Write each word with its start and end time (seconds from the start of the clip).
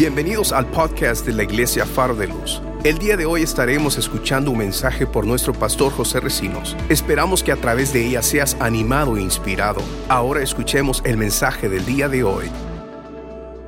Bienvenidos 0.00 0.52
al 0.52 0.64
podcast 0.70 1.26
de 1.26 1.34
la 1.34 1.42
Iglesia 1.42 1.84
Faro 1.84 2.14
de 2.14 2.26
Luz. 2.26 2.62
El 2.84 2.96
día 2.96 3.18
de 3.18 3.26
hoy 3.26 3.42
estaremos 3.42 3.98
escuchando 3.98 4.50
un 4.50 4.56
mensaje 4.56 5.06
por 5.06 5.26
nuestro 5.26 5.52
pastor 5.52 5.92
José 5.92 6.20
Recinos. 6.20 6.74
Esperamos 6.88 7.44
que 7.44 7.52
a 7.52 7.56
través 7.56 7.92
de 7.92 8.06
ella 8.06 8.22
seas 8.22 8.56
animado 8.60 9.18
e 9.18 9.20
inspirado. 9.20 9.82
Ahora 10.08 10.42
escuchemos 10.42 11.02
el 11.04 11.18
mensaje 11.18 11.68
del 11.68 11.84
día 11.84 12.08
de 12.08 12.24
hoy. 12.24 12.46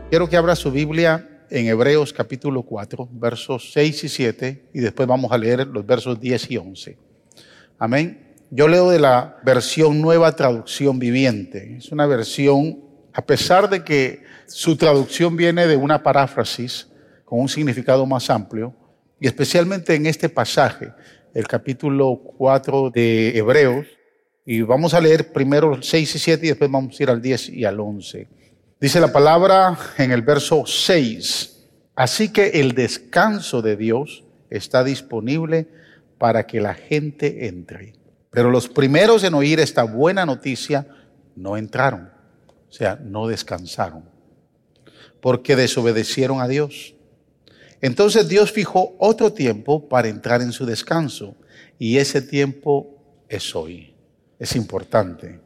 Quiero 0.08 0.26
que 0.26 0.38
abra 0.38 0.56
su 0.56 0.72
Biblia 0.72 1.44
en 1.50 1.66
Hebreos 1.66 2.14
capítulo 2.14 2.62
4, 2.62 3.10
versos 3.12 3.70
6 3.74 4.04
y 4.04 4.08
7, 4.08 4.70
y 4.72 4.80
después 4.80 5.06
vamos 5.06 5.32
a 5.32 5.36
leer 5.36 5.66
los 5.66 5.84
versos 5.84 6.18
10 6.18 6.50
y 6.50 6.56
11. 6.56 6.98
Amén. 7.78 8.36
Yo 8.50 8.68
leo 8.68 8.88
de 8.88 9.00
la 9.00 9.36
versión 9.44 10.00
Nueva 10.00 10.34
Traducción 10.34 10.98
Viviente. 10.98 11.76
Es 11.76 11.92
una 11.92 12.06
versión, 12.06 12.78
a 13.12 13.24
pesar 13.24 13.68
de 13.68 13.84
que 13.84 14.22
su 14.46 14.76
traducción 14.76 15.36
viene 15.36 15.66
de 15.66 15.76
una 15.76 16.02
paráfrasis 16.02 16.88
con 17.24 17.40
un 17.40 17.48
significado 17.48 18.04
más 18.06 18.30
amplio, 18.30 18.74
y 19.20 19.26
especialmente 19.26 19.94
en 19.94 20.06
este 20.06 20.28
pasaje, 20.28 20.92
el 21.34 21.46
capítulo 21.46 22.20
4 22.36 22.90
de 22.90 23.36
Hebreos, 23.38 23.86
y 24.44 24.62
vamos 24.62 24.94
a 24.94 25.00
leer 25.00 25.32
primero 25.32 25.74
el 25.74 25.82
6 25.82 26.16
y 26.16 26.18
7 26.18 26.46
y 26.46 26.48
después 26.50 26.70
vamos 26.70 26.98
a 26.98 27.02
ir 27.02 27.10
al 27.10 27.22
10 27.22 27.50
y 27.50 27.64
al 27.64 27.78
11. 27.78 28.28
Dice 28.80 29.00
la 29.00 29.12
palabra 29.12 29.78
en 29.98 30.10
el 30.10 30.22
verso 30.22 30.64
6, 30.66 31.68
así 31.94 32.32
que 32.32 32.48
el 32.60 32.72
descanso 32.72 33.62
de 33.62 33.76
Dios 33.76 34.24
está 34.50 34.82
disponible 34.82 35.68
para 36.18 36.46
que 36.46 36.60
la 36.60 36.74
gente 36.74 37.46
entre. 37.46 37.94
Pero 38.30 38.50
los 38.50 38.68
primeros 38.68 39.22
en 39.24 39.34
oír 39.34 39.60
esta 39.60 39.84
buena 39.84 40.26
noticia 40.26 40.86
no 41.36 41.56
entraron, 41.56 42.10
o 42.72 42.74
sea, 42.74 42.98
no 43.04 43.26
descansaron 43.26 44.02
porque 45.20 45.56
desobedecieron 45.56 46.40
a 46.40 46.48
Dios. 46.48 46.94
Entonces 47.82 48.28
Dios 48.28 48.50
fijó 48.50 48.96
otro 48.98 49.30
tiempo 49.30 49.90
para 49.90 50.08
entrar 50.08 50.40
en 50.40 50.52
su 50.52 50.64
descanso 50.64 51.36
y 51.78 51.98
ese 51.98 52.22
tiempo 52.22 52.96
es 53.28 53.54
hoy. 53.54 53.92
Es 54.38 54.56
importante. 54.56 55.38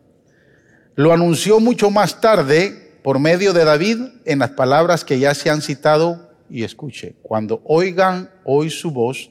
Lo 0.94 1.12
anunció 1.12 1.58
mucho 1.58 1.90
más 1.90 2.20
tarde 2.20 3.00
por 3.02 3.18
medio 3.18 3.52
de 3.52 3.64
David 3.64 3.98
en 4.24 4.38
las 4.38 4.50
palabras 4.50 5.04
que 5.04 5.18
ya 5.18 5.34
se 5.34 5.50
han 5.50 5.62
citado 5.62 6.30
y 6.48 6.62
escuche, 6.62 7.16
cuando 7.22 7.60
oigan 7.64 8.30
hoy 8.44 8.70
su 8.70 8.92
voz, 8.92 9.30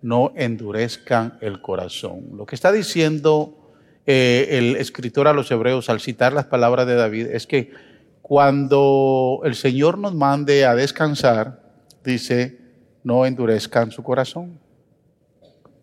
no 0.00 0.32
endurezcan 0.36 1.38
el 1.40 1.60
corazón. 1.60 2.28
Lo 2.36 2.46
que 2.46 2.54
está 2.54 2.70
diciendo 2.70 3.61
eh, 4.06 4.48
el 4.50 4.76
escritor 4.76 5.28
a 5.28 5.32
los 5.32 5.50
hebreos 5.50 5.88
al 5.88 6.00
citar 6.00 6.32
las 6.32 6.46
palabras 6.46 6.86
de 6.86 6.94
David 6.94 7.26
es 7.26 7.46
que 7.46 7.70
cuando 8.20 9.40
el 9.44 9.54
Señor 9.54 9.98
nos 9.98 10.14
mande 10.14 10.64
a 10.64 10.74
descansar, 10.74 11.62
dice, 12.04 12.58
no 13.04 13.26
endurezcan 13.26 13.90
su 13.90 14.02
corazón. 14.02 14.58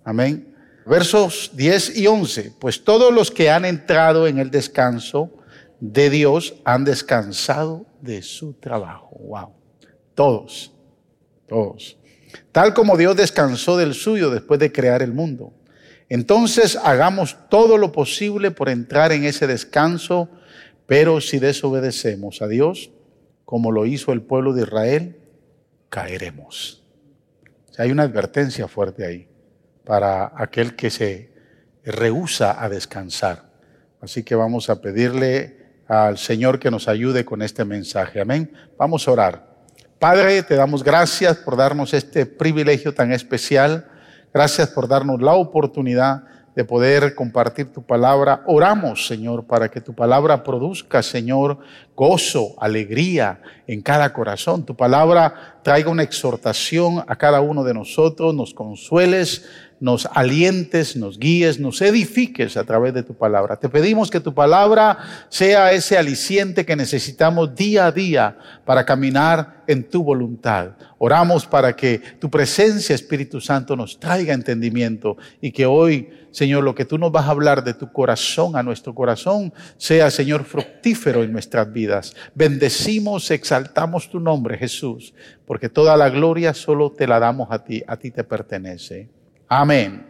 Amén. 0.03 0.56
Versos 0.86 1.52
10 1.53 1.98
y 1.98 2.08
11. 2.08 2.53
Pues 2.59 2.84
todos 2.84 3.14
los 3.14 3.30
que 3.30 3.50
han 3.50 3.66
entrado 3.66 4.28
en 4.28 4.39
el 4.39 4.50
descanso 4.50 5.31
de 5.80 6.09
Dios 6.09 6.56
han 6.66 6.83
descansado 6.83 7.86
de 8.02 8.22
su 8.22 8.54
trabajo. 8.54 9.16
Wow. 9.20 9.54
Todos. 10.16 10.73
Todos. 11.48 11.98
Tal 12.52 12.73
como 12.73 12.98
Dios 12.98 13.16
descansó 13.16 13.78
del 13.78 13.94
suyo 13.94 14.30
después 14.30 14.59
de 14.59 14.72
crear 14.72 15.02
el 15.02 15.14
mundo. 15.14 15.54
Entonces 16.09 16.75
hagamos 16.75 17.38
todo 17.49 17.77
lo 17.77 17.91
posible 17.91 18.52
por 18.52 18.67
entrar 18.67 19.11
en 19.11 19.25
ese 19.25 19.47
descanso 19.47 20.29
pero 20.89 21.21
si 21.21 21.38
desobedecemos 21.38 22.41
a 22.41 22.47
Dios, 22.47 22.89
como 23.45 23.71
lo 23.71 23.85
hizo 23.85 24.11
el 24.11 24.23
pueblo 24.23 24.53
de 24.53 24.63
Israel, 24.63 25.17
caeremos. 25.87 26.83
hay 27.77 27.91
una 27.91 28.03
advertencia 28.03 28.67
fuerte 28.67 29.05
ahí 29.05 29.27
para 29.86 30.33
aquel 30.36 30.75
que 30.75 30.89
se 30.89 31.31
rehúsa 31.86 32.61
a 32.61 32.69
descansar. 32.69 33.52
Así 34.02 34.23
que 34.23 34.33
vamos 34.33 34.71
a 34.71 34.81
pedirle 34.81 35.83
al 35.87 36.17
Señor 36.17 36.58
que 36.59 36.71
nos 36.71 36.87
ayude 36.87 37.23
con 37.23 37.43
este 37.43 37.65
mensaje. 37.65 38.19
Amén. 38.19 38.52
Vamos 38.75 39.08
a 39.08 39.11
orar. 39.11 39.48
Padre, 39.99 40.42
te 40.42 40.55
damos 40.55 40.83
gracias 40.83 41.37
por 41.37 41.55
darnos 41.55 41.93
este 41.93 42.25
privilegio 42.25 42.95
tan 42.95 43.11
especial. 43.11 43.89
Gracias 44.34 44.70
por 44.70 44.88
darnos 44.88 45.22
la 45.22 45.34
oportunidad 45.34 46.23
de 46.56 46.66
poder 46.66 47.16
compartir 47.16 47.72
tu 47.72 47.82
palabra. 47.82 48.44
Oramos, 48.45 49.08
Señor, 49.08 49.45
para 49.45 49.70
que 49.70 49.82
tu 49.82 49.94
palabra 49.94 50.44
produzca, 50.44 51.02
Señor, 51.02 51.60
gozo, 51.95 52.54
alegría 52.60 53.42
en 53.66 53.82
cada 53.82 54.12
corazón. 54.12 54.66
Tu 54.66 54.76
palabra 54.76 55.60
traiga 55.64 55.90
una 55.90 56.04
exhortación 56.04 57.04
a 57.08 57.16
cada 57.16 57.42
uno 57.42 57.64
de 57.64 57.73
nosotros, 57.73 58.36
nos 58.36 58.54
consueles, 58.54 59.45
nos 59.80 60.08
alientes, 60.14 60.95
nos 60.95 61.17
guíes, 61.17 61.60
nos 61.60 61.82
edifiques 61.82 62.58
a 62.58 62.64
través 62.64 62.94
de 62.94 63.04
tu 63.04 63.14
palabra. 63.14 63.58
Te 63.58 63.70
pedimos 63.70 64.10
que 64.10 64.20
tu 64.20 64.34
palabra 64.34 64.98
sea 65.30 65.72
ese 65.72 65.98
aliciente 65.98 66.66
que 66.66 66.76
necesitamos 66.76 67.56
día 67.56 67.86
a 67.86 67.92
día 67.92 68.38
para 68.66 68.86
caminar 68.86 69.64
en 69.67 69.88
tu 69.88 70.04
voluntad. 70.04 70.72
Oramos 70.98 71.45
para 71.45 71.76
que 71.76 72.00
tu 72.20 72.30
presencia, 72.30 72.95
Espíritu 72.95 73.40
Santo, 73.40 73.76
nos 73.76 74.00
traiga 74.00 74.34
entendimiento 74.34 75.16
y 75.40 75.52
que 75.52 75.66
hoy, 75.66 76.10
Señor, 76.32 76.64
lo 76.64 76.76
que 76.76 76.86
tú 76.86 76.98
nos 76.98 77.11
vas 77.11 77.26
a 77.26 77.32
hablar 77.32 77.64
de 77.64 77.73
tu 77.73 77.92
corazón 77.92 78.56
a 78.56 78.64
nuestro 78.64 78.94
corazón 78.94 79.54
sea, 79.78 80.11
Señor, 80.11 80.44
fructífero 80.44 81.23
en 81.23 81.32
nuestras 81.32 81.72
vidas. 81.72 82.16
Bendecimos, 82.36 83.32
exaltamos 83.32 84.10
tu 84.10 84.20
nombre, 84.20 84.58
Jesús, 84.58 85.14
porque 85.46 85.70
toda 85.70 85.96
la 85.96 86.10
gloria 86.10 86.54
solo 86.54 86.92
te 86.92 87.08
la 87.08 87.20
damos 87.20 87.48
a 87.52 87.64
ti, 87.64 87.84
a 87.88 87.96
ti 87.98 88.11
te 88.11 88.23
pertenece. 88.23 89.18
Amén. 89.49 90.05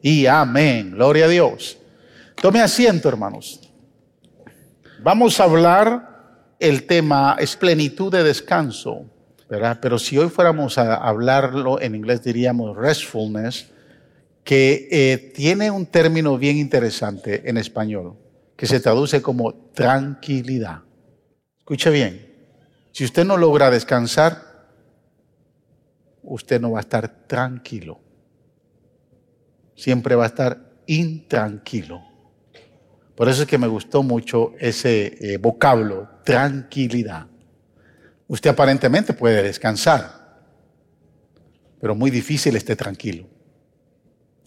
Y 0.00 0.26
amén. 0.26 0.92
Gloria 0.92 1.24
a 1.24 1.28
Dios. 1.28 1.76
Tome 2.40 2.60
asiento, 2.60 3.08
hermanos. 3.08 3.60
Vamos 5.02 5.40
a 5.40 5.44
hablar 5.44 6.54
el 6.60 6.86
tema 6.86 7.36
es 7.38 7.56
plenitud 7.56 8.12
de 8.12 8.22
descanso, 8.22 9.10
¿verdad? 9.50 9.78
Pero 9.82 9.98
si 9.98 10.16
hoy 10.16 10.28
fuéramos 10.28 10.78
a 10.78 10.94
hablarlo 10.94 11.80
en 11.80 11.96
inglés 11.96 12.22
diríamos 12.22 12.76
restfulness, 12.76 13.72
que 14.44 14.88
eh, 14.90 15.32
tiene 15.34 15.70
un 15.72 15.86
término 15.86 16.38
bien 16.38 16.56
interesante 16.56 17.42
en 17.50 17.58
español, 17.58 18.14
que 18.56 18.66
se 18.66 18.78
traduce 18.78 19.20
como 19.20 19.52
tranquilidad. 19.74 20.82
Escuche 21.58 21.90
bien, 21.90 22.34
si 22.92 23.04
usted 23.04 23.24
no 23.24 23.36
logra 23.36 23.68
descansar, 23.68 24.68
usted 26.22 26.60
no 26.60 26.70
va 26.70 26.78
a 26.78 26.82
estar 26.82 27.26
tranquilo 27.26 28.05
siempre 29.76 30.16
va 30.16 30.24
a 30.24 30.28
estar 30.28 30.72
intranquilo. 30.86 32.02
Por 33.14 33.28
eso 33.28 33.42
es 33.42 33.48
que 33.48 33.58
me 33.58 33.66
gustó 33.66 34.02
mucho 34.02 34.52
ese 34.58 35.16
eh, 35.20 35.38
vocablo, 35.38 36.08
tranquilidad. 36.24 37.26
Usted 38.28 38.50
aparentemente 38.50 39.12
puede 39.12 39.42
descansar, 39.42 40.44
pero 41.80 41.94
muy 41.94 42.10
difícil 42.10 42.56
esté 42.56 42.74
tranquilo. 42.74 43.26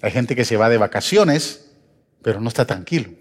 Hay 0.01 0.11
gente 0.11 0.35
que 0.35 0.45
se 0.45 0.57
va 0.57 0.69
de 0.69 0.77
vacaciones, 0.77 1.71
pero 2.21 2.41
no 2.41 2.49
está 2.49 2.65
tranquilo. 2.65 3.11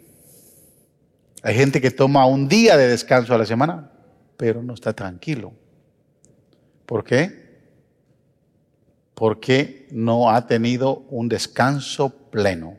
Hay 1.42 1.54
gente 1.54 1.80
que 1.80 1.90
toma 1.90 2.26
un 2.26 2.48
día 2.48 2.76
de 2.76 2.88
descanso 2.88 3.34
a 3.34 3.38
la 3.38 3.46
semana, 3.46 3.90
pero 4.36 4.62
no 4.62 4.74
está 4.74 4.92
tranquilo. 4.92 5.52
¿Por 6.84 7.04
qué? 7.04 7.47
Porque 9.18 9.88
no 9.90 10.30
ha 10.30 10.46
tenido 10.46 10.98
un 11.10 11.28
descanso 11.28 12.08
pleno. 12.30 12.78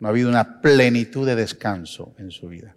No 0.00 0.08
ha 0.08 0.10
habido 0.10 0.28
una 0.28 0.60
plenitud 0.60 1.24
de 1.24 1.36
descanso 1.36 2.12
en 2.18 2.32
su 2.32 2.48
vida. 2.48 2.74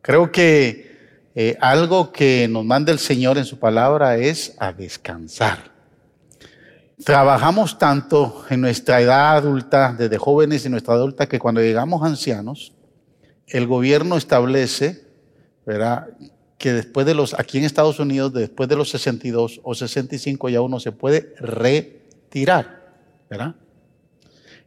Creo 0.00 0.32
que 0.32 1.28
eh, 1.34 1.58
algo 1.60 2.10
que 2.10 2.48
nos 2.48 2.64
manda 2.64 2.90
el 2.90 2.98
Señor 2.98 3.36
en 3.36 3.44
su 3.44 3.58
palabra 3.58 4.16
es 4.16 4.54
a 4.56 4.72
descansar. 4.72 5.58
Trabajamos 7.04 7.78
tanto 7.78 8.46
en 8.48 8.62
nuestra 8.62 9.02
edad 9.02 9.36
adulta, 9.36 9.94
desde 9.96 10.16
jóvenes 10.16 10.64
y 10.64 10.70
nuestra 10.70 10.94
adulta, 10.94 11.28
que 11.28 11.38
cuando 11.38 11.60
llegamos 11.60 12.02
ancianos, 12.02 12.72
el 13.46 13.66
gobierno 13.66 14.16
establece, 14.16 15.04
¿verdad? 15.66 16.08
Que 16.58 16.72
después 16.72 17.06
de 17.06 17.14
los, 17.14 17.34
aquí 17.34 17.58
en 17.58 17.64
Estados 17.64 17.98
Unidos, 17.98 18.32
después 18.32 18.68
de 18.68 18.76
los 18.76 18.90
62 18.90 19.60
o 19.62 19.74
65 19.74 20.48
ya 20.48 20.60
uno 20.60 20.80
se 20.80 20.92
puede 20.92 21.34
retirar, 21.38 22.94
¿verdad? 23.28 23.54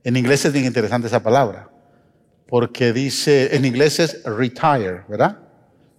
En 0.03 0.15
inglés 0.15 0.45
es 0.45 0.53
bien 0.53 0.65
interesante 0.65 1.07
esa 1.07 1.23
palabra, 1.23 1.69
porque 2.47 2.93
dice, 2.93 3.55
en 3.55 3.65
inglés 3.65 3.99
es 3.99 4.23
retire, 4.23 5.03
¿verdad? 5.07 5.39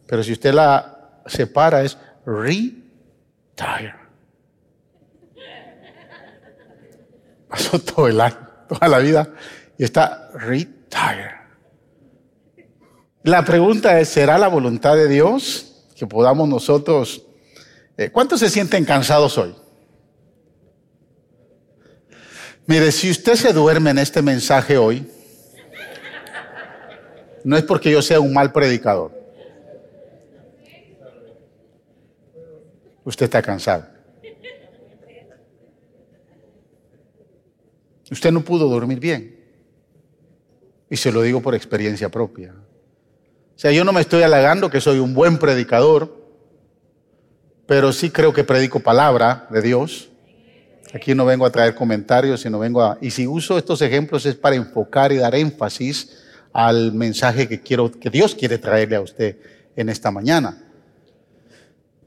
Pero 0.06 0.22
si 0.22 0.32
usted 0.32 0.54
la 0.54 1.20
separa 1.26 1.82
es 1.82 1.98
retire. 2.24 3.94
Pasó 7.48 7.80
todo 7.80 8.06
el 8.08 8.20
año, 8.20 8.48
toda 8.68 8.88
la 8.88 8.98
vida 8.98 9.28
y 9.76 9.84
está 9.84 10.30
retire. 10.34 11.40
La 13.22 13.44
pregunta 13.44 14.00
es, 14.00 14.08
¿será 14.08 14.38
la 14.38 14.48
voluntad 14.48 14.94
de 14.94 15.08
Dios? 15.08 15.69
Que 16.00 16.06
podamos 16.06 16.48
nosotros 16.48 17.26
Eh, 17.98 18.08
¿Cuántos 18.08 18.40
se 18.40 18.48
sienten 18.48 18.86
cansados 18.86 19.36
hoy? 19.36 19.54
Mire, 22.64 22.90
si 22.92 23.10
usted 23.10 23.34
se 23.34 23.52
duerme 23.52 23.90
en 23.90 23.98
este 23.98 24.22
mensaje 24.22 24.78
hoy, 24.78 25.06
no 27.44 27.58
es 27.58 27.62
porque 27.64 27.90
yo 27.90 28.00
sea 28.00 28.18
un 28.20 28.32
mal 28.32 28.50
predicador. 28.52 29.12
Usted 33.04 33.26
está 33.26 33.42
cansado. 33.42 33.86
Usted 38.10 38.32
no 38.32 38.40
pudo 38.40 38.66
dormir 38.66 38.98
bien. 38.98 39.44
Y 40.88 40.96
se 40.96 41.12
lo 41.12 41.20
digo 41.20 41.42
por 41.42 41.54
experiencia 41.54 42.08
propia. 42.08 42.54
O 43.60 43.62
sea, 43.62 43.72
yo 43.72 43.84
no 43.84 43.92
me 43.92 44.00
estoy 44.00 44.22
halagando 44.22 44.70
que 44.70 44.80
soy 44.80 45.00
un 45.00 45.12
buen 45.12 45.36
predicador, 45.36 46.16
pero 47.66 47.92
sí 47.92 48.08
creo 48.08 48.32
que 48.32 48.42
predico 48.42 48.80
palabra 48.80 49.48
de 49.50 49.60
Dios. 49.60 50.08
Aquí 50.94 51.14
no 51.14 51.26
vengo 51.26 51.44
a 51.44 51.52
traer 51.52 51.74
comentarios, 51.74 52.40
sino 52.40 52.58
vengo 52.58 52.82
a... 52.82 52.96
Y 53.02 53.10
si 53.10 53.26
uso 53.26 53.58
estos 53.58 53.82
ejemplos 53.82 54.24
es 54.24 54.34
para 54.34 54.56
enfocar 54.56 55.12
y 55.12 55.16
dar 55.16 55.34
énfasis 55.34 56.22
al 56.54 56.94
mensaje 56.94 57.46
que, 57.48 57.60
quiero, 57.60 57.90
que 57.90 58.08
Dios 58.08 58.34
quiere 58.34 58.56
traerle 58.56 58.96
a 58.96 59.02
usted 59.02 59.36
en 59.76 59.90
esta 59.90 60.10
mañana. 60.10 60.56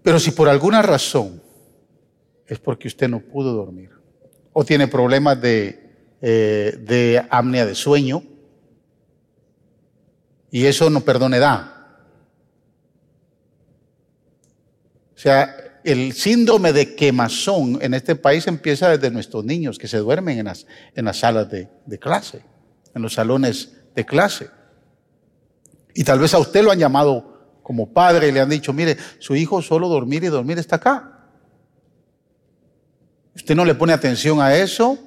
Pero 0.01 0.19
si 0.19 0.31
por 0.31 0.49
alguna 0.49 0.81
razón 0.81 1.39
es 2.47 2.57
porque 2.57 2.87
usted 2.87 3.07
no 3.09 3.19
pudo 3.19 3.53
dormir 3.53 3.91
o 4.53 4.65
tiene 4.65 4.87
problemas 4.87 5.39
de, 5.39 5.87
eh, 6.19 6.79
de 6.81 7.23
apnea 7.29 7.67
de 7.67 7.75
sueño, 7.75 8.23
y 10.53 10.67
eso 10.67 10.87
no 10.91 11.01
perdone 11.01 11.39
da. 11.39 11.97
O 15.15 15.17
sea, 15.17 15.81
el 15.83 16.13
síndrome 16.13 16.71
de 16.71 16.93
quemazón 16.93 17.79
en 17.81 17.95
este 17.95 18.15
país 18.15 18.45
empieza 18.45 18.89
desde 18.89 19.09
nuestros 19.09 19.43
niños 19.43 19.79
que 19.79 19.87
se 19.87 19.97
duermen 19.97 20.37
en 20.37 20.45
las, 20.45 20.67
en 20.93 21.05
las 21.05 21.17
salas 21.17 21.49
de, 21.49 21.69
de 21.87 21.97
clase, 21.97 22.43
en 22.93 23.01
los 23.01 23.15
salones 23.15 23.77
de 23.95 24.05
clase. 24.05 24.51
Y 25.95 26.03
tal 26.03 26.19
vez 26.19 26.35
a 26.35 26.39
usted 26.39 26.63
lo 26.63 26.69
han 26.69 26.77
llamado 26.77 27.57
como 27.63 27.91
padre 27.91 28.27
y 28.27 28.31
le 28.31 28.39
han 28.39 28.49
dicho, 28.49 28.73
mire, 28.73 28.95
su 29.17 29.35
hijo 29.35 29.59
solo 29.63 29.89
dormir 29.89 30.23
y 30.23 30.27
dormir 30.27 30.59
está 30.59 30.75
acá. 30.75 31.29
Usted 33.35 33.55
no 33.55 33.65
le 33.65 33.73
pone 33.73 33.91
atención 33.91 34.39
a 34.39 34.55
eso, 34.55 34.99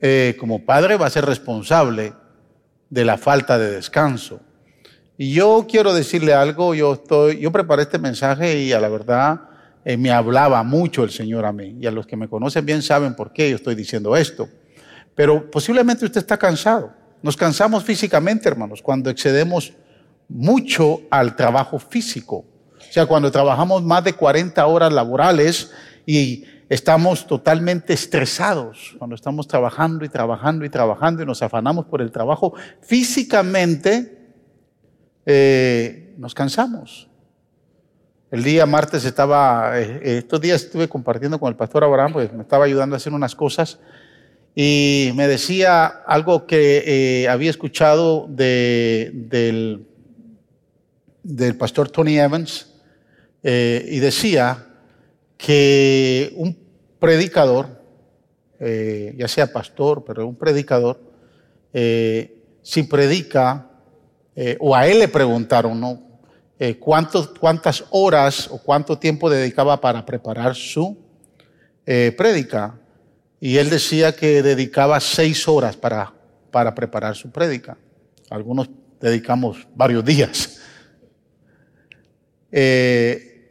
eh, 0.00 0.36
como 0.40 0.64
padre 0.64 0.96
va 0.96 1.06
a 1.06 1.10
ser 1.10 1.26
responsable 1.26 2.12
de 2.90 3.04
la 3.04 3.16
falta 3.16 3.58
de 3.58 3.70
descanso. 3.70 4.40
Y 5.16 5.32
yo 5.32 5.66
quiero 5.68 5.94
decirle 5.94 6.34
algo, 6.34 6.74
yo 6.74 6.94
estoy, 6.94 7.38
yo 7.38 7.52
preparé 7.52 7.82
este 7.82 7.98
mensaje 7.98 8.60
y 8.60 8.72
a 8.72 8.80
la 8.80 8.88
verdad 8.88 9.40
eh, 9.84 9.96
me 9.96 10.10
hablaba 10.10 10.62
mucho 10.62 11.04
el 11.04 11.10
Señor 11.10 11.46
a 11.46 11.52
mí. 11.52 11.76
Y 11.80 11.86
a 11.86 11.90
los 11.90 12.06
que 12.06 12.16
me 12.16 12.28
conocen 12.28 12.66
bien 12.66 12.82
saben 12.82 13.14
por 13.14 13.32
qué 13.32 13.50
yo 13.50 13.56
estoy 13.56 13.74
diciendo 13.74 14.16
esto. 14.16 14.48
Pero 15.14 15.50
posiblemente 15.50 16.04
usted 16.04 16.20
está 16.20 16.36
cansado. 16.36 16.92
Nos 17.22 17.36
cansamos 17.36 17.84
físicamente, 17.84 18.48
hermanos, 18.48 18.80
cuando 18.82 19.10
excedemos 19.10 19.74
mucho 20.28 21.02
al 21.10 21.36
trabajo 21.36 21.78
físico. 21.78 22.44
O 22.78 22.92
sea, 22.92 23.06
cuando 23.06 23.30
trabajamos 23.30 23.82
más 23.82 24.02
de 24.02 24.14
40 24.14 24.66
horas 24.66 24.92
laborales 24.92 25.70
y 26.06 26.44
estamos 26.70 27.26
totalmente 27.26 27.92
estresados, 27.92 28.94
cuando 28.96 29.16
estamos 29.16 29.48
trabajando 29.48 30.04
y 30.04 30.08
trabajando 30.08 30.64
y 30.64 30.70
trabajando 30.70 31.20
y 31.20 31.26
nos 31.26 31.42
afanamos 31.42 31.86
por 31.86 32.00
el 32.00 32.12
trabajo, 32.12 32.54
físicamente 32.80 34.16
eh, 35.26 36.14
nos 36.16 36.32
cansamos. 36.32 37.08
El 38.30 38.44
día 38.44 38.66
martes 38.66 39.04
estaba, 39.04 39.80
eh, 39.80 40.18
estos 40.18 40.40
días 40.40 40.62
estuve 40.62 40.88
compartiendo 40.88 41.40
con 41.40 41.48
el 41.48 41.56
pastor 41.56 41.82
Abraham, 41.82 42.12
pues 42.12 42.32
me 42.32 42.42
estaba 42.42 42.66
ayudando 42.66 42.94
a 42.94 42.98
hacer 42.98 43.12
unas 43.12 43.34
cosas 43.34 43.80
y 44.54 45.10
me 45.16 45.26
decía 45.26 45.86
algo 45.86 46.46
que 46.46 46.84
eh, 46.86 47.28
había 47.28 47.50
escuchado 47.50 48.28
de, 48.28 49.10
del, 49.12 49.88
del, 51.24 51.56
pastor 51.56 51.90
Tony 51.90 52.16
Evans 52.16 52.68
y 53.42 53.98
decía 53.98 54.69
que 55.44 56.32
un 56.36 56.56
predicador, 56.98 57.80
ya 58.58 59.28
sea 59.28 59.52
pastor, 59.52 60.04
pero 60.04 60.26
un 60.26 60.36
predicador, 60.36 61.00
si 61.72 62.82
predica 62.82 63.70
eh, 64.42 64.56
o 64.60 64.74
a 64.74 64.86
él 64.86 65.00
le 65.00 65.08
preguntaron, 65.08 65.78
¿no? 65.80 66.00
Eh, 66.58 66.78
¿Cuántas 66.78 67.84
horas 67.90 68.48
o 68.50 68.58
cuánto 68.58 68.98
tiempo 68.98 69.30
dedicaba 69.30 69.80
para 69.80 70.04
preparar 70.04 70.54
su 70.54 70.96
eh, 71.86 72.14
prédica? 72.16 72.78
Y 73.40 73.56
él 73.56 73.70
decía 73.70 74.14
que 74.14 74.42
dedicaba 74.42 75.00
seis 75.00 75.48
horas 75.48 75.76
para, 75.76 76.12
para 76.50 76.74
preparar 76.74 77.16
su 77.16 77.30
prédica. 77.30 77.76
Algunos 78.28 78.68
dedicamos 79.00 79.66
varios 79.74 80.04
días. 80.04 80.58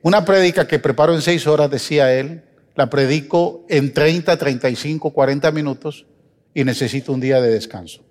Una 0.01 0.23
prédica 0.23 0.67
que 0.67 0.79
preparo 0.79 1.13
en 1.13 1.21
seis 1.21 1.47
horas, 1.47 1.69
decía 1.69 2.13
él, 2.13 2.43
la 2.75 2.89
predico 2.89 3.65
en 3.67 3.93
30, 3.93 4.37
35, 4.37 5.11
40 5.11 5.51
minutos 5.51 6.05
y 6.53 6.63
necesito 6.63 7.11
un 7.11 7.19
día 7.19 7.41
de 7.41 7.49
descanso 7.49 8.01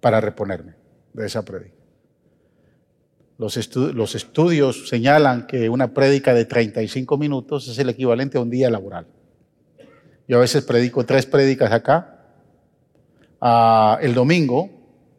para 0.00 0.20
reponerme 0.20 0.74
de 1.12 1.26
esa 1.26 1.44
prédica. 1.44 1.76
Los, 3.38 3.56
estudios 3.56 4.88
señalan 4.88 5.46
que 5.46 5.70
una 5.70 5.94
prédica 5.94 6.34
de 6.34 6.44
35 6.44 7.16
minutos 7.16 7.68
es 7.68 7.78
el 7.78 7.88
equivalente 7.88 8.36
a 8.36 8.42
un 8.42 8.50
día 8.50 8.68
laboral. 8.68 9.06
Yo 10.28 10.36
a 10.36 10.40
veces 10.40 10.62
predico 10.64 11.06
tres 11.06 11.24
prédicas 11.24 11.72
acá. 11.72 12.18
Ah, 13.40 13.98
el 14.02 14.12
domingo, 14.12 14.68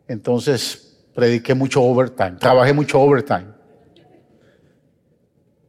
entonces 0.07 1.07
prediqué 1.15 1.55
mucho 1.55 1.81
overtime, 1.81 2.33
trabajé 2.39 2.73
mucho 2.73 3.01
overtime. 3.01 3.60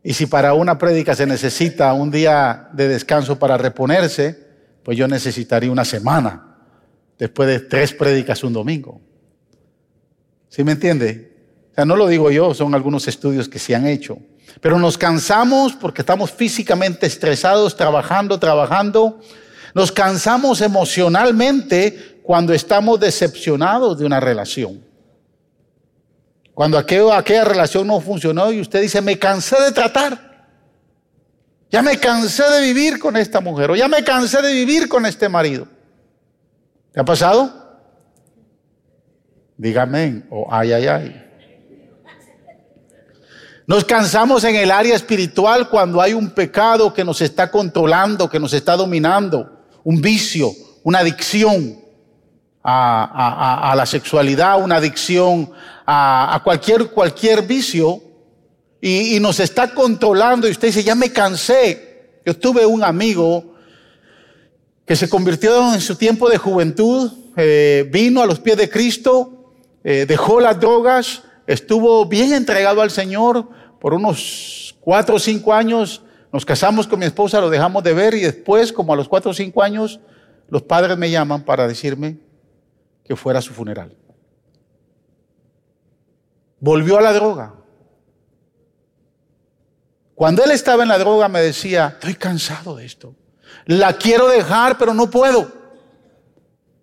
Y 0.02 0.14
si 0.14 0.26
para 0.26 0.54
una 0.54 0.78
prédica 0.78 1.14
se 1.14 1.26
necesita 1.26 1.92
un 1.92 2.10
día 2.10 2.68
de 2.72 2.88
descanso 2.88 3.38
para 3.38 3.56
reponerse, 3.56 4.36
pues 4.82 4.98
yo 4.98 5.06
necesitaría 5.06 5.70
una 5.70 5.84
semana 5.84 6.56
después 7.18 7.48
de 7.48 7.60
tres 7.60 7.92
prédicas 7.92 8.42
un 8.42 8.52
domingo. 8.52 9.00
¿Sí 10.48 10.64
me 10.64 10.72
entiende? 10.72 11.32
O 11.70 11.74
sea, 11.74 11.84
no 11.84 11.96
lo 11.96 12.08
digo 12.08 12.30
yo, 12.30 12.52
son 12.52 12.74
algunos 12.74 13.06
estudios 13.06 13.48
que 13.48 13.58
se 13.58 13.74
han 13.74 13.86
hecho. 13.86 14.18
Pero 14.60 14.78
nos 14.78 14.98
cansamos 14.98 15.72
porque 15.74 16.02
estamos 16.02 16.30
físicamente 16.32 17.06
estresados, 17.06 17.76
trabajando, 17.76 18.38
trabajando. 18.38 19.20
Nos 19.72 19.92
cansamos 19.92 20.60
emocionalmente 20.60 22.20
cuando 22.22 22.52
estamos 22.52 23.00
decepcionados 23.00 23.98
de 23.98 24.04
una 24.04 24.20
relación. 24.20 24.82
Cuando 26.54 26.76
aquella, 26.76 27.44
relación 27.44 27.86
no 27.86 28.00
funcionó 28.00 28.52
y 28.52 28.60
usted 28.60 28.82
dice, 28.82 29.00
me 29.00 29.18
cansé 29.18 29.60
de 29.60 29.72
tratar. 29.72 30.46
Ya 31.70 31.80
me 31.80 31.98
cansé 31.98 32.42
de 32.42 32.60
vivir 32.60 32.98
con 32.98 33.16
esta 33.16 33.40
mujer 33.40 33.70
o 33.70 33.76
ya 33.76 33.88
me 33.88 34.04
cansé 34.04 34.42
de 34.42 34.52
vivir 34.52 34.88
con 34.88 35.06
este 35.06 35.28
marido. 35.28 35.66
¿Te 36.92 37.00
ha 37.00 37.04
pasado? 37.04 37.80
Dígame, 39.56 40.24
o 40.28 40.46
ay, 40.50 40.72
ay, 40.72 40.86
ay. 40.86 41.22
Nos 43.66 43.84
cansamos 43.84 44.44
en 44.44 44.56
el 44.56 44.70
área 44.70 44.94
espiritual 44.94 45.70
cuando 45.70 46.02
hay 46.02 46.12
un 46.12 46.30
pecado 46.30 46.92
que 46.92 47.04
nos 47.04 47.22
está 47.22 47.50
controlando, 47.50 48.28
que 48.28 48.40
nos 48.40 48.52
está 48.52 48.76
dominando, 48.76 49.64
un 49.84 50.02
vicio, 50.02 50.50
una 50.82 50.98
adicción 50.98 51.78
a, 52.62 53.74
la 53.76 53.86
sexualidad, 53.86 54.62
una 54.62 54.76
adicción 54.76 55.50
a, 55.86 56.40
cualquier, 56.44 56.90
cualquier 56.90 57.42
vicio 57.42 58.02
y, 58.80 59.18
nos 59.20 59.40
está 59.40 59.72
controlando 59.72 60.48
y 60.48 60.50
usted 60.50 60.68
dice, 60.68 60.82
ya 60.82 60.94
me 60.94 61.12
cansé. 61.12 62.20
Yo 62.24 62.36
tuve 62.36 62.66
un 62.66 62.82
amigo 62.82 63.54
que 64.84 64.96
se 64.96 65.08
convirtió 65.08 65.72
en 65.72 65.80
su 65.80 65.96
tiempo 65.96 66.28
de 66.28 66.38
juventud, 66.38 67.10
eh, 67.36 67.88
vino 67.90 68.22
a 68.22 68.26
los 68.26 68.40
pies 68.40 68.56
de 68.56 68.68
Cristo, 68.68 69.54
eh, 69.84 70.04
dejó 70.06 70.40
las 70.40 70.58
drogas, 70.58 71.22
estuvo 71.46 72.06
bien 72.06 72.32
entregado 72.32 72.82
al 72.82 72.90
Señor 72.90 73.48
por 73.80 73.94
unos 73.94 74.76
cuatro 74.80 75.16
o 75.16 75.18
cinco 75.18 75.54
años. 75.54 76.02
Nos 76.32 76.44
casamos 76.44 76.86
con 76.86 76.98
mi 76.98 77.06
esposa, 77.06 77.40
lo 77.40 77.50
dejamos 77.50 77.82
de 77.84 77.92
ver 77.92 78.14
y 78.14 78.20
después, 78.20 78.72
como 78.72 78.92
a 78.92 78.96
los 78.96 79.08
cuatro 79.08 79.30
o 79.30 79.34
cinco 79.34 79.62
años, 79.62 80.00
los 80.48 80.62
padres 80.62 80.96
me 80.98 81.10
llaman 81.10 81.44
para 81.44 81.68
decirme 81.68 82.18
que 83.04 83.16
fuera 83.16 83.38
a 83.38 83.42
su 83.42 83.52
funeral. 83.52 83.94
Volvió 86.62 86.96
a 86.96 87.02
la 87.02 87.12
droga. 87.12 87.54
Cuando 90.14 90.44
él 90.44 90.52
estaba 90.52 90.84
en 90.84 90.90
la 90.90 90.98
droga 90.98 91.26
me 91.26 91.40
decía, 91.40 91.94
estoy 91.94 92.14
cansado 92.14 92.76
de 92.76 92.86
esto. 92.86 93.16
La 93.66 93.94
quiero 93.94 94.28
dejar, 94.28 94.78
pero 94.78 94.94
no 94.94 95.10
puedo. 95.10 95.50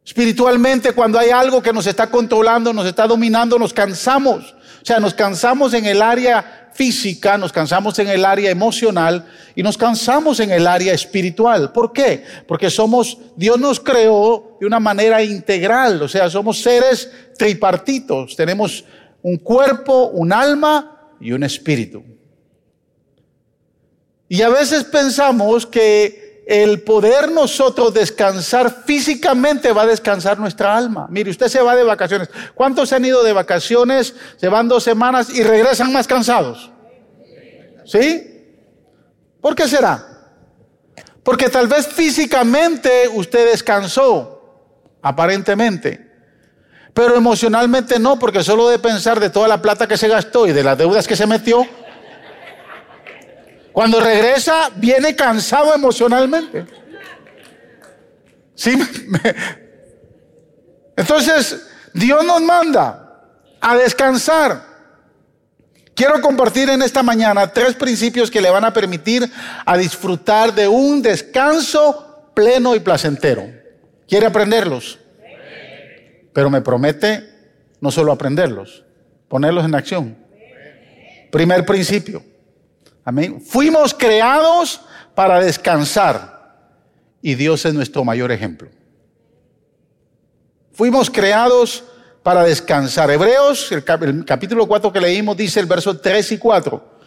Espiritualmente, 0.05 0.91
cuando 0.91 1.17
hay 1.17 1.29
algo 1.29 1.61
que 1.61 1.71
nos 1.71 1.87
está 1.87 2.07
controlando, 2.07 2.73
nos 2.73 2.87
está 2.87 3.07
dominando, 3.07 3.57
nos 3.57 3.71
cansamos. 3.71 4.53
O 4.81 4.85
sea, 4.85 4.99
nos 4.99 5.13
cansamos 5.13 5.73
en 5.73 5.85
el 5.85 6.01
área 6.01 6.71
física, 6.73 7.37
nos 7.37 7.53
cansamos 7.53 7.97
en 7.99 8.09
el 8.09 8.25
área 8.25 8.51
emocional 8.51 9.25
y 9.55 9.63
nos 9.63 9.77
cansamos 9.77 10.41
en 10.41 10.51
el 10.51 10.67
área 10.67 10.93
espiritual. 10.93 11.71
¿Por 11.71 11.93
qué? 11.93 12.25
Porque 12.45 12.69
somos, 12.69 13.17
Dios 13.37 13.57
nos 13.57 13.79
creó 13.79 14.57
de 14.59 14.67
una 14.67 14.81
manera 14.81 15.23
integral, 15.23 16.01
o 16.01 16.09
sea, 16.09 16.29
somos 16.29 16.61
seres 16.61 17.09
tripartitos, 17.37 18.35
tenemos 18.35 18.83
un 19.21 19.37
cuerpo, 19.37 20.07
un 20.07 20.31
alma 20.31 21.13
y 21.19 21.31
un 21.31 21.43
espíritu. 21.43 22.03
Y 24.27 24.41
a 24.41 24.49
veces 24.49 24.83
pensamos 24.83 25.65
que 25.65 26.43
el 26.47 26.81
poder 26.81 27.31
nosotros 27.31 27.93
descansar 27.93 28.83
físicamente 28.85 29.71
va 29.71 29.83
a 29.83 29.87
descansar 29.87 30.39
nuestra 30.39 30.75
alma. 30.75 31.07
Mire, 31.09 31.29
usted 31.29 31.47
se 31.47 31.61
va 31.61 31.75
de 31.75 31.83
vacaciones. 31.83 32.29
¿Cuántos 32.55 32.89
se 32.89 32.95
han 32.95 33.05
ido 33.05 33.23
de 33.23 33.33
vacaciones? 33.33 34.15
Se 34.37 34.49
van 34.49 34.67
dos 34.67 34.83
semanas 34.83 35.29
y 35.29 35.43
regresan 35.43 35.93
más 35.93 36.07
cansados. 36.07 36.71
¿Sí? 37.85 38.25
¿Por 39.41 39.55
qué 39.55 39.67
será? 39.67 40.05
Porque 41.23 41.49
tal 41.49 41.67
vez 41.67 41.87
físicamente 41.87 43.07
usted 43.13 43.51
descansó, 43.51 44.65
aparentemente. 45.03 46.08
Pero 46.99 47.15
emocionalmente 47.15 47.97
no, 47.97 48.19
porque 48.19 48.43
solo 48.43 48.67
de 48.67 48.77
pensar 48.77 49.21
de 49.21 49.29
toda 49.29 49.47
la 49.47 49.61
plata 49.61 49.87
que 49.87 49.95
se 49.95 50.09
gastó 50.09 50.45
y 50.45 50.51
de 50.51 50.61
las 50.61 50.77
deudas 50.77 51.07
que 51.07 51.15
se 51.15 51.25
metió, 51.25 51.65
cuando 53.71 54.01
regresa, 54.01 54.69
viene 54.75 55.15
cansado 55.15 55.73
emocionalmente. 55.73 56.65
¿Sí? 58.53 58.71
Entonces, 60.97 61.67
Dios 61.93 62.25
nos 62.25 62.41
manda 62.41 63.23
a 63.61 63.77
descansar. 63.77 64.61
Quiero 65.95 66.19
compartir 66.19 66.69
en 66.69 66.81
esta 66.81 67.01
mañana 67.01 67.47
tres 67.47 67.75
principios 67.75 68.29
que 68.29 68.41
le 68.41 68.49
van 68.49 68.65
a 68.65 68.73
permitir 68.73 69.31
a 69.65 69.77
disfrutar 69.77 70.53
de 70.53 70.67
un 70.67 71.01
descanso 71.01 72.29
pleno 72.33 72.75
y 72.75 72.81
placentero. 72.81 73.49
¿Quiere 74.05 74.25
aprenderlos? 74.25 74.98
Pero 76.39 76.49
me 76.49 76.61
promete 76.61 77.29
no 77.81 77.91
solo 77.91 78.13
aprenderlos, 78.13 78.85
ponerlos 79.27 79.65
en 79.65 79.75
acción. 79.75 80.17
Primer 81.29 81.65
principio. 81.65 82.23
Amén. 83.03 83.41
Fuimos 83.41 83.93
creados 83.93 84.79
para 85.13 85.41
descansar 85.41 86.71
y 87.21 87.35
Dios 87.35 87.65
es 87.65 87.73
nuestro 87.73 88.05
mayor 88.05 88.31
ejemplo. 88.31 88.69
Fuimos 90.71 91.09
creados 91.09 91.83
para 92.23 92.45
descansar. 92.45 93.11
Hebreos, 93.11 93.69
el, 93.73 93.83
capítulo 94.23 94.65
4 94.65 94.93
que 94.93 95.01
leímos, 95.01 95.35
dice 95.35 95.59
el 95.59 95.65
verso 95.65 95.99
3 95.99 96.31
y 96.31 96.37
4. 96.37 96.98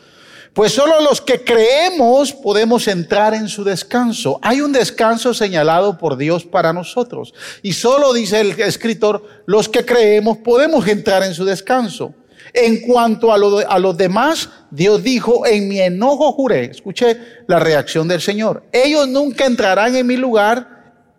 Pues 0.54 0.72
solo 0.72 1.00
los 1.00 1.22
que 1.22 1.42
creemos 1.42 2.32
podemos 2.32 2.86
entrar 2.86 3.32
en 3.32 3.48
su 3.48 3.64
descanso. 3.64 4.38
Hay 4.42 4.60
un 4.60 4.72
descanso 4.72 5.32
señalado 5.32 5.96
por 5.96 6.18
Dios 6.18 6.44
para 6.44 6.74
nosotros. 6.74 7.32
Y 7.62 7.72
solo 7.72 8.12
dice 8.12 8.40
el 8.40 8.60
escritor, 8.60 9.24
los 9.46 9.70
que 9.70 9.86
creemos 9.86 10.38
podemos 10.38 10.86
entrar 10.86 11.22
en 11.22 11.34
su 11.34 11.46
descanso. 11.46 12.14
En 12.52 12.82
cuanto 12.82 13.32
a, 13.32 13.36
a 13.36 13.78
los 13.78 13.96
demás, 13.96 14.50
Dios 14.70 15.02
dijo, 15.02 15.46
en 15.46 15.68
mi 15.68 15.80
enojo 15.80 16.32
juré, 16.32 16.66
escuche 16.66 17.16
la 17.46 17.58
reacción 17.58 18.06
del 18.06 18.20
Señor, 18.20 18.64
ellos 18.72 19.08
nunca 19.08 19.46
entrarán 19.46 19.96
en 19.96 20.06
mi 20.06 20.18
lugar 20.18 20.72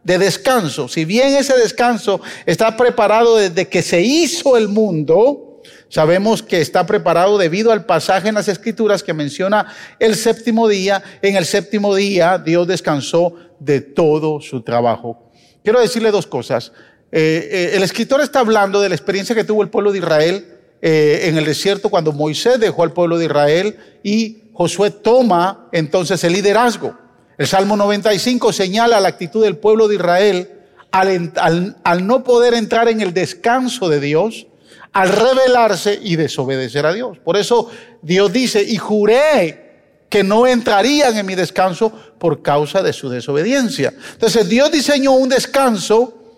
de 0.04 0.20
descanso. 0.20 0.88
Si 0.88 1.06
bien 1.06 1.34
ese 1.34 1.58
descanso 1.58 2.22
está 2.46 2.78
preparado 2.78 3.38
desde 3.38 3.68
que 3.68 3.82
se 3.82 4.02
hizo 4.02 4.58
el 4.58 4.68
mundo, 4.68 5.52
sabemos 5.89 6.43
que 6.43 6.62
está 6.62 6.86
preparado 6.86 7.38
debido 7.38 7.72
al 7.72 7.86
pasaje 7.86 8.29
en 8.29 8.36
las 8.36 8.48
escrituras 8.48 9.03
que 9.03 9.13
menciona 9.13 9.67
el 10.00 10.15
séptimo 10.15 10.67
día. 10.67 11.01
En 11.22 11.36
el 11.36 11.46
séptimo 11.46 11.96
día 11.96 12.38
Dios 12.38 12.67
descansó 12.67 13.36
de 13.60 13.82
todo 13.82 14.41
su 14.41 14.62
trabajo. 14.62 15.32
Quiero 15.63 15.79
decirle 15.79 16.12
dos 16.12 16.27
cosas. 16.27 16.72
Eh, 17.12 17.50
eh, 17.51 17.72
el 17.75 17.84
escritor 17.84 18.22
está 18.22 18.39
hablando 18.39 18.82
de 18.82 18.89
la 18.89 18.96
experiencia 18.96 19.36
que 19.36 19.43
tuvo 19.43 19.62
el 19.62 19.70
pueblo 19.70 19.91
de 19.91 20.00
Israel 20.00 20.48
eh, 20.82 21.29
en 21.29 21.38
el 21.38 21.46
desierto 21.46 21.89
cuando 21.89 22.12
Moisés 22.12 22.60
dejó 22.60 22.84
al 22.84 22.91
pueblo 22.91 23.17
de 23.17 23.25
Israel 23.25 23.77
y 24.03 24.43
Josué 24.51 24.91
toma 24.91 25.70
entonces 25.72 26.24
el 26.24 26.34
liderazgo. 26.34 26.98
El 27.38 27.48
Salmo 27.48 27.77
95 27.77 28.51
señala 28.51 29.00
la 29.00 29.08
actitud 29.08 29.43
del 29.43 29.58
pueblo 29.58 29.88
de 29.88 29.96
Israel 29.96 30.50
al, 30.91 31.75
al, 31.84 32.08
no 32.08 32.24
poder 32.24 32.53
entrar 32.53 32.88
en 32.88 33.01
el 33.01 33.13
descanso 33.13 33.89
de 33.89 34.00
Dios, 34.00 34.46
al 34.94 35.10
rebelarse 35.10 36.00
y 36.02 36.16
desobedecer 36.16 36.86
a 36.86 36.94
Dios. 36.94 37.18
Por 37.20 37.36
eso 37.36 37.70
Dios 38.02 38.32
dice, 38.32 38.64
y 38.64 38.78
juré 38.78 39.64
que 40.10 40.24
no 40.24 40.46
entrarían 40.46 41.18
en 41.18 41.26
mi 41.26 41.34
descanso 41.34 41.92
por 42.20 42.44
causa 42.44 42.84
de 42.84 42.94
su 42.94 43.10
desobediencia. 43.10 43.94
Entonces 44.14 44.48
Dios 44.48 44.72
diseñó 44.72 45.14
un 45.14 45.28
descanso 45.28 46.38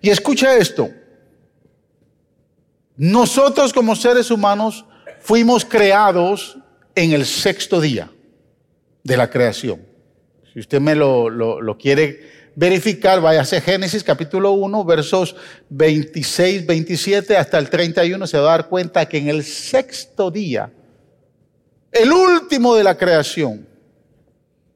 y 0.00 0.08
escucha 0.08 0.56
esto, 0.56 0.88
nosotros 2.96 3.72
como 3.72 3.94
seres 3.94 4.30
humanos 4.30 4.84
fuimos 5.20 5.64
creados 5.64 6.58
en 6.94 7.12
el 7.12 7.26
sexto 7.26 7.80
día 7.80 8.10
de 9.04 9.16
la 9.16 9.30
creación. 9.30 9.80
Si 10.52 10.60
usted 10.60 10.80
me 10.80 10.94
lo, 10.94 11.78
quiere 11.78 12.39
verificar, 12.54 13.20
vaya 13.20 13.40
a 13.40 13.44
Génesis 13.44 14.04
capítulo 14.04 14.52
1, 14.52 14.84
versos 14.84 15.36
26, 15.68 16.66
27 16.66 17.36
hasta 17.36 17.58
el 17.58 17.70
31, 17.70 18.26
se 18.26 18.38
va 18.38 18.54
a 18.54 18.56
dar 18.56 18.68
cuenta 18.68 19.06
que 19.06 19.18
en 19.18 19.28
el 19.28 19.44
sexto 19.44 20.30
día, 20.30 20.72
el 21.92 22.12
último 22.12 22.74
de 22.74 22.84
la 22.84 22.96
creación, 22.96 23.66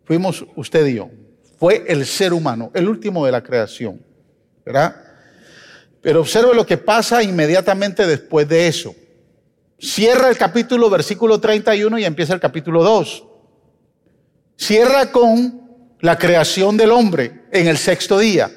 fuimos 0.04 0.44
usted 0.56 0.86
y 0.86 0.94
yo. 0.94 1.10
Fue 1.58 1.84
el 1.86 2.04
ser 2.04 2.32
humano, 2.32 2.70
el 2.74 2.88
último 2.88 3.24
de 3.24 3.32
la 3.32 3.42
creación. 3.42 4.00
¿Verdad? 4.64 4.96
Pero 6.00 6.20
observe 6.20 6.54
lo 6.54 6.66
que 6.66 6.76
pasa 6.76 7.22
inmediatamente 7.22 8.06
después 8.06 8.48
de 8.48 8.68
eso. 8.68 8.94
Cierra 9.78 10.28
el 10.28 10.36
capítulo 10.36 10.90
versículo 10.90 11.40
31 11.40 11.98
y 11.98 12.04
empieza 12.04 12.34
el 12.34 12.40
capítulo 12.40 12.82
2. 12.82 13.24
Cierra 14.56 15.10
con 15.10 15.63
la 16.04 16.18
creación 16.18 16.76
del 16.76 16.90
hombre 16.90 17.44
en 17.50 17.66
el 17.66 17.78
sexto 17.78 18.18
día. 18.18 18.50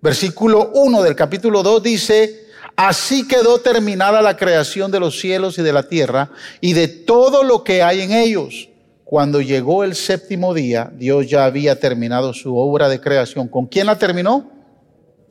Versículo 0.00 0.70
1 0.72 1.02
del 1.02 1.16
capítulo 1.16 1.64
2 1.64 1.82
dice, 1.82 2.46
así 2.76 3.26
quedó 3.26 3.58
terminada 3.58 4.22
la 4.22 4.36
creación 4.36 4.92
de 4.92 5.00
los 5.00 5.18
cielos 5.18 5.58
y 5.58 5.62
de 5.62 5.72
la 5.72 5.88
tierra 5.88 6.30
y 6.60 6.74
de 6.74 6.86
todo 6.86 7.42
lo 7.42 7.64
que 7.64 7.82
hay 7.82 8.02
en 8.02 8.12
ellos. 8.12 8.68
Cuando 9.02 9.40
llegó 9.40 9.82
el 9.82 9.96
séptimo 9.96 10.54
día, 10.54 10.92
Dios 10.94 11.28
ya 11.28 11.44
había 11.44 11.80
terminado 11.80 12.32
su 12.32 12.56
obra 12.56 12.88
de 12.88 13.00
creación. 13.00 13.48
¿Con 13.48 13.66
quién 13.66 13.86
la 13.86 13.98
terminó? 13.98 14.48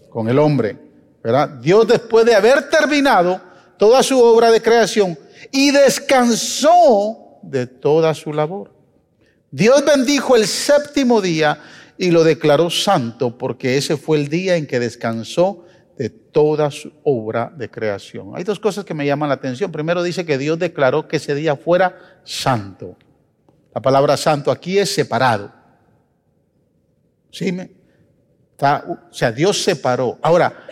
Con 0.10 0.28
el 0.28 0.40
hombre. 0.40 0.78
Dios 1.62 1.88
después 1.88 2.26
de 2.26 2.36
haber 2.36 2.70
terminado 2.70 3.40
toda 3.78 4.04
su 4.04 4.22
obra 4.22 4.52
de 4.52 4.62
creación 4.62 5.18
y 5.54 5.72
descansó 5.72 7.40
de 7.44 7.66
toda 7.66 8.14
su 8.14 8.34
labor. 8.34 8.75
Dios 9.56 9.86
bendijo 9.86 10.36
el 10.36 10.48
séptimo 10.48 11.22
día 11.22 11.58
y 11.98 12.12
lo 12.12 12.26
declaró 12.26 12.70
santo 12.70 13.38
porque 13.38 13.78
ese 13.78 13.96
fue 13.96 14.18
el 14.18 14.28
día 14.28 14.58
en 14.58 14.68
que 14.68 14.82
descansó 14.82 15.64
de 15.98 16.10
toda 16.10 16.70
su 16.72 16.92
obra 17.06 17.54
de 17.56 17.72
creación. 17.72 18.34
Hay 18.36 18.44
dos 18.44 18.60
cosas 18.60 18.84
que 18.84 18.94
me 18.94 19.06
llaman 19.06 19.30
la 19.30 19.36
atención. 19.36 19.72
Primero 19.72 20.04
dice 20.04 20.26
que 20.26 20.38
Dios 20.38 20.60
declaró 20.60 21.08
que 21.08 21.16
ese 21.16 21.34
día 21.36 21.56
fuera 21.56 22.20
santo. 22.26 22.98
La 23.74 23.82
palabra 23.82 24.18
santo 24.18 24.52
aquí 24.52 24.78
es 24.78 24.94
separado. 24.94 25.54
¿Sí? 27.32 27.58
o 28.60 28.98
sea, 29.14 29.32
Dios 29.32 29.64
separó. 29.64 30.20
Ahora, 30.22 30.66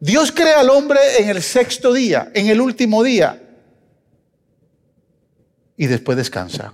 Dios 0.00 0.32
crea 0.32 0.60
al 0.60 0.70
hombre 0.70 1.00
en 1.18 1.28
el 1.28 1.42
sexto 1.42 1.92
día, 1.92 2.30
en 2.32 2.46
el 2.46 2.62
último 2.62 3.02
día, 3.02 3.42
y 5.76 5.86
después 5.86 6.16
descansa. 6.16 6.72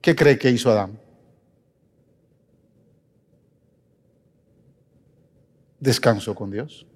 ¿Qué 0.00 0.16
cree 0.16 0.38
que 0.38 0.50
hizo 0.50 0.70
Adán? 0.70 0.98
Descansó 5.78 6.34
con 6.34 6.50
Dios. 6.50 6.86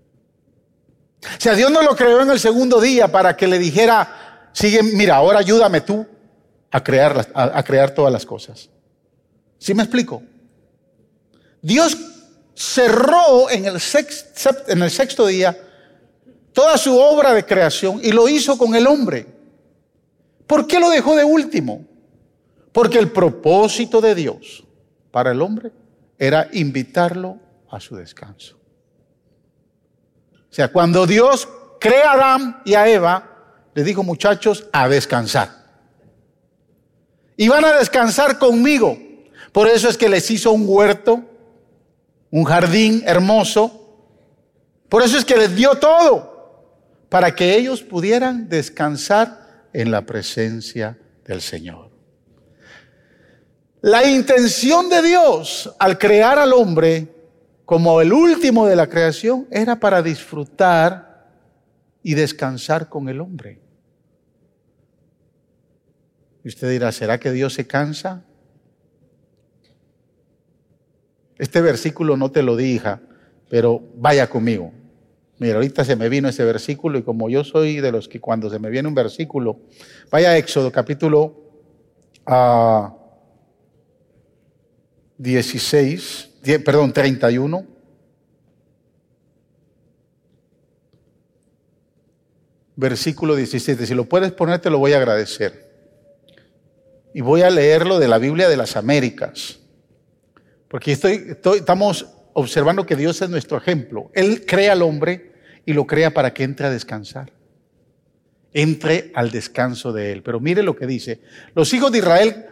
O 1.23 1.41
sea, 1.41 1.55
Dios 1.55 1.71
no 1.71 1.83
lo 1.83 1.97
creó 1.97 2.21
en 2.21 2.31
el 2.31 2.39
segundo 2.39 2.81
día 2.81 3.09
para 3.09 3.37
que 3.37 3.47
le 3.47 3.59
dijera, 3.59 4.51
sigue, 4.53 4.83
mira, 4.83 5.17
ahora 5.17 5.39
ayúdame 5.39 5.81
tú 5.81 6.07
a 6.71 6.83
crear, 6.83 7.31
a, 7.35 7.59
a 7.59 7.63
crear 7.63 7.93
todas 7.95 8.13
las 8.13 8.27
cosas. 8.27 8.69
¿Sí 9.59 9.73
me 9.75 9.83
explico? 9.83 10.23
Dios 11.63 11.97
cerró 12.55 13.51
en 13.51 13.65
el 13.65 13.81
sexto 13.81 15.27
día 15.27 15.57
toda 16.53 16.79
su 16.79 16.97
obra 16.99 17.33
de 17.35 17.45
creación 17.45 18.01
y 18.03 18.13
lo 18.13 18.29
hizo 18.29 18.59
con 18.59 18.75
el 18.75 18.87
hombre. 18.87 19.27
¿Por 20.47 20.67
qué 20.67 20.79
lo 20.79 20.91
dejó 20.91 21.17
de 21.17 21.25
último? 21.25 21.85
Porque 22.75 22.99
el 22.99 23.13
propósito 23.13 24.01
de 24.01 24.17
Dios 24.17 24.65
para 25.13 25.31
el 25.31 25.41
hombre 25.43 25.71
era 26.19 26.49
invitarlo 26.53 27.39
a 27.71 27.79
su 27.79 27.95
descanso. 27.95 28.57
O 30.33 30.53
sea, 30.53 30.73
cuando 30.73 31.07
Dios 31.07 31.49
crea 31.79 32.11
a 32.11 32.15
Adán 32.15 32.63
y 32.65 32.75
a 32.75 32.89
Eva, 32.89 33.71
les 33.75 33.85
dijo 33.85 34.03
muchachos, 34.03 34.67
a 34.73 34.89
descansar. 34.89 35.51
Y 37.37 37.47
van 37.47 37.65
a 37.65 37.79
descansar 37.79 38.41
conmigo. 38.41 38.99
Por 39.53 39.69
eso 39.69 39.89
es 39.89 39.97
que 39.97 40.09
les 40.09 40.29
hizo 40.33 40.51
un 40.51 40.65
huerto, 40.67 41.23
un 42.33 42.43
jardín 42.43 43.05
hermoso. 43.07 44.03
Por 44.89 45.05
eso 45.05 45.17
es 45.17 45.25
que 45.25 45.37
les 45.37 45.55
dio 45.55 45.77
todo, 45.77 46.67
para 47.09 47.37
que 47.37 47.57
ellos 47.57 47.83
pudieran 47.83 48.49
descansar 48.49 49.69
en 49.73 49.93
la 49.93 50.05
presencia 50.05 50.99
del 51.25 51.41
Señor. 51.41 51.94
La 53.85 54.09
intención 54.09 54.89
de 54.89 55.03
Dios 55.03 55.71
al 55.79 55.99
crear 55.99 56.39
al 56.39 56.55
hombre 56.55 57.07
como 57.67 58.01
el 58.01 58.15
último 58.15 58.67
de 58.67 58.77
la 58.77 58.87
creación 58.87 59.47
era 59.51 59.79
para 59.79 60.01
disfrutar 60.01 61.29
y 62.03 62.15
descansar 62.15 62.89
con 62.89 63.11
el 63.11 63.21
hombre. 63.21 63.61
Y 66.43 66.49
usted 66.49 66.71
dirá, 66.71 66.93
¿será 66.93 67.21
que 67.21 67.31
Dios 67.31 67.53
se 67.53 67.67
cansa? 67.67 68.25
Este 71.37 71.61
versículo 71.61 72.17
no 72.17 72.31
te 72.31 72.43
lo 72.43 72.57
dije, 72.57 72.97
pero 73.51 73.83
vaya 73.97 74.31
conmigo. 74.31 74.73
Mira, 75.39 75.57
ahorita 75.57 75.85
se 75.85 75.95
me 75.95 76.09
vino 76.09 76.31
ese 76.31 76.45
versículo 76.47 76.97
y 76.97 77.03
como 77.03 77.29
yo 77.29 77.45
soy 77.45 77.83
de 77.83 77.93
los 77.93 78.09
que 78.09 78.19
cuando 78.19 78.49
se 78.49 78.59
me 78.59 78.71
viene 78.71 78.89
un 78.89 78.95
versículo, 78.95 79.61
vaya 80.11 80.31
a 80.31 80.39
Éxodo 80.39 80.73
capítulo 80.73 81.37
16, 85.19 86.31
ah, 86.43 86.59
perdón, 86.65 86.93
31. 86.93 87.67
Versículo 92.77 93.37
17. 93.37 93.87
Si 93.87 93.95
lo 93.95 94.05
puedes 94.07 94.33
poner, 94.33 94.61
te 94.61 94.71
lo 94.71 94.79
voy 94.79 94.93
a 94.93 94.97
agradecer. 94.97 95.73
Y 97.13 97.21
voy 97.21 97.43
a 97.43 97.51
leerlo 97.51 98.01
de 98.01 98.09
la 98.09 98.19
Biblia 98.19 98.49
de 98.49 98.57
las 98.57 98.77
Américas. 98.77 99.61
Porque 100.69 100.93
estoy, 100.93 101.37
estamos 101.57 102.09
observando 102.33 102.85
que 102.85 102.97
Dios 102.97 103.23
es 103.23 103.31
nuestro 103.31 103.57
ejemplo. 103.57 104.11
Él 104.13 104.45
crea 104.45 104.73
al 104.73 104.83
hombre 104.83 105.33
y 105.65 105.73
lo 105.73 105.87
crea 105.87 106.13
para 106.13 106.35
que 106.35 106.43
entre 106.43 106.67
a 106.67 106.71
descansar. 106.71 107.31
Entre 108.53 109.13
al 109.15 109.31
descanso 109.31 109.93
de 109.93 110.11
Él. 110.11 110.23
Pero 110.25 110.41
mire 110.41 110.65
lo 110.65 110.75
que 110.75 110.89
dice. 110.89 111.21
Los 111.55 111.73
hijos 111.73 111.93
de 111.93 111.99
Israel 111.99 112.47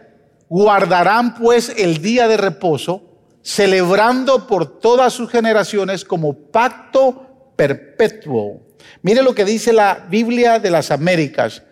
guardarán 0.53 1.33
pues 1.33 1.73
el 1.77 1.99
día 1.99 2.27
de 2.27 2.37
reposo, 2.37 3.01
celebrando 3.41 4.45
por 4.45 4.79
todas 4.79 5.11
sus 5.11 5.31
generaciones 5.31 6.05
como 6.05 6.35
pacto 6.51 7.53
perpetuo. 7.55 8.61
Mire 9.01 9.23
lo 9.23 9.33
que 9.33 9.45
dice 9.45 9.73
la 9.73 10.05
Biblia 10.07 10.59
de 10.59 10.69
las 10.69 10.91
Américas. 10.91 11.63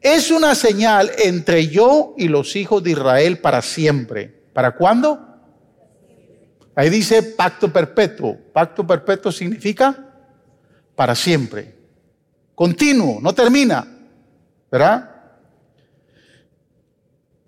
Es 0.00 0.30
una 0.30 0.54
señal 0.54 1.10
entre 1.22 1.68
yo 1.68 2.14
y 2.16 2.28
los 2.28 2.56
hijos 2.56 2.82
de 2.82 2.92
Israel 2.92 3.40
para 3.40 3.60
siempre. 3.60 4.28
¿Para 4.54 4.74
cuándo? 4.74 5.20
Ahí 6.74 6.88
dice 6.88 7.22
pacto 7.22 7.70
perpetuo. 7.70 8.38
Pacto 8.54 8.86
perpetuo 8.86 9.30
significa 9.30 9.94
para 10.96 11.14
siempre. 11.14 11.74
Continuo, 12.54 13.20
no 13.20 13.34
termina. 13.34 13.86
¿Verdad? 14.72 15.09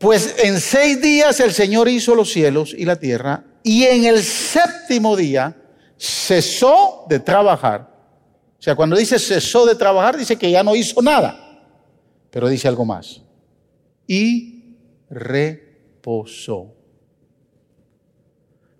Pues 0.02 0.35
en 0.42 0.59
seis 0.59 1.00
días 1.00 1.38
el 1.38 1.52
Señor 1.52 1.88
hizo 1.88 2.16
los 2.16 2.32
cielos 2.32 2.75
y 2.76 2.85
la 2.85 2.97
tierra 2.97 3.44
y 3.62 3.85
en 3.85 4.04
el 4.04 4.21
séptimo 4.21 5.14
día 5.14 5.56
cesó 5.97 7.06
de 7.09 7.21
trabajar. 7.21 7.88
O 8.59 8.62
sea, 8.62 8.75
cuando 8.75 8.97
dice 8.97 9.16
cesó 9.21 9.64
de 9.64 9.76
trabajar, 9.76 10.16
dice 10.16 10.35
que 10.35 10.50
ya 10.50 10.64
no 10.64 10.75
hizo 10.75 11.00
nada. 11.02 11.38
Pero 12.32 12.49
dice 12.49 12.66
algo 12.66 12.85
más. 12.85 13.23
Y 14.09 14.75
reposó. 15.09 16.74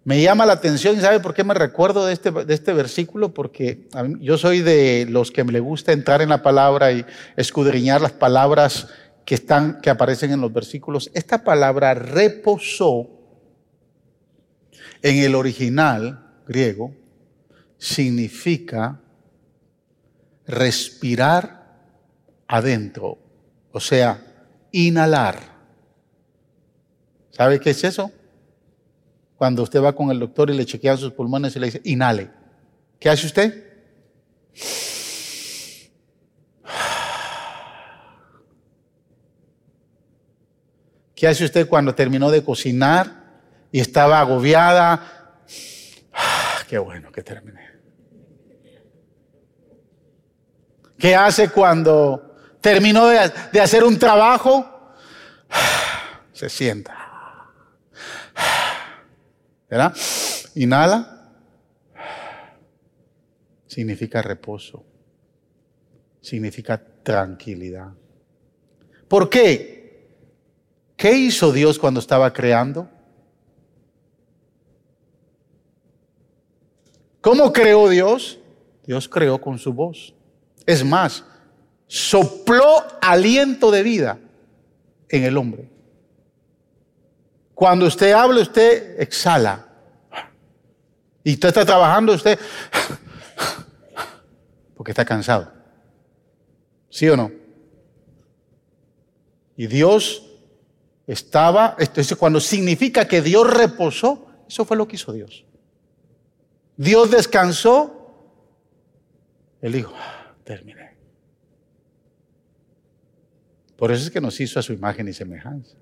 Me 0.03 0.21
llama 0.21 0.45
la 0.45 0.55
atención, 0.55 1.01
¿sabe 1.01 1.21
por 1.21 1.35
qué 1.35 1.45
me 1.45 1.55
recuerdo 1.55 2.05
de 2.05 2.15
este, 2.15 2.33
de 2.33 2.53
este 2.53 2.73
versículo? 2.73 3.33
Porque 3.33 3.87
yo 4.19 4.37
soy 4.39 4.61
de 4.61 5.07
los 5.09 5.31
que 5.31 5.45
me 5.45 5.61
gusta 5.61 5.93
entrar 5.93 6.21
en 6.21 6.31
la 6.31 6.43
palabra 6.43 6.91
y 6.91 7.07
escudriñar 7.37 8.01
las 8.01 8.11
palabras 8.11 8.89
que, 9.25 9.35
están, 9.35 9.81
que 9.81 9.91
aparecen 9.91 10.33
en 10.33 10.41
los 10.41 10.53
versículos. 10.53 11.11
Esta 11.15 11.43
palabra 11.45 11.95
reposó 11.95 13.09
en 15.03 15.19
el 15.19 15.35
original 15.35 16.43
griego 16.47 16.95
significa 17.79 19.01
respirar 20.47 21.81
adentro, 22.47 23.19
o 23.73 23.81
sea, 23.81 24.23
inhalar. 24.71 25.41
¿Sabe 27.31 27.59
qué 27.59 27.71
es 27.71 27.83
eso? 27.85 28.13
cuando 29.43 29.65
usted 29.65 29.83
va 29.83 29.93
con 29.93 30.09
el 30.13 30.21
doctor 30.21 30.51
y 30.51 30.55
le 30.55 30.65
chequean 30.65 30.97
sus 30.97 31.15
pulmones 31.15 31.57
y 31.57 31.59
le 31.59 31.67
dice, 31.67 31.81
inhale. 31.83 32.31
¿Qué 33.01 33.11
hace 33.11 33.27
usted? 33.27 33.65
¿Qué 41.23 41.29
hace 41.29 41.45
usted 41.45 41.69
cuando 41.69 41.95
terminó 41.95 42.33
de 42.33 42.43
cocinar 42.43 43.07
y 43.71 43.79
estaba 43.79 44.19
agobiada? 44.19 45.37
Qué 46.69 46.79
bueno 46.79 47.13
que 47.13 47.23
terminé. 47.23 47.61
¿Qué 50.99 51.15
hace 51.15 51.51
cuando 51.51 52.35
terminó 52.61 53.07
de, 53.07 53.21
hacer 53.61 53.85
un 53.85 54.01
trabajo? 54.01 54.97
Se 56.33 56.49
sienta. 56.49 56.99
¿Verdad? 59.71 59.95
Inhala. 60.57 61.31
Significa 63.69 64.23
reposo. 64.23 64.85
Significa 66.21 66.83
tranquilidad. 67.05 67.93
¿Por 69.07 69.31
qué? 69.31 69.82
¿Qué 71.03 71.13
hizo 71.15 71.51
Dios 71.51 71.81
cuando 71.81 71.99
estaba 71.99 72.33
creando? 72.33 72.89
¿Cómo 77.21 77.53
creó 77.53 77.89
Dios? 77.89 78.39
Dios 78.87 79.09
creó 79.09 79.41
con 79.41 79.59
su 79.59 79.73
voz. 79.73 80.15
Es 80.65 80.85
más, 80.85 81.25
sopló 81.89 82.85
aliento 83.01 83.73
de 83.73 83.83
vida 83.83 84.21
en 85.09 85.25
el 85.25 85.37
hombre. 85.37 85.69
Cuando 87.53 87.87
usted 87.87 88.13
habla, 88.13 88.41
usted 88.41 89.01
exhala. 89.01 89.67
Y 91.25 91.33
usted 91.33 91.49
está 91.49 91.67
trabajando, 91.67 92.13
usted... 92.13 92.39
Porque 94.77 94.93
está 94.93 95.05
cansado. 95.05 95.53
¿Sí 96.89 97.09
o 97.09 97.17
no? 97.17 97.33
Y 99.57 99.67
Dios 99.67 100.29
estaba, 101.13 101.77
cuando 102.19 102.41
significa 102.41 103.07
que 103.07 103.23
Dios 103.23 103.49
reposó, 103.53 104.27
eso 104.49 104.65
fue 104.65 104.77
lo 104.77 104.89
que 104.89 104.97
hizo 104.97 105.13
Dios. 105.13 105.45
Dios 106.77 107.11
descansó, 107.11 108.15
Él 109.61 109.73
dijo, 109.73 109.93
ah, 109.97 110.35
terminé. 110.45 110.97
Por 113.77 113.91
eso 113.91 114.05
es 114.05 114.11
que 114.11 114.21
nos 114.21 114.41
hizo 114.41 114.59
a 114.59 114.63
su 114.63 114.73
imagen 114.73 115.09
y 115.09 115.13
semejanza 115.13 115.77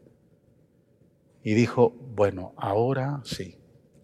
y 1.43 1.55
dijo, 1.55 1.90
bueno, 2.14 2.53
ahora 2.57 3.21
sí, 3.25 3.57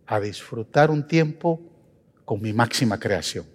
a 0.06 0.20
disfrutar 0.20 0.90
un 0.90 1.06
tiempo 1.06 1.60
con 2.24 2.40
mi 2.40 2.52
máxima 2.52 2.98
creación. 2.98 3.46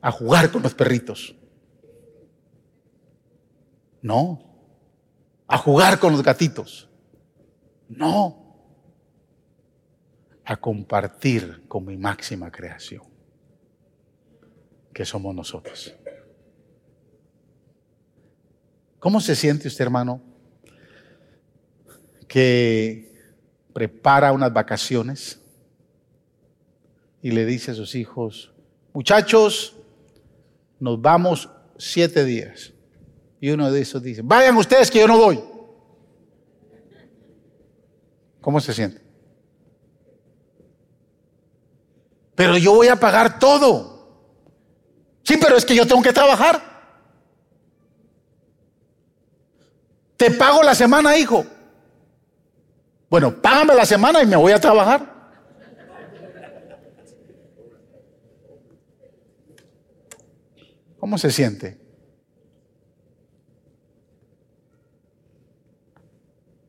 A 0.00 0.10
jugar 0.10 0.50
con 0.50 0.62
los 0.62 0.74
perritos. 0.74 1.34
No. 4.02 4.45
A 5.46 5.58
jugar 5.58 5.98
con 5.98 6.12
los 6.12 6.22
gatitos. 6.22 6.88
No. 7.88 8.44
A 10.44 10.56
compartir 10.56 11.66
con 11.68 11.84
mi 11.84 11.96
máxima 11.96 12.50
creación, 12.50 13.02
que 14.92 15.04
somos 15.04 15.34
nosotros. 15.34 15.94
¿Cómo 18.98 19.20
se 19.20 19.36
siente 19.36 19.68
usted, 19.68 19.84
hermano, 19.84 20.20
que 22.26 23.06
prepara 23.72 24.32
unas 24.32 24.52
vacaciones 24.52 25.40
y 27.22 27.30
le 27.30 27.44
dice 27.44 27.72
a 27.72 27.74
sus 27.74 27.94
hijos, 27.94 28.52
muchachos, 28.92 29.76
nos 30.78 31.00
vamos 31.00 31.50
siete 31.78 32.24
días. 32.24 32.72
Y 33.40 33.50
uno 33.50 33.70
de 33.70 33.80
esos 33.80 34.02
dice, 34.02 34.22
vayan 34.24 34.56
ustedes 34.56 34.90
que 34.90 35.00
yo 35.00 35.08
no 35.08 35.18
voy. 35.18 35.42
¿Cómo 38.40 38.60
se 38.60 38.72
siente? 38.72 39.00
Pero 42.34 42.56
yo 42.56 42.74
voy 42.74 42.88
a 42.88 42.96
pagar 42.96 43.38
todo. 43.38 43.96
Sí, 45.24 45.36
pero 45.40 45.56
es 45.56 45.64
que 45.64 45.74
yo 45.74 45.86
tengo 45.86 46.02
que 46.02 46.12
trabajar. 46.12 46.62
Te 50.16 50.30
pago 50.30 50.62
la 50.62 50.74
semana, 50.74 51.16
hijo. 51.18 51.44
Bueno, 53.10 53.40
págame 53.40 53.74
la 53.74 53.86
semana 53.86 54.22
y 54.22 54.26
me 54.26 54.36
voy 54.36 54.52
a 54.52 54.60
trabajar. 54.60 55.14
¿Cómo 60.98 61.18
se 61.18 61.30
siente? 61.30 61.85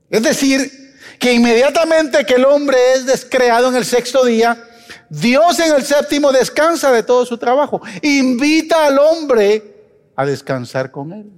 Es 0.09 0.23
decir, 0.23 0.95
que 1.19 1.33
inmediatamente 1.33 2.25
que 2.25 2.35
el 2.35 2.45
hombre 2.45 2.77
es 2.93 3.05
descreado 3.05 3.69
en 3.69 3.75
el 3.75 3.85
sexto 3.85 4.23
día, 4.23 4.63
Dios 5.09 5.59
en 5.59 5.73
el 5.73 5.83
séptimo 5.83 6.31
descansa 6.31 6.91
de 6.91 7.03
todo 7.03 7.25
su 7.25 7.37
trabajo. 7.37 7.81
Invita 8.01 8.85
al 8.85 8.99
hombre 8.99 9.75
a 10.15 10.25
descansar 10.25 10.91
con 10.91 11.13
él. 11.13 11.31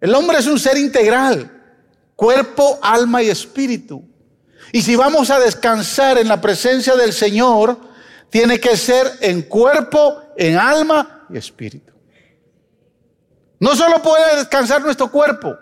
El 0.00 0.14
hombre 0.14 0.38
es 0.38 0.46
un 0.46 0.58
ser 0.58 0.76
integral, 0.76 1.50
cuerpo, 2.16 2.78
alma 2.82 3.22
y 3.22 3.30
espíritu. 3.30 4.02
Y 4.72 4.82
si 4.82 4.96
vamos 4.96 5.30
a 5.30 5.38
descansar 5.38 6.18
en 6.18 6.28
la 6.28 6.40
presencia 6.40 6.96
del 6.96 7.12
Señor, 7.12 7.78
tiene 8.30 8.58
que 8.58 8.76
ser 8.76 9.06
en 9.20 9.42
cuerpo, 9.42 10.22
en 10.36 10.56
alma 10.56 11.26
y 11.30 11.36
espíritu. 11.36 11.92
No 13.60 13.76
solo 13.76 14.02
puede 14.02 14.36
descansar 14.36 14.82
nuestro 14.82 15.10
cuerpo, 15.10 15.56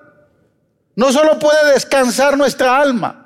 no 0.96 1.12
solo 1.12 1.38
puede 1.38 1.72
descansar 1.72 2.36
nuestra 2.36 2.80
alma. 2.80 3.20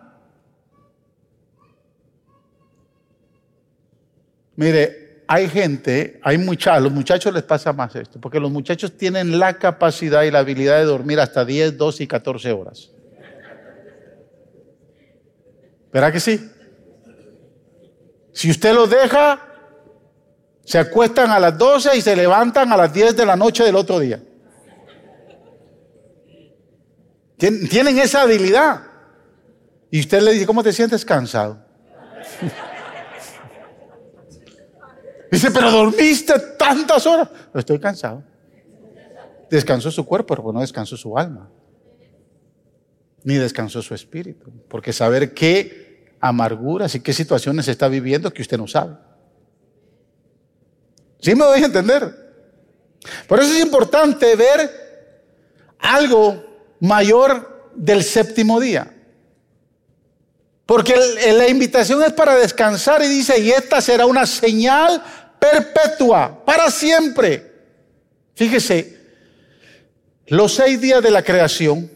Mire, 4.56 5.22
hay 5.26 5.48
gente, 5.48 6.20
hay 6.22 6.38
muchachos, 6.38 6.78
a 6.78 6.80
los 6.80 6.92
muchachos 6.92 7.32
les 7.32 7.42
pasa 7.42 7.72
más 7.72 7.96
esto, 7.96 8.20
porque 8.20 8.38
los 8.38 8.50
muchachos 8.50 8.96
tienen 8.96 9.38
la 9.38 9.58
capacidad 9.58 10.22
y 10.22 10.30
la 10.30 10.40
habilidad 10.40 10.78
de 10.78 10.84
dormir 10.84 11.18
hasta 11.18 11.44
10, 11.44 11.76
12 11.76 12.04
y 12.04 12.06
14 12.06 12.52
horas. 12.52 12.90
¿Verdad 15.92 16.12
que 16.12 16.20
sí? 16.20 16.50
Si 18.32 18.50
usted 18.50 18.74
los 18.74 18.90
deja, 18.90 19.40
se 20.64 20.78
acuestan 20.78 21.30
a 21.30 21.38
las 21.38 21.56
12 21.56 21.96
y 21.96 22.00
se 22.00 22.16
levantan 22.16 22.72
a 22.72 22.76
las 22.76 22.92
10 22.92 23.16
de 23.16 23.26
la 23.26 23.36
noche 23.36 23.64
del 23.64 23.76
otro 23.76 23.98
día. 23.98 24.20
Tienen 27.36 27.98
esa 27.98 28.22
habilidad. 28.22 28.82
Y 29.90 30.00
usted 30.00 30.22
le 30.22 30.32
dice, 30.32 30.46
¿cómo 30.46 30.62
te 30.62 30.72
sientes 30.72 31.04
cansado? 31.04 31.64
dice, 35.30 35.50
pero 35.50 35.70
dormiste 35.70 36.34
tantas 36.58 37.06
horas. 37.06 37.28
estoy 37.54 37.78
cansado. 37.78 38.22
Descansó 39.50 39.90
su 39.90 40.04
cuerpo, 40.04 40.34
pero 40.34 40.52
no 40.52 40.60
descansó 40.60 40.96
su 40.96 41.16
alma. 41.16 41.48
Ni 43.22 43.34
descansó 43.34 43.82
su 43.82 43.94
espíritu. 43.94 44.50
Porque 44.68 44.92
saber 44.92 45.32
qué 45.32 46.14
amarguras 46.20 46.94
y 46.94 47.00
qué 47.00 47.12
situaciones 47.12 47.68
está 47.68 47.88
viviendo 47.88 48.32
que 48.32 48.42
usted 48.42 48.58
no 48.58 48.66
sabe. 48.66 48.96
¿Sí 51.20 51.34
me 51.34 51.44
voy 51.44 51.62
a 51.62 51.66
entender? 51.66 52.24
Por 53.28 53.40
eso 53.40 53.52
es 53.52 53.60
importante 53.60 54.34
ver 54.34 54.70
algo 55.78 56.53
mayor 56.84 57.70
del 57.74 58.04
séptimo 58.04 58.60
día. 58.60 58.90
Porque 60.66 60.94
la 61.36 61.48
invitación 61.48 62.02
es 62.02 62.12
para 62.12 62.36
descansar 62.36 63.02
y 63.02 63.08
dice, 63.08 63.38
y 63.40 63.50
esta 63.50 63.80
será 63.80 64.06
una 64.06 64.26
señal 64.26 65.02
perpetua, 65.38 66.44
para 66.44 66.70
siempre. 66.70 67.52
Fíjese, 68.34 68.98
los 70.26 70.54
seis 70.54 70.80
días 70.80 71.02
de 71.02 71.10
la 71.10 71.22
creación, 71.22 71.90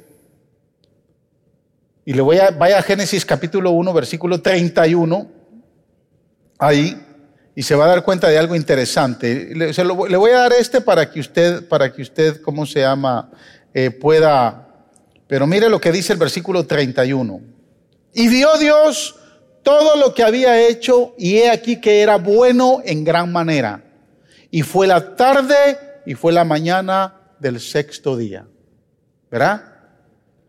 y 2.05 2.13
le 2.15 2.23
voy 2.23 2.39
a, 2.39 2.51
vaya 2.51 2.79
a 2.79 2.83
Génesis 2.83 3.25
capítulo 3.25 3.71
1, 3.71 3.93
versículo 3.93 4.41
31, 4.41 5.31
ahí, 6.59 6.99
y 7.55 7.63
se 7.63 7.75
va 7.75 7.87
a 7.87 7.89
dar 7.89 8.05
cuenta 8.05 8.29
de 8.29 8.39
algo 8.39 8.55
interesante. 8.55 9.51
Le, 9.55 10.17
voy 10.17 10.31
a 10.31 10.39
dar 10.39 10.53
este 10.53 10.81
para 10.81 11.11
que 11.11 11.21
usted, 11.21 11.67
para 11.69 11.93
que 11.93 12.03
usted, 12.03 12.41
¿cómo 12.41 12.65
se 12.67 12.81
llama? 12.81 13.31
Eh, 13.75 13.91
pueda 13.91 14.68
pero 15.29 15.47
mire 15.47 15.69
lo 15.69 15.81
que 15.81 15.93
dice 15.93 16.15
el 16.15 16.19
versículo 16.19 16.67
31. 16.67 17.41
Y 18.15 18.29
vio 18.29 18.57
Dios 18.59 19.15
todo 19.63 19.97
lo 19.97 20.15
que 20.15 20.25
había 20.25 20.67
hecho 20.67 21.15
y 21.19 21.37
he 21.37 21.51
aquí 21.51 21.81
que 21.81 22.01
era 22.01 22.17
bueno 22.17 22.81
en 22.85 23.05
gran 23.05 23.31
manera. 23.31 23.85
Y 24.51 24.63
fue 24.63 24.87
la 24.87 25.15
tarde 25.15 26.01
y 26.07 26.15
fue 26.15 26.33
la 26.33 26.45
mañana 26.45 27.15
del 27.39 27.61
sexto 27.61 28.17
día. 28.17 28.47
¿Verdad? 29.31 29.63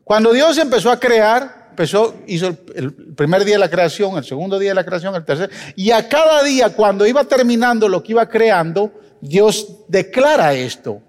Cuando 0.06 0.32
Dios 0.32 0.58
empezó 0.58 0.90
a 0.90 1.00
crear, 1.00 1.68
empezó, 1.72 2.16
hizo 2.26 2.58
el, 2.74 2.94
primer 3.14 3.44
día 3.44 3.56
de 3.56 3.60
la 3.60 3.70
creación, 3.70 4.18
el 4.18 4.24
segundo 4.24 4.58
día 4.58 4.70
de 4.70 4.76
la 4.76 4.86
creación, 4.86 5.14
el 5.14 5.26
tercer, 5.26 5.50
y 5.76 5.92
a 5.92 6.08
cada 6.08 6.42
día, 6.42 6.70
cuando 6.70 7.06
iba 7.06 7.26
terminando 7.26 7.90
lo 7.90 8.02
que 8.02 8.14
iba 8.14 8.28
creando, 8.28 8.92
Dios 9.20 9.68
declara 9.90 10.54
esto. 10.54 11.02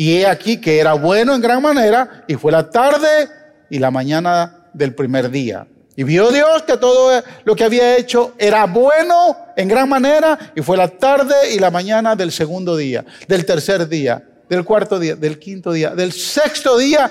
Y 0.00 0.12
he 0.12 0.28
aquí 0.28 0.60
que 0.60 0.78
era 0.78 0.92
bueno 0.92 1.34
en 1.34 1.40
gran 1.40 1.60
manera, 1.60 2.22
y 2.28 2.36
fue 2.36 2.52
la 2.52 2.70
tarde 2.70 3.28
y 3.68 3.80
la 3.80 3.90
mañana 3.90 4.68
del 4.72 4.94
primer 4.94 5.28
día. 5.28 5.66
Y 5.96 6.04
vio 6.04 6.30
Dios 6.30 6.62
que 6.62 6.76
todo 6.76 7.20
lo 7.42 7.56
que 7.56 7.64
había 7.64 7.96
hecho 7.96 8.32
era 8.38 8.64
bueno 8.66 9.36
en 9.56 9.66
gran 9.66 9.88
manera, 9.88 10.52
y 10.54 10.62
fue 10.62 10.76
la 10.76 10.86
tarde 10.86 11.52
y 11.52 11.58
la 11.58 11.72
mañana 11.72 12.14
del 12.14 12.30
segundo 12.30 12.76
día, 12.76 13.04
del 13.26 13.44
tercer 13.44 13.88
día, 13.88 14.22
del 14.48 14.64
cuarto 14.64 15.00
día, 15.00 15.16
del 15.16 15.36
quinto 15.40 15.72
día, 15.72 15.90
del 15.90 16.12
sexto 16.12 16.78
día, 16.78 17.10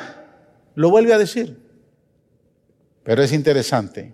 lo 0.76 0.90
vuelve 0.90 1.14
a 1.14 1.18
decir. 1.18 1.60
Pero 3.04 3.22
es 3.22 3.34
interesante 3.34 4.14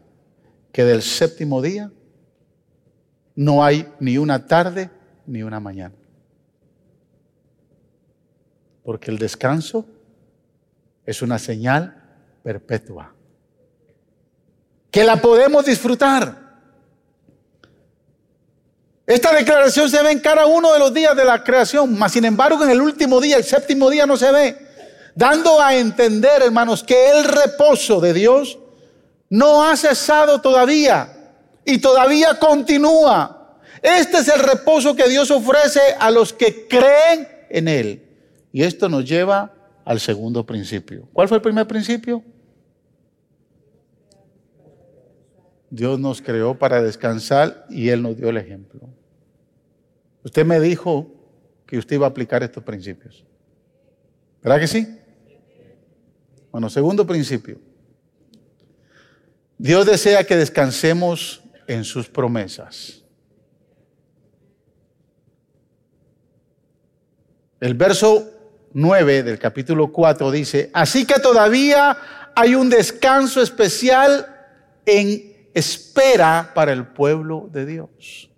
que 0.72 0.84
del 0.84 1.04
séptimo 1.04 1.62
día 1.62 1.92
no 3.36 3.64
hay 3.64 3.88
ni 4.00 4.18
una 4.18 4.48
tarde 4.48 4.90
ni 5.28 5.44
una 5.44 5.60
mañana 5.60 5.94
porque 8.84 9.12
el 9.12 9.18
descanso 9.18 9.86
es 11.06 11.22
una 11.22 11.40
señal 11.40 12.02
perpetua, 12.44 13.14
que 14.92 15.04
la 15.04 15.22
podemos 15.22 15.66
disfrutar. 15.66 16.44
Esta 19.06 19.34
declaración 19.34 19.90
se 19.90 20.02
ve 20.02 20.12
en 20.12 20.20
cada 20.20 20.46
uno 20.46 20.72
de 20.72 20.80
los 20.80 20.94
días 20.94 21.16
de 21.16 21.26
la 21.26 21.44
creación, 21.44 21.98
mas 21.98 22.14
sin 22.14 22.26
embargo 22.26 22.64
en 22.64 22.70
el 22.70 22.82
último 22.82 23.20
día, 23.20 23.38
el 23.38 23.44
séptimo 23.44 23.90
día 23.90 24.06
no 24.06 24.16
se 24.16 24.32
ve, 24.32 24.58
dando 25.16 25.62
a 25.62 25.76
entender, 25.76 26.42
hermanos, 26.42 26.84
que 26.84 27.10
el 27.12 27.26
reposo 27.26 28.00
de 28.00 28.14
Dios 28.14 28.60
no 29.30 29.64
ha 29.64 29.76
cesado 29.76 30.42
todavía 30.42 31.32
y 31.66 31.80
todavía 31.80 32.40
continúa. 32.40 33.58
Este 33.82 34.20
es 34.20 34.28
el 34.30 34.40
reposo 34.40 34.96
que 34.96 35.10
Dios 35.10 35.30
ofrece 35.32 35.82
a 36.00 36.10
los 36.10 36.32
que 36.32 36.68
creen 36.68 37.28
en 37.50 37.68
Él. 37.68 38.13
Y 38.54 38.62
esto 38.62 38.88
nos 38.88 39.04
lleva 39.04 39.52
al 39.84 40.00
segundo 40.00 40.46
principio. 40.46 41.10
¿Cuál 41.12 41.28
fue 41.28 41.38
el 41.38 41.42
primer 41.42 41.68
principio? 41.68 42.24
Dios 45.72 46.00
nos 46.00 46.22
creó 46.22 46.58
para 46.58 46.82
descansar 46.84 47.66
y 47.68 47.90
Él 47.90 48.04
nos 48.04 48.16
dio 48.16 48.30
el 48.30 48.38
ejemplo. 48.38 48.80
Usted 50.24 50.46
me 50.46 50.60
dijo 50.60 51.12
que 51.66 51.80
usted 51.80 51.96
iba 51.96 52.06
a 52.06 52.10
aplicar 52.10 52.44
estos 52.44 52.64
principios. 52.64 53.26
¿Verdad 54.44 54.60
que 54.60 54.68
sí? 54.68 55.00
Bueno, 56.52 56.70
segundo 56.70 57.08
principio. 57.08 57.60
Dios 59.58 59.88
desea 59.88 60.24
que 60.26 60.36
descansemos 60.36 61.42
en 61.66 61.84
sus 61.84 62.08
promesas. 62.08 63.04
El 67.60 67.74
verso 67.74 68.33
9 68.74 69.24
del 69.24 69.40
capítulo 69.40 69.92
4 69.92 70.32
dice, 70.32 70.70
así 70.74 71.06
que 71.06 71.20
todavía 71.20 71.98
hay 72.36 72.56
un 72.56 72.70
descanso 72.70 73.42
especial 73.42 74.28
en 74.86 75.50
espera 75.54 76.52
para 76.54 76.72
el 76.72 76.88
pueblo 76.88 77.48
de 77.52 77.66
Dios. 77.66 78.30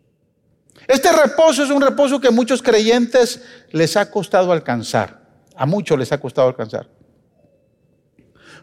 Este 0.88 1.12
reposo 1.12 1.63
es 1.63 1.69
un 1.69 1.82
reposo 1.82 2.19
que 2.19 2.30
muchos 2.30 2.62
creyentes 2.62 3.43
les 3.71 3.98
ha 3.98 4.12
costado 4.12 4.52
alcanzar. 4.52 5.21
A 5.56 5.65
muchos 5.65 5.98
les 5.98 6.12
ha 6.12 6.19
costado 6.19 6.48
alcanzar. 6.48 6.88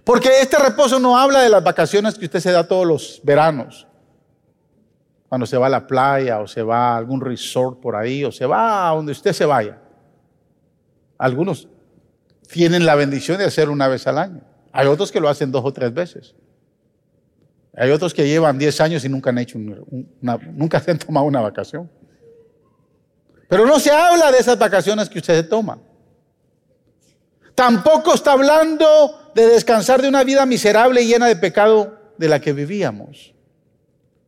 Porque 0.05 0.41
este 0.41 0.59
reposo 0.59 0.99
no 0.99 1.19
habla 1.19 1.41
de 1.41 1.49
las 1.49 1.65
vacaciones 1.65 2.17
que 2.17 2.27
usted 2.27 2.41
se 2.41 2.53
da 2.53 2.67
todos 2.67 2.87
los 2.87 3.21
veranos. 3.25 3.87
Cuando 5.29 5.47
se 5.47 5.57
va 5.57 5.67
a 5.67 5.71
la 5.71 5.87
playa 5.87 6.41
o 6.41 6.47
se 6.47 6.63
va 6.63 6.93
a 6.93 6.97
algún 6.97 7.21
resort 7.21 7.81
por 7.81 7.97
ahí 7.97 8.25
o 8.25 8.31
se 8.31 8.45
va 8.45 8.91
a 8.91 8.95
donde 8.95 9.13
usted 9.13 9.33
se 9.33 9.47
vaya. 9.47 9.82
Algunos 11.23 11.69
tienen 12.49 12.85
la 12.85 12.97
bendición 12.97 13.39
de 13.39 13.45
hacerlo 13.45 13.73
una 13.73 13.87
vez 13.87 14.09
al 14.09 14.19
año. 14.19 14.41
Hay 14.73 14.89
otros 14.89 15.13
que 15.13 15.21
lo 15.21 15.29
hacen 15.29 15.53
dos 15.53 15.65
o 15.65 15.73
tres 15.73 15.95
veces. 15.95 16.35
Hay 17.77 17.93
otros 17.93 18.13
que 18.13 18.27
llevan 18.27 18.59
10 18.59 18.81
años 18.81 19.05
y 19.05 19.09
nunca 19.09 19.31
han 19.31 19.39
hecho 19.39 19.57
nunca 20.21 20.81
se 20.81 20.91
han 20.91 20.99
tomado 20.99 21.25
una 21.25 21.41
vacación. 21.41 21.89
Pero 23.49 23.67
no 23.67 23.79
se 23.79 23.93
habla 23.93 24.33
de 24.33 24.39
esas 24.39 24.59
vacaciones 24.59 25.09
que 25.09 25.21
usted 25.21 25.37
se 25.37 25.43
toma. 25.45 25.79
Tampoco 27.55 28.15
está 28.15 28.33
hablando 28.33 29.31
de 29.33 29.47
descansar 29.47 30.03
de 30.03 30.09
una 30.09 30.25
vida 30.25 30.45
miserable 30.45 31.03
y 31.03 31.07
llena 31.07 31.29
de 31.29 31.37
pecado 31.37 32.01
de 32.19 32.29
la 32.29 32.41
que 32.41 32.53
vivíamos. 32.53 33.33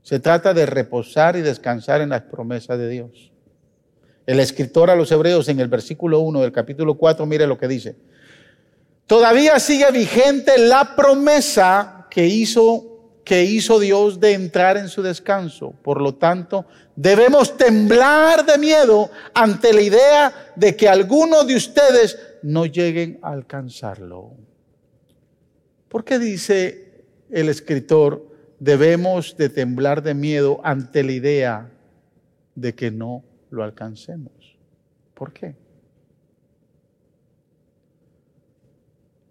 Se 0.02 0.20
trata 0.20 0.54
de 0.54 0.64
reposar 0.64 1.35
y 1.35 1.40
descansar 1.40 2.02
en 2.02 2.11
las 2.11 2.22
promesas 2.22 2.78
de 2.78 2.88
Dios. 2.88 3.34
El 4.26 4.40
escritor 4.40 4.90
a 4.90 4.96
los 4.96 5.12
hebreos 5.12 5.48
en 5.48 5.60
el 5.60 5.68
versículo 5.68 6.20
1 6.20 6.42
del 6.42 6.52
capítulo 6.52 6.94
4, 6.94 7.26
mire 7.26 7.46
lo 7.46 7.58
que 7.58 7.68
dice. 7.68 7.96
Todavía 9.06 9.58
sigue 9.58 9.90
vigente 9.90 10.58
la 10.58 10.96
promesa 10.96 12.06
que 12.10 12.26
hizo 12.26 12.94
que 13.24 13.42
hizo 13.42 13.80
Dios 13.80 14.20
de 14.20 14.34
entrar 14.34 14.76
en 14.76 14.88
su 14.88 15.02
descanso. 15.02 15.72
Por 15.82 16.00
lo 16.00 16.14
tanto, 16.14 16.66
debemos 16.94 17.56
temblar 17.56 18.44
de 18.44 18.58
miedo 18.58 19.10
ante 19.32 19.72
la 19.72 19.80
idea 19.80 20.52
de 20.54 20.76
que 20.76 20.88
algunos 20.88 21.46
de 21.46 21.56
ustedes 21.56 22.18
no 22.42 22.66
lleguen 22.66 23.18
a 23.22 23.32
alcanzarlo. 23.32 24.32
¿Por 25.88 26.04
qué 26.04 26.18
dice 26.18 27.02
el 27.30 27.48
escritor, 27.48 28.30
debemos 28.58 29.37
de 29.37 29.48
temblar 29.48 30.02
de 30.02 30.14
miedo 30.14 30.60
ante 30.62 31.02
la 31.02 31.12
idea 31.12 31.70
de 32.54 32.74
que 32.74 32.90
no 32.90 33.24
lo 33.54 33.64
alcancemos? 33.64 34.58
¿Por 35.14 35.32
qué? 35.32 35.54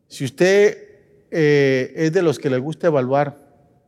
Si 0.08 0.26
usted 0.26 0.78
eh, 1.32 1.94
es 1.96 2.14
de 2.14 2.22
los 2.22 2.40
que 2.40 2.50
le 2.50 2.58
gusta 2.58 2.88
evaluar, 2.88 3.38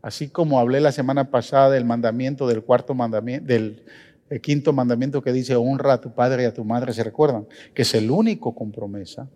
así 0.02 0.28
como 0.28 0.60
hablé 0.60 0.82
la 0.82 0.92
semana 0.92 1.32
pasada 1.32 1.70
del 1.70 1.86
mandamiento, 1.86 2.48
del 2.48 2.64
cuarto 2.64 2.94
mandamiento, 2.94 3.48
del 3.48 3.86
el 4.30 4.42
quinto 4.42 4.74
mandamiento 4.74 5.22
que 5.22 5.32
dice 5.32 5.56
honra 5.56 5.94
a 5.94 6.02
tu 6.02 6.14
padre 6.14 6.44
y 6.44 6.46
a 6.46 6.54
tu 6.54 6.64
madre, 6.64 6.94
¿se 6.94 7.04
recuerdan? 7.04 7.48
Que 7.74 7.84
es 7.84 7.94
el 7.94 8.10
único 8.10 8.56
con 8.56 8.72
promesa 8.72 9.30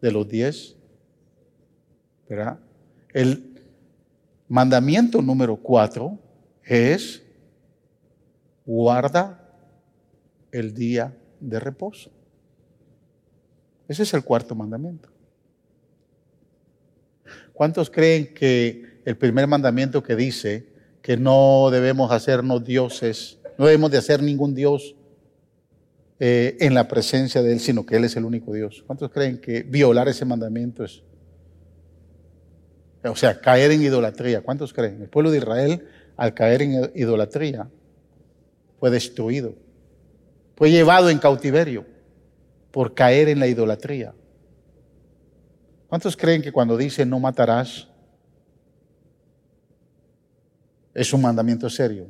de 0.00 0.12
los 0.12 0.28
diez. 0.28 0.76
¿Verdad? 2.28 2.58
El 3.12 3.60
mandamiento 4.48 5.20
número 5.22 5.56
cuatro 5.56 6.18
es 6.62 7.22
guarda 8.64 9.45
el 10.52 10.74
día 10.74 11.16
de 11.40 11.60
reposo. 11.60 12.10
Ese 13.88 14.02
es 14.02 14.14
el 14.14 14.24
cuarto 14.24 14.54
mandamiento. 14.54 15.08
¿Cuántos 17.52 17.90
creen 17.90 18.34
que 18.34 19.00
el 19.04 19.16
primer 19.16 19.46
mandamiento 19.46 20.02
que 20.02 20.16
dice 20.16 20.66
que 21.02 21.16
no 21.16 21.68
debemos 21.70 22.10
hacernos 22.10 22.64
dioses 22.64 23.38
no 23.58 23.66
debemos 23.66 23.90
de 23.90 23.98
hacer 23.98 24.22
ningún 24.22 24.54
Dios 24.54 24.94
eh, 26.18 26.56
en 26.60 26.74
la 26.74 26.88
presencia 26.88 27.42
de 27.42 27.52
Él, 27.52 27.60
sino 27.60 27.84
que 27.84 27.96
Él 27.96 28.04
es 28.04 28.16
el 28.16 28.24
único 28.24 28.52
Dios. 28.52 28.82
¿Cuántos 28.86 29.10
creen 29.10 29.38
que 29.38 29.62
violar 29.62 30.08
ese 30.08 30.24
mandamiento 30.24 30.84
es, 30.84 31.02
o 33.04 33.16
sea, 33.16 33.40
caer 33.40 33.70
en 33.70 33.82
idolatría? 33.82 34.42
¿Cuántos 34.42 34.72
creen? 34.72 35.02
El 35.02 35.08
pueblo 35.08 35.30
de 35.30 35.38
Israel, 35.38 35.86
al 36.16 36.34
caer 36.34 36.62
en 36.62 36.90
idolatría, 36.94 37.68
fue 38.78 38.90
destruido, 38.90 39.54
fue 40.56 40.70
llevado 40.70 41.10
en 41.10 41.18
cautiverio 41.18 41.86
por 42.70 42.94
caer 42.94 43.28
en 43.28 43.38
la 43.38 43.46
idolatría. 43.46 44.14
¿Cuántos 45.88 46.16
creen 46.16 46.42
que 46.42 46.52
cuando 46.52 46.76
dice 46.76 47.06
no 47.06 47.20
matarás 47.20 47.88
es 50.94 51.12
un 51.12 51.22
mandamiento 51.22 51.70
serio? 51.70 52.08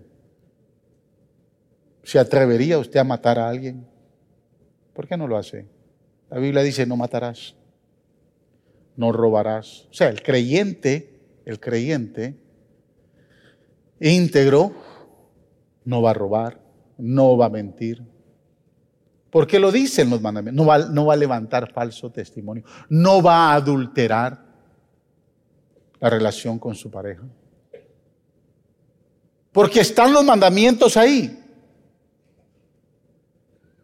¿Se 2.02 2.18
atrevería 2.18 2.78
usted 2.78 3.00
a 3.00 3.04
matar 3.04 3.38
a 3.38 3.48
alguien? 3.48 3.86
¿Por 4.94 5.06
qué 5.06 5.16
no 5.16 5.26
lo 5.26 5.36
hace? 5.36 5.66
La 6.30 6.38
Biblia 6.38 6.62
dice, 6.62 6.86
no 6.86 6.96
matarás, 6.96 7.54
no 8.96 9.12
robarás. 9.12 9.86
O 9.90 9.94
sea, 9.94 10.08
el 10.08 10.22
creyente, 10.22 11.20
el 11.44 11.60
creyente 11.60 12.36
íntegro, 14.00 14.72
no 15.84 16.02
va 16.02 16.10
a 16.10 16.14
robar, 16.14 16.60
no 16.98 17.36
va 17.36 17.46
a 17.46 17.50
mentir. 17.50 18.02
Porque 19.30 19.58
lo 19.58 19.72
dicen 19.72 20.10
los 20.10 20.20
mandamientos. 20.20 20.64
No 20.64 20.70
va, 20.70 20.78
no 20.78 21.06
va 21.06 21.14
a 21.14 21.16
levantar 21.16 21.72
falso 21.72 22.10
testimonio. 22.10 22.64
No 22.88 23.22
va 23.22 23.50
a 23.50 23.54
adulterar 23.54 24.44
la 26.00 26.10
relación 26.10 26.58
con 26.58 26.74
su 26.74 26.90
pareja. 26.90 27.22
Porque 29.52 29.80
están 29.80 30.12
los 30.12 30.24
mandamientos 30.24 30.96
ahí. 30.96 31.42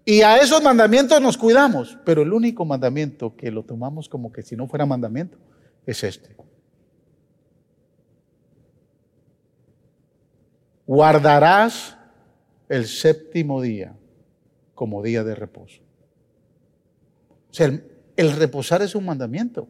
Y 0.05 0.23
a 0.23 0.37
esos 0.39 0.63
mandamientos 0.63 1.21
nos 1.21 1.37
cuidamos, 1.37 1.97
pero 2.05 2.23
el 2.23 2.33
único 2.33 2.65
mandamiento 2.65 3.37
que 3.37 3.51
lo 3.51 3.63
tomamos 3.63 4.09
como 4.09 4.33
que 4.33 4.43
si 4.43 4.57
no 4.57 4.67
fuera 4.67 4.85
mandamiento 4.85 5.39
es 5.87 6.03
este. 6.03 6.35
Guardarás 10.87 11.97
el 12.69 12.87
séptimo 12.87 13.63
día 13.63 13.95
como 14.83 15.01
día 15.01 15.23
de 15.23 15.37
reposo. 15.37 15.81
O 17.49 17.55
sea, 17.55 17.71
el, 18.17 18.33
reposar 18.33 18.83
es 18.83 18.97
un 18.97 19.05
mandamiento. 19.05 19.69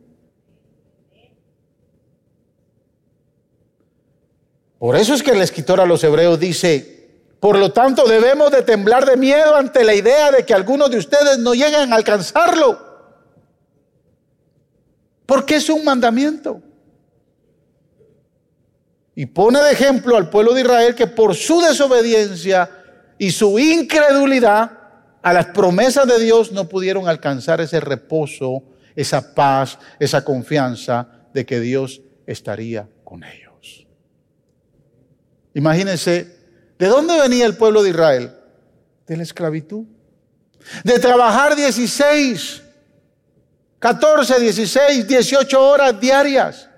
Por 4.79 4.96
eso 4.96 5.12
es 5.12 5.22
que 5.22 5.33
el 5.33 5.42
escritor 5.42 5.83
a 5.83 5.85
los 5.85 6.03
hebreos 6.03 6.40
dice, 6.40 7.11
por 7.40 7.59
lo 7.59 7.75
tanto, 7.75 8.09
debemos 8.09 8.51
de 8.53 8.62
temblar 8.62 9.05
de 9.05 9.18
miedo 9.18 9.55
ante 9.55 9.85
la 9.85 9.94
idea 9.94 10.31
de 10.31 10.46
que 10.46 10.55
algunos 10.55 10.90
de 10.90 10.96
ustedes 10.96 11.38
no 11.40 11.53
lleguen 11.53 11.92
a 11.92 11.96
alcanzarlo. 11.96 12.79
Porque 15.27 15.57
es 15.57 15.68
un 15.68 15.85
mandamiento. 15.85 16.62
Y 19.14 19.27
pone 19.27 19.61
de 19.61 19.72
ejemplo 19.72 20.16
al 20.16 20.31
pueblo 20.31 20.55
de 20.55 20.62
Israel 20.62 20.94
que 20.94 21.07
por 21.07 21.35
su 21.35 21.61
desobediencia 21.61 22.70
y 23.18 23.31
su 23.31 23.59
incredulidad 23.59 24.79
a 25.23 25.33
las 25.33 25.47
promesas 25.47 26.07
de 26.07 26.19
Dios 26.19 26.53
no 26.53 26.69
pudieron 26.69 27.09
alcanzar 27.09 27.61
ese 27.61 27.81
reposo, 27.81 28.63
esa 28.97 29.35
paz, 29.35 29.79
esa 29.99 30.25
confianza 30.25 31.09
de 31.33 31.47
que 31.47 31.61
Dios 31.61 32.03
estaría 32.27 32.89
con 33.05 33.25
ellos. 33.25 33.87
Imagínense 35.55 36.43
¿De 36.83 36.89
dónde 36.89 37.17
venía 37.17 37.47
el 37.47 37.57
pueblo 37.57 37.85
de 37.85 37.91
Israel? 37.91 38.35
De 39.07 39.17
la 39.17 39.23
esclavitud. 39.23 39.85
De 40.83 40.99
trabajar 40.99 41.55
16, 41.55 42.61
14, 43.79 44.41
16, 44.41 45.07
18 45.07 45.65
horas 45.65 46.01
diarias. 46.01 46.69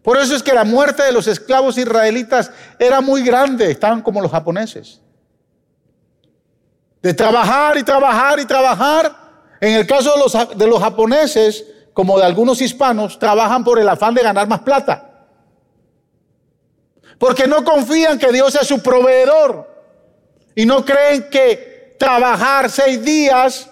Por 0.00 0.16
eso 0.16 0.36
es 0.36 0.44
que 0.44 0.52
la 0.52 0.62
muerte 0.62 1.02
de 1.02 1.10
los 1.10 1.26
esclavos 1.26 1.76
israelitas 1.76 2.52
era 2.78 3.00
muy 3.00 3.24
grande, 3.24 3.68
estaban 3.68 4.00
como 4.00 4.20
los 4.20 4.30
japoneses. 4.30 5.00
De 7.04 7.12
trabajar 7.12 7.76
y 7.76 7.82
trabajar 7.82 8.40
y 8.40 8.46
trabajar. 8.46 9.14
En 9.60 9.74
el 9.74 9.86
caso 9.86 10.14
de 10.14 10.20
los, 10.20 10.56
de 10.56 10.66
los 10.66 10.80
japoneses, 10.80 11.62
como 11.92 12.18
de 12.18 12.24
algunos 12.24 12.62
hispanos, 12.62 13.18
trabajan 13.18 13.62
por 13.62 13.78
el 13.78 13.86
afán 13.86 14.14
de 14.14 14.22
ganar 14.22 14.48
más 14.48 14.60
plata. 14.60 15.26
Porque 17.18 17.46
no 17.46 17.62
confían 17.62 18.18
que 18.18 18.32
Dios 18.32 18.54
es 18.54 18.66
su 18.66 18.82
proveedor. 18.82 19.70
Y 20.54 20.64
no 20.64 20.82
creen 20.82 21.28
que 21.30 21.94
trabajar 21.98 22.70
seis 22.70 23.04
días 23.04 23.68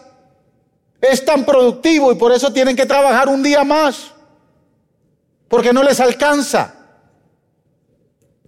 es 1.00 1.24
tan 1.24 1.46
productivo 1.46 2.12
y 2.12 2.16
por 2.16 2.32
eso 2.32 2.52
tienen 2.52 2.76
que 2.76 2.84
trabajar 2.84 3.30
un 3.30 3.42
día 3.42 3.64
más. 3.64 4.12
Porque 5.48 5.72
no 5.72 5.82
les 5.82 5.98
alcanza. 6.00 6.74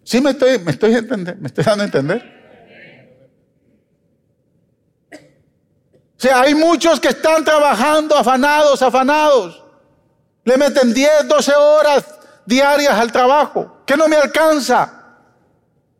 ¿Sí 0.03 0.21
me 0.21 0.33
estoy, 0.33 0.59
me 0.59 0.73
estoy, 0.73 0.93
me 1.01 1.47
estoy 1.47 1.65
dando 1.65 1.85
a 1.85 1.87
entender? 1.87 2.34
Sea, 6.25 6.41
hay 6.41 6.55
muchos 6.55 7.01
que 7.01 7.09
están 7.09 7.45
trabajando 7.45 8.17
afanados, 8.17 8.81
afanados. 8.81 9.63
Le 10.45 10.57
meten 10.57 10.95
10, 10.95 11.29
12 11.29 11.55
horas 11.55 12.05
diarias 12.47 12.99
al 12.99 13.13
trabajo, 13.13 13.83
que 13.85 13.95
no 13.95 14.09
me 14.09 14.17
alcanza. 14.17 15.03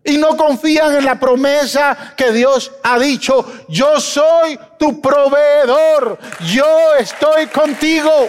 Y 0.03 0.17
no 0.17 0.35
confían 0.37 0.95
en 0.95 1.05
la 1.05 1.21
promesa 1.21 2.15
que 2.17 2.33
Dios 2.33 2.73
ha 2.83 2.99
dicho, 2.99 3.45
yo 3.69 4.01
soy 4.01 4.59
tu 4.79 5.01
proveedor, 5.01 6.19
yo 6.53 6.95
estoy 6.99 7.47
contigo. 7.49 8.29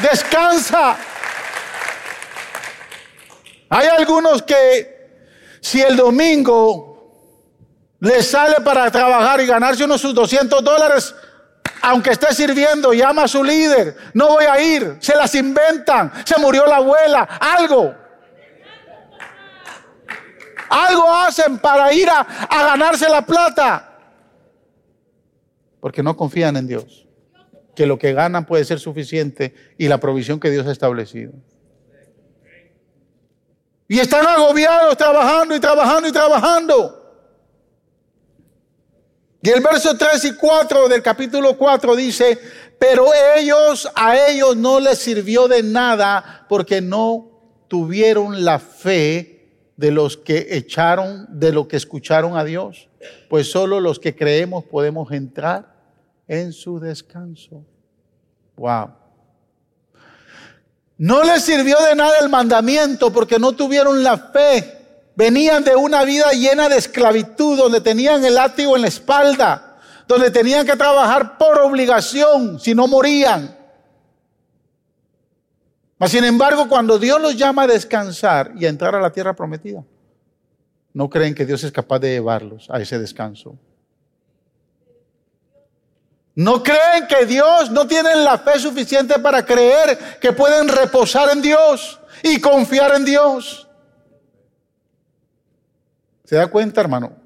Descansa. 0.00 0.96
Hay 3.70 3.86
algunos 3.86 4.42
que 4.42 5.10
si 5.60 5.80
el 5.80 5.96
domingo 5.96 6.89
le 8.00 8.22
sale 8.22 8.56
para 8.64 8.90
trabajar 8.90 9.40
y 9.40 9.46
ganarse 9.46 9.84
unos 9.84 10.00
sus 10.00 10.14
200 10.14 10.64
dólares, 10.64 11.14
aunque 11.82 12.10
esté 12.10 12.34
sirviendo, 12.34 12.92
llama 12.92 13.24
a 13.24 13.28
su 13.28 13.44
líder, 13.44 13.96
no 14.14 14.28
voy 14.28 14.44
a 14.44 14.60
ir, 14.60 14.96
se 15.00 15.14
las 15.14 15.34
inventan, 15.34 16.12
se 16.24 16.38
murió 16.38 16.66
la 16.66 16.76
abuela, 16.76 17.22
algo. 17.40 17.94
Algo 20.70 21.12
hacen 21.12 21.58
para 21.58 21.92
ir 21.92 22.08
a, 22.08 22.24
ganarse 22.48 23.08
la 23.08 23.22
plata. 23.22 23.86
porque 25.80 26.02
no 26.02 26.14
confían 26.16 26.56
en 26.58 26.66
Dios, 26.66 27.06
que 27.74 27.86
lo 27.86 27.98
que 27.98 28.12
ganan 28.12 28.44
puede 28.44 28.64
ser 28.64 28.78
suficiente 28.78 29.54
y 29.78 29.88
la 29.88 29.98
provisión 29.98 30.38
que 30.38 30.50
Dios 30.50 30.66
ha 30.66 30.72
establecido. 30.72 31.32
Y 33.88 33.98
están 33.98 34.26
agobiados 34.26 34.96
trabajando 34.96 35.56
y 35.56 35.60
trabajando 35.60 36.08
y 36.08 36.12
trabajando. 36.12 36.99
Y 39.42 39.48
el 39.48 39.60
verso 39.60 39.96
3 39.96 40.24
y 40.26 40.34
4 40.34 40.88
del 40.88 41.02
capítulo 41.02 41.56
4 41.56 41.96
dice, 41.96 42.38
pero 42.78 43.06
ellos, 43.36 43.88
a 43.94 44.18
ellos 44.28 44.56
no 44.56 44.80
les 44.80 44.98
sirvió 44.98 45.48
de 45.48 45.62
nada 45.62 46.46
porque 46.48 46.80
no 46.80 47.30
tuvieron 47.68 48.44
la 48.44 48.58
fe 48.58 49.40
de 49.76 49.90
los 49.90 50.18
que 50.18 50.48
echaron, 50.50 51.26
de 51.30 51.52
lo 51.52 51.68
que 51.68 51.76
escucharon 51.76 52.36
a 52.36 52.44
Dios. 52.44 52.88
Pues 53.30 53.50
solo 53.50 53.80
los 53.80 53.98
que 53.98 54.14
creemos 54.14 54.64
podemos 54.64 55.10
entrar 55.12 55.74
en 56.28 56.52
su 56.52 56.78
descanso. 56.78 57.64
Wow. 58.56 58.90
No 60.98 61.24
les 61.24 61.42
sirvió 61.42 61.80
de 61.80 61.94
nada 61.94 62.18
el 62.20 62.28
mandamiento 62.28 63.10
porque 63.10 63.38
no 63.38 63.52
tuvieron 63.52 64.02
la 64.02 64.18
fe. 64.18 64.79
Venían 65.20 65.62
de 65.62 65.76
una 65.76 66.02
vida 66.04 66.30
llena 66.32 66.70
de 66.70 66.78
esclavitud, 66.78 67.58
donde 67.58 67.82
tenían 67.82 68.24
el 68.24 68.36
látigo 68.36 68.74
en 68.74 68.80
la 68.80 68.88
espalda, 68.88 69.76
donde 70.08 70.30
tenían 70.30 70.64
que 70.64 70.74
trabajar 70.76 71.36
por 71.36 71.58
obligación, 71.58 72.58
si 72.58 72.74
no 72.74 72.86
morían. 72.86 73.54
Mas 75.98 76.10
sin 76.10 76.24
embargo, 76.24 76.70
cuando 76.70 76.98
Dios 76.98 77.20
los 77.20 77.36
llama 77.36 77.64
a 77.64 77.66
descansar 77.66 78.52
y 78.56 78.64
a 78.64 78.70
entrar 78.70 78.94
a 78.94 79.00
la 79.02 79.12
tierra 79.12 79.36
prometida, 79.36 79.84
no 80.94 81.10
creen 81.10 81.34
que 81.34 81.44
Dios 81.44 81.64
es 81.64 81.70
capaz 81.70 81.98
de 81.98 82.12
llevarlos 82.12 82.70
a 82.70 82.80
ese 82.80 82.98
descanso. 82.98 83.58
No 86.34 86.62
creen 86.62 87.06
que 87.06 87.26
Dios, 87.26 87.70
no 87.70 87.86
tienen 87.86 88.24
la 88.24 88.38
fe 88.38 88.58
suficiente 88.58 89.18
para 89.18 89.44
creer 89.44 90.18
que 90.18 90.32
pueden 90.32 90.66
reposar 90.66 91.28
en 91.28 91.42
Dios 91.42 92.00
y 92.22 92.40
confiar 92.40 92.94
en 92.94 93.04
Dios. 93.04 93.66
¿Se 96.30 96.36
da 96.36 96.46
cuenta, 96.46 96.80
hermano? 96.80 97.16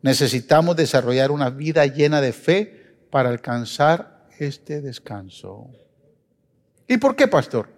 Necesitamos 0.00 0.74
desarrollar 0.74 1.30
una 1.30 1.50
vida 1.50 1.84
llena 1.84 2.22
de 2.22 2.32
fe 2.32 2.96
para 3.10 3.28
alcanzar 3.28 4.26
este 4.38 4.80
descanso. 4.80 5.68
¿Y 6.86 6.96
por 6.96 7.14
qué, 7.14 7.28
pastor? 7.28 7.68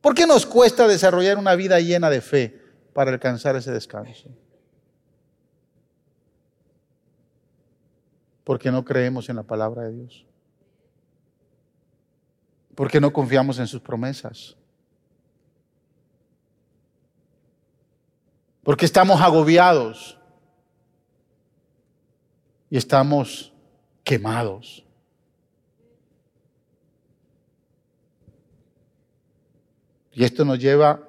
¿Por 0.00 0.16
qué 0.16 0.26
nos 0.26 0.44
cuesta 0.46 0.88
desarrollar 0.88 1.38
una 1.38 1.54
vida 1.54 1.78
llena 1.78 2.10
de 2.10 2.20
fe 2.20 2.60
para 2.92 3.12
alcanzar 3.12 3.54
ese 3.54 3.70
descanso? 3.70 4.30
Porque 8.42 8.72
no 8.72 8.84
creemos 8.84 9.28
en 9.28 9.36
la 9.36 9.44
palabra 9.44 9.82
de 9.82 9.92
Dios. 9.92 10.26
Porque 12.74 13.00
no 13.00 13.12
confiamos 13.12 13.60
en 13.60 13.68
sus 13.68 13.80
promesas. 13.80 14.55
Porque 18.66 18.84
estamos 18.84 19.20
agobiados 19.20 20.18
y 22.68 22.76
estamos 22.76 23.52
quemados. 24.02 24.84
Y 30.10 30.24
esto 30.24 30.44
nos 30.44 30.58
lleva 30.58 31.00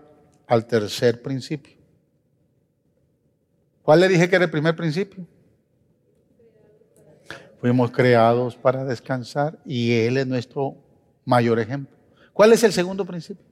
al 0.45 0.67
tercer 0.67 1.23
principio. 1.23 1.73
¿Cuál 3.81 4.01
le 4.01 4.07
dije 4.07 4.29
que 4.29 4.35
era 4.35 4.45
el 4.45 4.51
primer 4.51 4.75
principio? 4.75 5.25
Fuimos 7.59 7.89
creados 7.89 8.55
para 8.55 8.85
descansar 8.85 9.57
y 9.65 9.93
Él 9.93 10.17
es 10.17 10.27
nuestro 10.27 10.75
mayor 11.25 11.59
ejemplo. 11.59 11.97
¿Cuál 12.33 12.53
es 12.53 12.63
el 12.63 12.71
segundo 12.71 13.03
principio? 13.03 13.46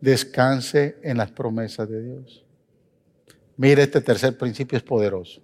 Descanse 0.00 0.98
en 1.02 1.18
las 1.18 1.30
promesas 1.30 1.88
de 1.88 2.02
Dios. 2.02 2.44
Mire, 3.56 3.82
este 3.82 4.00
tercer 4.00 4.36
principio 4.38 4.78
es 4.78 4.82
poderoso. 4.82 5.42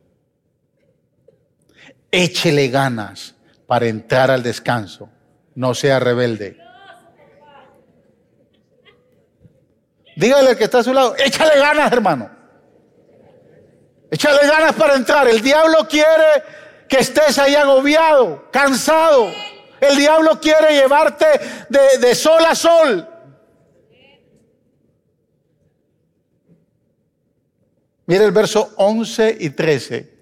Échele 2.11 2.69
ganas 2.69 3.35
para 3.67 3.87
entrar 3.87 4.31
al 4.31 4.43
descanso. 4.43 5.11
No 5.55 5.75
sea 5.75 5.99
rebelde. 5.99 6.59
Dígale 10.17 10.51
al 10.51 10.57
que 10.57 10.65
está 10.65 10.79
a 10.79 10.83
su 10.83 10.95
lado, 10.95 11.15
échale 11.19 11.59
ganas, 11.59 11.93
hermano. 11.93 12.31
Échale 14.11 14.47
ganas 14.47 14.73
para 14.73 14.95
entrar. 14.95 15.29
El 15.29 15.43
diablo 15.43 15.87
quiere 15.89 16.43
que 16.89 16.99
estés 16.99 17.39
ahí 17.39 17.55
agobiado, 17.55 18.49
cansado. 18.51 19.31
El 19.81 19.97
diablo 19.97 20.41
quiere 20.41 20.75
llevarte 20.75 21.27
de, 21.69 22.15
sol 22.15 22.43
a 22.47 22.55
sol. 22.55 23.07
Mire 28.07 28.25
el 28.25 28.33
verso 28.33 28.73
11 28.77 29.37
y 29.41 29.51
13. 29.51 30.17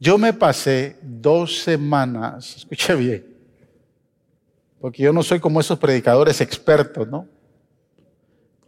Yo 0.00 0.18
me 0.18 0.32
pasé 0.32 0.96
dos 1.02 1.60
semanas, 1.62 2.56
escuche 2.56 2.94
bien, 2.94 3.26
porque 4.80 5.02
yo 5.02 5.12
no 5.12 5.22
soy 5.22 5.40
como 5.40 5.60
esos 5.60 5.78
predicadores 5.78 6.40
expertos, 6.40 7.08
¿no? 7.08 7.28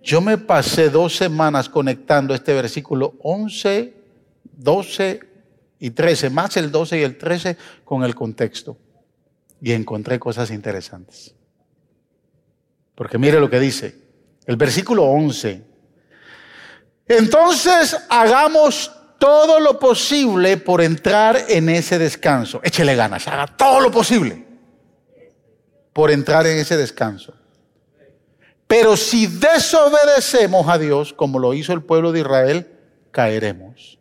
Yo 0.03 0.21
me 0.21 0.39
pasé 0.39 0.89
dos 0.89 1.17
semanas 1.17 1.69
conectando 1.69 2.33
este 2.33 2.55
versículo 2.55 3.15
11 3.23 3.97
12 4.57 5.21
y 5.79 5.91
13, 5.91 6.31
más 6.31 6.57
el 6.57 6.71
12 6.71 6.99
y 6.99 7.03
el 7.03 7.19
13 7.19 7.57
con 7.85 8.03
el 8.03 8.15
contexto. 8.15 8.77
Y 9.61 9.73
encontré 9.73 10.19
cosas 10.19 10.51
interesantes. 10.51 11.35
Porque 12.95 13.19
mire 13.19 13.41
lo 13.41 13.51
que 13.51 13.61
dice, 13.61 13.95
el 14.47 14.57
versículo 14.57 15.05
11. 15.05 15.76
Entonces 17.09 17.97
hagamos 18.09 18.93
todo 19.19 19.61
lo 19.61 19.79
posible 19.79 20.57
por 20.57 20.81
entrar 20.81 21.45
en 21.49 21.69
ese 21.69 21.99
descanso. 21.99 22.61
Échele 22.63 22.95
ganas, 22.97 23.27
haga 23.29 23.47
todo 23.47 23.81
lo 23.81 23.91
posible 23.91 24.45
por 25.93 26.11
entrar 26.11 26.47
en 26.47 26.59
ese 26.59 26.77
descanso. 26.77 27.33
Pero 28.67 28.97
si 28.97 29.27
desobedecemos 29.27 30.69
a 30.69 30.79
Dios, 30.79 31.13
como 31.13 31.39
lo 31.39 31.55
hizo 31.55 31.73
el 31.73 31.83
pueblo 31.83 32.13
de 32.13 32.21
Israel, 32.21 32.67
caeremos. 33.13 33.99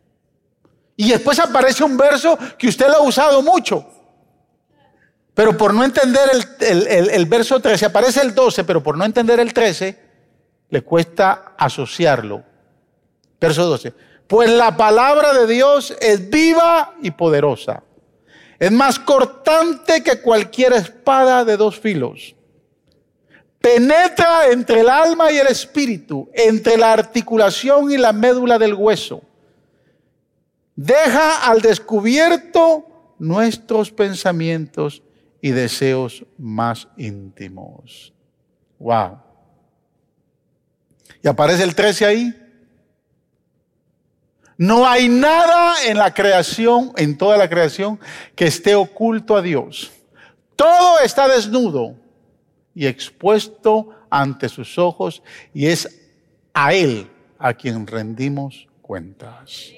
Y 0.96 1.10
después 1.10 1.38
aparece 1.38 1.84
un 1.84 1.96
verso 1.96 2.38
que 2.58 2.68
usted 2.68 2.88
lo 2.88 2.96
ha 2.96 3.02
usado 3.02 3.42
mucho. 3.42 3.86
Pero 5.34 5.56
por 5.56 5.74
no 5.74 5.84
entender 5.84 6.30
el, 6.60 7.26
verso 7.26 7.60
13, 7.60 7.86
aparece 7.86 8.22
el 8.22 8.34
12, 8.34 8.64
pero 8.64 8.82
por 8.82 8.96
no 8.96 9.04
entender 9.04 9.38
el 9.38 9.52
13, 9.52 9.98
le 10.70 10.82
cuesta 10.82 11.54
asociarlo. 11.58 12.42
Verso 13.40 13.66
12. 13.66 13.92
Pues 14.26 14.50
la 14.50 14.76
palabra 14.76 15.32
de 15.32 15.46
Dios 15.46 15.94
es 16.00 16.28
viva 16.28 16.94
y 17.02 17.10
poderosa. 17.10 17.82
Es 18.58 18.72
más 18.72 18.98
cortante 18.98 20.02
que 20.02 20.20
cualquier 20.20 20.72
espada 20.72 21.44
de 21.44 21.56
dos 21.56 21.78
filos. 21.78 22.34
Penetra 23.60 24.48
entre 24.50 24.80
el 24.80 24.88
alma 24.88 25.30
y 25.30 25.38
el 25.38 25.48
espíritu, 25.48 26.30
entre 26.32 26.76
la 26.76 26.92
articulación 26.92 27.90
y 27.90 27.96
la 27.96 28.12
médula 28.12 28.58
del 28.58 28.74
hueso 28.74 29.22
deja 30.76 31.50
al 31.50 31.62
descubierto 31.62 33.14
nuestros 33.18 33.90
pensamientos 33.90 35.02
y 35.40 35.50
deseos 35.50 36.24
más 36.36 36.86
íntimos. 36.98 38.12
Wow. 38.78 39.18
Y 41.22 41.28
aparece 41.28 41.62
el 41.62 41.74
13 41.74 42.04
ahí. 42.04 42.42
No 44.58 44.86
hay 44.86 45.08
nada 45.08 45.74
en 45.86 45.98
la 45.98 46.14
creación, 46.14 46.92
en 46.96 47.18
toda 47.18 47.36
la 47.36 47.48
creación, 47.48 48.00
que 48.34 48.46
esté 48.46 48.74
oculto 48.74 49.36
a 49.36 49.42
Dios. 49.42 49.92
Todo 50.54 51.00
está 51.00 51.28
desnudo 51.28 51.94
y 52.74 52.86
expuesto 52.86 53.90
ante 54.08 54.48
sus 54.48 54.78
ojos 54.78 55.22
y 55.52 55.66
es 55.66 56.00
a 56.54 56.72
Él 56.72 57.10
a 57.38 57.52
quien 57.52 57.86
rendimos 57.86 58.66
cuentas. 58.80 59.72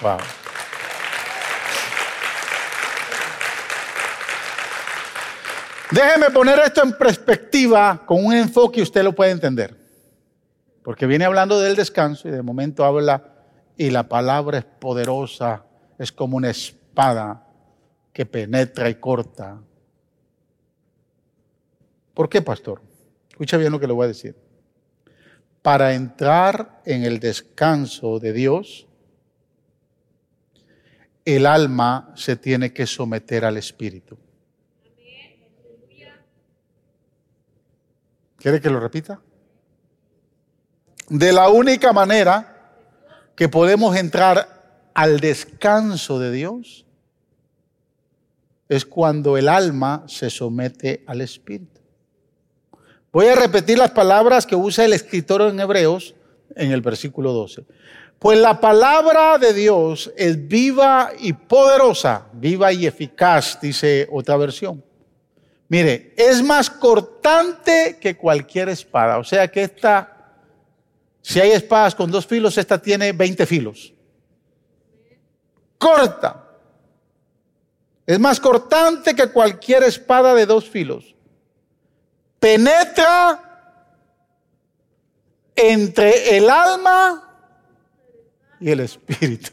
Wow. 0.00 0.18
Déjeme 5.90 6.30
poner 6.30 6.58
esto 6.60 6.82
en 6.82 6.92
perspectiva 6.94 8.02
con 8.04 8.24
un 8.24 8.34
enfoque 8.34 8.80
y 8.80 8.82
usted 8.82 9.04
lo 9.04 9.14
puede 9.14 9.30
entender. 9.30 9.76
Porque 10.82 11.06
viene 11.06 11.24
hablando 11.24 11.60
del 11.60 11.76
descanso 11.76 12.28
y 12.28 12.30
de 12.30 12.42
momento 12.42 12.84
habla 12.84 13.35
y 13.76 13.90
la 13.90 14.08
palabra 14.08 14.58
es 14.58 14.64
poderosa, 14.64 15.64
es 15.98 16.12
como 16.12 16.36
una 16.36 16.50
espada 16.50 17.46
que 18.12 18.24
penetra 18.24 18.88
y 18.88 18.94
corta. 18.94 19.60
¿Por 22.14 22.28
qué, 22.28 22.40
pastor? 22.40 22.80
Escucha 23.28 23.58
bien 23.58 23.72
lo 23.72 23.78
que 23.78 23.86
le 23.86 23.92
voy 23.92 24.06
a 24.06 24.08
decir. 24.08 24.34
Para 25.60 25.92
entrar 25.92 26.80
en 26.86 27.04
el 27.04 27.20
descanso 27.20 28.18
de 28.18 28.32
Dios, 28.32 28.86
el 31.24 31.44
alma 31.44 32.12
se 32.16 32.36
tiene 32.36 32.72
que 32.72 32.86
someter 32.86 33.44
al 33.44 33.58
espíritu. 33.58 34.16
¿Quiere 38.38 38.60
que 38.60 38.70
lo 38.70 38.78
repita? 38.78 39.20
De 41.08 41.32
la 41.32 41.48
única 41.48 41.92
manera 41.92 42.55
que 43.36 43.48
podemos 43.48 43.94
entrar 43.96 44.90
al 44.94 45.20
descanso 45.20 46.18
de 46.18 46.32
Dios 46.32 46.86
es 48.68 48.84
cuando 48.84 49.36
el 49.36 49.48
alma 49.48 50.04
se 50.08 50.30
somete 50.30 51.04
al 51.06 51.20
espíritu. 51.20 51.80
Voy 53.12 53.26
a 53.26 53.36
repetir 53.36 53.78
las 53.78 53.92
palabras 53.92 54.46
que 54.46 54.56
usa 54.56 54.84
el 54.84 54.92
escritor 54.92 55.42
en 55.42 55.60
Hebreos 55.60 56.14
en 56.54 56.72
el 56.72 56.80
versículo 56.80 57.32
12. 57.32 57.64
Pues 58.18 58.38
la 58.38 58.60
palabra 58.60 59.38
de 59.38 59.52
Dios 59.52 60.10
es 60.16 60.48
viva 60.48 61.10
y 61.18 61.34
poderosa, 61.34 62.26
viva 62.32 62.72
y 62.72 62.86
eficaz, 62.86 63.58
dice 63.60 64.08
otra 64.10 64.36
versión. 64.36 64.82
Mire, 65.68 66.14
es 66.16 66.42
más 66.42 66.70
cortante 66.70 67.98
que 68.00 68.16
cualquier 68.16 68.68
espada. 68.68 69.18
O 69.18 69.24
sea 69.24 69.48
que 69.48 69.62
esta, 69.62 70.15
si 71.26 71.40
hay 71.40 71.50
espadas 71.50 71.92
con 71.92 72.08
dos 72.08 72.24
filos, 72.24 72.56
esta 72.56 72.80
tiene 72.80 73.10
20 73.10 73.46
filos. 73.46 73.92
Corta. 75.76 76.44
Es 78.06 78.20
más 78.20 78.38
cortante 78.38 79.12
que 79.12 79.32
cualquier 79.32 79.82
espada 79.82 80.34
de 80.34 80.46
dos 80.46 80.70
filos. 80.70 81.16
Penetra 82.38 83.42
entre 85.56 86.36
el 86.36 86.48
alma 86.48 87.28
y 88.60 88.70
el 88.70 88.78
espíritu. 88.78 89.50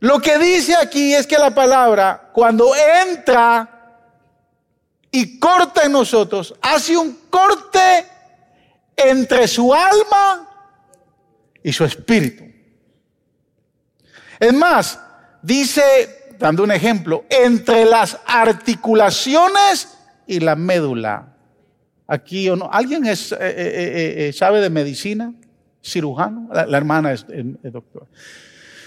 Lo 0.00 0.20
que 0.20 0.36
dice 0.36 0.76
aquí 0.76 1.14
es 1.14 1.26
que 1.26 1.38
la 1.38 1.54
palabra, 1.54 2.28
cuando 2.34 2.74
entra 2.76 3.79
y 5.10 5.38
corta 5.38 5.84
en 5.84 5.92
nosotros, 5.92 6.54
hace 6.62 6.96
un 6.96 7.18
corte 7.28 8.06
entre 8.96 9.48
su 9.48 9.72
alma 9.74 10.48
y 11.62 11.72
su 11.72 11.84
espíritu. 11.84 12.44
Es 14.38 14.54
más, 14.54 15.00
dice, 15.42 16.34
dando 16.38 16.62
un 16.62 16.70
ejemplo, 16.70 17.24
entre 17.28 17.84
las 17.84 18.18
articulaciones 18.26 19.98
y 20.26 20.40
la 20.40 20.56
médula. 20.56 21.34
Aquí 22.06 22.48
o 22.48 22.56
no. 22.56 22.70
¿Alguien 22.72 23.06
es, 23.06 23.32
eh, 23.32 23.36
eh, 23.40 24.28
eh, 24.28 24.32
sabe 24.32 24.60
de 24.60 24.70
medicina? 24.70 25.32
¿Cirujano? 25.82 26.48
La, 26.52 26.76
hermana 26.76 27.12
es, 27.12 27.24
es 27.28 27.72
doctora. 27.72 28.06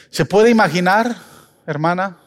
¿Se 0.09 0.25
puede 0.25 0.49
imaginar, 0.49 1.15
hermana, 1.65 2.17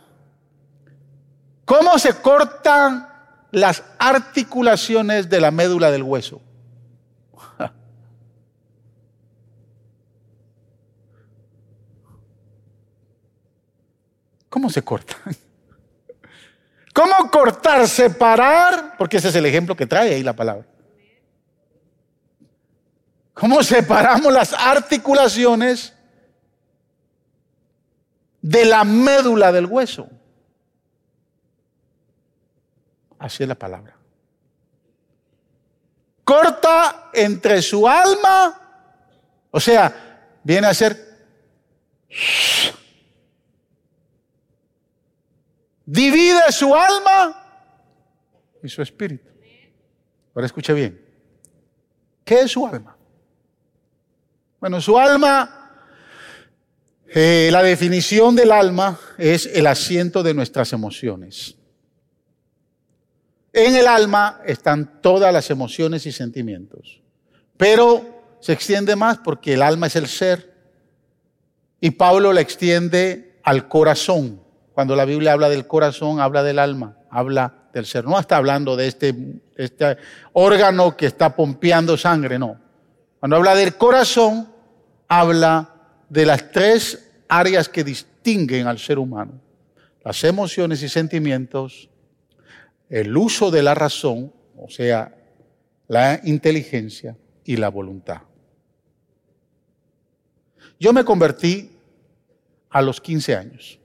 cómo 1.64 1.98
se 1.98 2.14
cortan 2.14 3.15
las 3.56 3.82
articulaciones 3.98 5.30
de 5.30 5.40
la 5.40 5.50
médula 5.50 5.90
del 5.90 6.02
hueso? 6.02 6.42
¿Cómo 14.50 14.68
se 14.68 14.82
cortan? 14.82 15.34
¿Cómo 16.92 17.30
cortar, 17.30 17.88
separar? 17.88 18.94
Porque 18.98 19.16
ese 19.16 19.28
es 19.28 19.34
el 19.36 19.46
ejemplo 19.46 19.74
que 19.74 19.86
trae 19.86 20.14
ahí 20.14 20.22
la 20.22 20.36
palabra. 20.36 20.66
¿Cómo 23.32 23.62
separamos 23.62 24.30
las 24.30 24.52
articulaciones 24.52 25.94
de 28.46 28.64
la 28.66 28.84
médula 28.84 29.50
del 29.50 29.64
hueso. 29.66 30.08
Así 33.18 33.42
es 33.42 33.48
la 33.48 33.54
palabra. 33.54 33.96
Corta 36.24 37.10
entre 37.12 37.62
su 37.62 37.86
alma, 37.86 38.60
o 39.50 39.60
sea, 39.60 40.38
viene 40.42 40.66
a 40.66 40.74
ser... 40.74 41.04
Divide 45.84 46.50
su 46.50 46.74
alma 46.74 47.70
y 48.62 48.68
su 48.68 48.82
espíritu. 48.82 49.30
Ahora 50.34 50.46
escuche 50.46 50.72
bien. 50.72 51.00
¿Qué 52.24 52.40
es 52.40 52.50
su 52.50 52.66
alma? 52.66 52.96
Bueno, 54.58 54.80
su 54.80 54.98
alma 54.98 55.66
eh, 57.08 57.48
la 57.52 57.62
definición 57.62 58.34
del 58.34 58.52
alma 58.52 58.98
es 59.16 59.46
el 59.46 59.66
asiento 59.66 60.22
de 60.22 60.34
nuestras 60.34 60.72
emociones. 60.72 61.55
En 63.56 63.74
el 63.74 63.86
alma 63.86 64.42
están 64.44 65.00
todas 65.00 65.32
las 65.32 65.48
emociones 65.48 66.04
y 66.04 66.12
sentimientos, 66.12 67.00
pero 67.56 68.36
se 68.38 68.52
extiende 68.52 68.96
más 68.96 69.16
porque 69.16 69.54
el 69.54 69.62
alma 69.62 69.86
es 69.86 69.96
el 69.96 70.08
ser 70.08 70.52
y 71.80 71.92
Pablo 71.92 72.34
la 72.34 72.42
extiende 72.42 73.40
al 73.42 73.66
corazón. 73.66 74.42
Cuando 74.74 74.94
la 74.94 75.06
Biblia 75.06 75.32
habla 75.32 75.48
del 75.48 75.66
corazón, 75.66 76.20
habla 76.20 76.42
del 76.42 76.58
alma, 76.58 76.98
habla 77.10 77.70
del 77.72 77.86
ser. 77.86 78.04
No 78.04 78.20
está 78.20 78.36
hablando 78.36 78.76
de 78.76 78.88
este, 78.88 79.14
este 79.56 79.96
órgano 80.34 80.94
que 80.94 81.06
está 81.06 81.34
pompeando 81.34 81.96
sangre, 81.96 82.38
no. 82.38 82.60
Cuando 83.18 83.36
habla 83.36 83.54
del 83.54 83.76
corazón, 83.76 84.52
habla 85.08 85.70
de 86.10 86.26
las 86.26 86.52
tres 86.52 87.08
áreas 87.26 87.70
que 87.70 87.84
distinguen 87.84 88.66
al 88.66 88.78
ser 88.78 88.98
humano. 88.98 89.40
Las 90.04 90.22
emociones 90.24 90.82
y 90.82 90.90
sentimientos, 90.90 91.88
el 92.88 93.16
uso 93.16 93.50
de 93.50 93.62
la 93.62 93.74
razón, 93.74 94.32
o 94.56 94.68
sea, 94.68 95.14
la 95.88 96.20
inteligencia 96.24 97.16
y 97.44 97.56
la 97.56 97.68
voluntad. 97.68 98.22
Yo 100.78 100.92
me 100.92 101.04
convertí 101.04 101.70
a 102.70 102.82
los 102.82 103.00
15 103.00 103.36
años. 103.36 103.78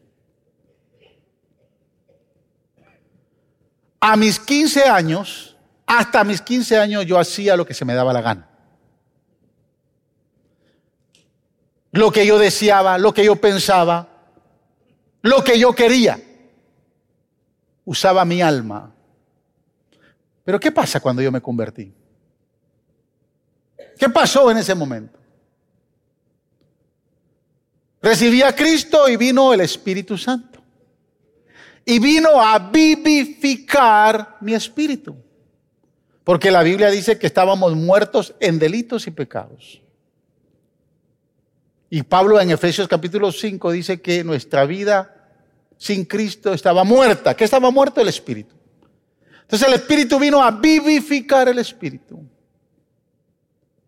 A 3.99 4.18
mis 4.18 4.39
15 4.39 4.84
años, 4.84 5.56
hasta 5.86 6.24
mis 6.24 6.41
15 6.41 6.78
años 6.78 7.06
yo 7.06 7.20
hacía 7.20 7.56
lo 7.56 7.66
que 7.66 7.74
se 7.74 7.86
me 7.86 7.93
daba 7.93 8.14
la 8.14 8.22
gana. 8.22 8.52
lo 11.91 12.12
que 12.12 12.26
yo 12.26 12.38
deseaba, 12.38 12.97
lo 12.97 13.14
que 13.14 13.26
yo 13.26 13.36
pensaba, 13.36 14.08
lo 15.22 15.43
que 15.43 15.60
yo 15.60 15.74
quería. 15.74 16.20
Usaba 17.86 18.23
mi 18.25 18.41
alma. 18.41 18.93
Pero 20.43 20.59
¿qué 20.59 20.71
pasa 20.71 20.99
cuando 20.99 21.21
yo 21.21 21.32
me 21.32 21.41
convertí? 21.41 21.93
¿Qué 23.97 24.09
pasó 24.09 24.49
en 24.49 24.57
ese 24.57 24.73
momento? 24.73 25.19
Recibí 28.01 28.41
a 28.41 28.55
Cristo 28.55 29.07
y 29.07 29.15
vino 29.15 29.53
el 29.53 29.61
Espíritu 29.61 30.17
Santo. 30.17 30.59
Y 31.86 31.99
vino 31.99 32.41
a 32.41 32.57
vivificar 32.57 34.38
mi 34.41 34.53
espíritu. 34.53 35.15
Porque 36.23 36.51
la 36.51 36.63
Biblia 36.63 36.89
dice 36.89 37.17
que 37.17 37.27
estábamos 37.27 37.75
muertos 37.75 38.36
en 38.39 38.59
delitos 38.59 39.07
y 39.07 39.11
pecados. 39.11 39.82
Y 41.89 42.03
Pablo 42.03 42.39
en 42.39 42.51
Efesios 42.51 42.88
capítulo 42.88 43.32
5 43.32 43.71
dice 43.71 44.01
que 44.01 44.23
nuestra 44.23 44.65
vida 44.65 45.20
sin 45.82 46.05
Cristo 46.05 46.53
estaba 46.53 46.84
muerta. 46.84 47.36
¿Qué 47.36 47.43
estaba 47.43 47.71
muerto? 47.71 48.01
El 48.01 48.07
Espíritu. 48.07 48.53
Entonces 49.41 49.67
el 49.67 49.73
Espíritu 49.73 50.19
vino 50.19 50.39
a 50.39 50.51
vivificar 50.51 51.49
el 51.49 51.57
Espíritu. 51.57 52.23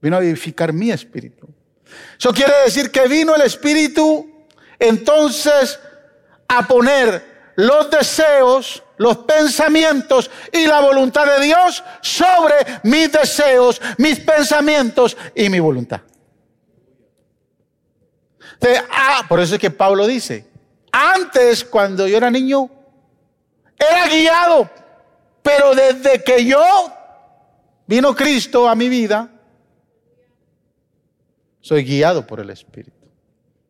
Vino 0.01 0.17
a 0.17 0.19
vivificar 0.19 0.73
mi 0.73 0.89
Espíritu. 0.89 1.47
Eso 2.17 2.33
quiere 2.33 2.51
decir 2.65 2.89
que 2.89 3.07
vino 3.07 3.35
el 3.35 3.43
Espíritu 3.43 4.27
entonces 4.79 5.79
a 6.47 6.67
poner 6.67 7.53
los 7.57 7.91
deseos, 7.91 8.81
los 8.97 9.17
pensamientos 9.19 10.31
y 10.51 10.65
la 10.65 10.81
voluntad 10.81 11.27
de 11.27 11.45
Dios 11.45 11.83
sobre 12.01 12.55
mis 12.81 13.11
deseos, 13.11 13.79
mis 13.99 14.19
pensamientos 14.19 15.15
y 15.35 15.47
mi 15.47 15.59
voluntad. 15.59 16.01
Ah, 18.89 19.25
por 19.29 19.39
eso 19.39 19.53
es 19.53 19.61
que 19.61 19.69
Pablo 19.69 20.07
dice, 20.07 20.52
antes 20.93 21.65
cuando 21.65 22.07
yo 22.07 22.17
era 22.17 22.29
niño, 22.29 22.69
era 23.77 24.07
guiado, 24.07 24.69
pero 25.41 25.73
desde 25.73 26.23
que 26.23 26.45
yo 26.45 26.63
vino 27.87 28.15
Cristo 28.15 28.69
a 28.69 28.75
mi 28.75 28.87
vida, 28.87 29.27
soy 31.61 31.83
guiado 31.83 32.27
por 32.27 32.39
el 32.39 32.51
Espíritu. 32.51 32.91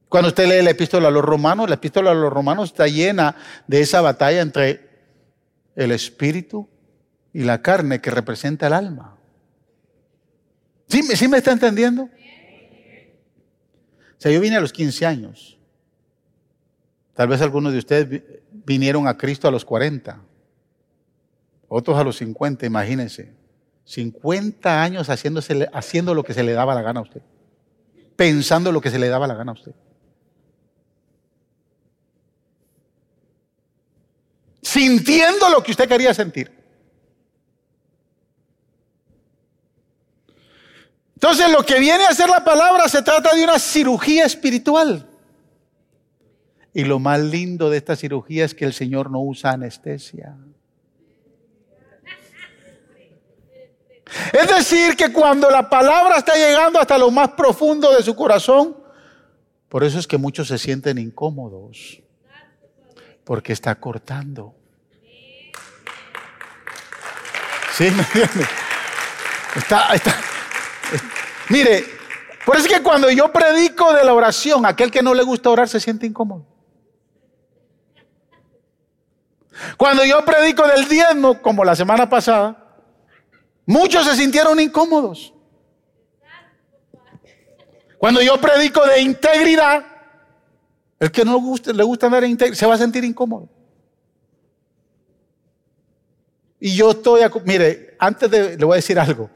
Cuando 0.10 0.28
usted 0.28 0.48
lee 0.48 0.62
la 0.64 0.72
epístola 0.72 1.08
a 1.08 1.12
los 1.12 1.24
romanos, 1.24 1.70
la 1.70 1.76
epístola 1.76 2.12
a 2.12 2.14
los 2.14 2.32
romanos 2.32 2.72
está 2.72 2.88
llena 2.88 3.36
de 3.68 3.82
esa 3.82 4.02
batalla 4.02 4.42
entre 4.42 4.90
el 5.76 5.92
Espíritu 5.92 6.70
y 7.32 7.44
la 7.44 7.62
carne 7.62 8.02
que 8.02 8.12
representa 8.12 8.68
el 8.68 8.74
alma. 8.74 9.18
¿Sí, 10.90 11.02
¿Sí 11.02 11.28
me 11.28 11.38
está 11.38 11.54
entendiendo? 11.54 12.04
O 12.04 12.10
sea, 14.18 14.32
yo 14.32 14.42
vine 14.42 14.58
a 14.58 14.62
los 14.62 14.74
15 14.74 15.06
años. 15.06 15.53
Tal 17.14 17.28
vez 17.28 17.42
algunos 17.42 17.72
de 17.74 17.80
ustedes 17.80 18.24
vinieron 18.52 19.08
a 19.08 19.18
Cristo 19.18 19.48
a 19.48 19.52
los 19.52 19.64
40, 19.64 20.20
otros 21.68 21.98
a 21.98 22.04
los 22.04 22.18
50, 22.18 22.66
imagínense. 22.66 23.34
50 23.86 24.82
años 24.82 25.10
haciéndose, 25.10 25.70
haciendo 25.74 26.14
lo 26.16 26.24
que 26.24 26.34
se 26.34 26.44
le 26.44 26.54
daba 26.54 26.74
la 26.74 26.82
gana 26.82 27.02
a 27.02 27.04
usted, 27.04 27.22
pensando 28.16 28.72
lo 28.72 28.82
que 28.82 28.90
se 28.90 28.98
le 28.98 29.10
daba 29.10 29.28
la 29.28 29.36
gana 29.36 29.52
a 29.52 29.56
usted. 29.56 29.74
Sintiendo 34.62 35.50
lo 35.50 35.62
que 35.62 35.72
usted 35.72 35.88
quería 35.88 36.14
sentir. 36.14 36.52
Entonces 41.16 41.50
lo 41.52 41.64
que 41.64 41.80
viene 41.80 42.06
a 42.06 42.14
ser 42.14 42.30
la 42.30 42.44
palabra 42.44 42.88
se 42.90 43.02
trata 43.02 43.36
de 43.36 43.44
una 43.44 43.60
cirugía 43.60 44.26
espiritual. 44.26 45.08
Y 46.74 46.86
lo 46.86 47.00
más 47.00 47.20
lindo 47.20 47.70
de 47.70 47.78
esta 47.78 47.96
cirugía 47.96 48.46
es 48.46 48.56
que 48.56 48.66
el 48.66 48.74
Señor 48.74 49.12
no 49.12 49.22
usa 49.22 49.52
anestesia. 49.52 50.36
Es 54.32 54.48
decir, 54.48 54.96
que 54.96 55.12
cuando 55.12 55.50
la 55.50 55.70
palabra 55.70 56.18
está 56.18 56.34
llegando 56.36 56.80
hasta 56.80 56.98
lo 56.98 57.12
más 57.12 57.30
profundo 57.30 57.92
de 57.96 58.04
su 58.04 58.16
corazón, 58.16 58.76
por 59.70 59.84
eso 59.84 60.00
es 60.00 60.08
que 60.08 60.18
muchos 60.18 60.48
se 60.48 60.58
sienten 60.58 60.98
incómodos, 60.98 62.02
porque 63.24 63.54
está 63.54 63.76
cortando. 63.76 64.54
¿Sí? 67.76 67.90
¿Me 67.90 68.04
Está, 69.56 69.94
está, 69.94 70.16
mire, 71.50 71.86
por 72.44 72.56
eso 72.56 72.66
es 72.66 72.74
que 72.74 72.82
cuando 72.82 73.12
yo 73.12 73.32
predico 73.32 73.94
de 73.94 74.04
la 74.04 74.14
oración, 74.14 74.66
aquel 74.66 74.90
que 74.90 75.04
no 75.04 75.14
le 75.14 75.22
gusta 75.22 75.52
orar 75.52 75.70
se 75.70 75.80
siente 75.80 76.08
incómodo. 76.08 76.53
Cuando 79.78 80.04
yo 80.06 80.24
predico 80.26 80.68
del 80.68 80.88
diezmo, 80.88 81.42
como 81.42 81.64
la 81.64 81.76
semana 81.76 82.10
pasada, 82.10 82.76
muchos 83.66 84.06
se 84.06 84.16
sintieron 84.16 84.60
incómodos. 84.60 85.34
Cuando 87.98 88.22
yo 88.22 88.40
predico 88.40 88.86
de 88.86 89.02
integridad, 89.02 89.86
el 91.00 91.12
que 91.12 91.24
no 91.24 91.34
le 91.34 91.40
gusta, 91.40 91.74
le 91.74 91.84
gusta 91.84 92.08
andar 92.08 92.24
en 92.24 92.56
se 92.56 92.66
va 92.66 92.76
a 92.76 92.78
sentir 92.78 93.04
incómodo. 93.04 93.50
Y 96.60 96.76
yo 96.76 96.92
estoy, 96.92 97.22
mire, 97.46 97.96
antes 98.00 98.30
de, 98.32 98.58
le 98.58 98.66
voy 98.66 98.74
a 98.74 98.76
decir 98.78 98.98
algo. 98.98 99.30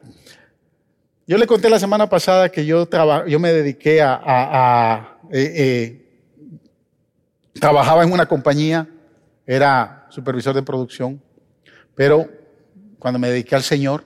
Yo 1.25 1.37
le 1.37 1.45
conté 1.45 1.69
la 1.69 1.77
semana 1.77 2.07
pasada 2.09 2.49
que 2.49 2.65
yo, 2.65 2.87
yo 3.27 3.39
me 3.39 3.51
dediqué 3.51 4.01
a, 4.01 5.17
eh, 5.29 5.53
eh, 5.55 6.21
trabajaba 7.53 8.03
en 8.03 8.13
una 8.13 8.25
compañía, 8.25 8.87
era 9.45 9.96
supervisor 10.09 10.55
de 10.55 10.63
producción, 10.63 11.21
pero 11.95 12.29
cuando 12.99 13.19
me 13.19 13.29
dediqué 13.29 13.55
al 13.55 13.63
Señor, 13.63 14.03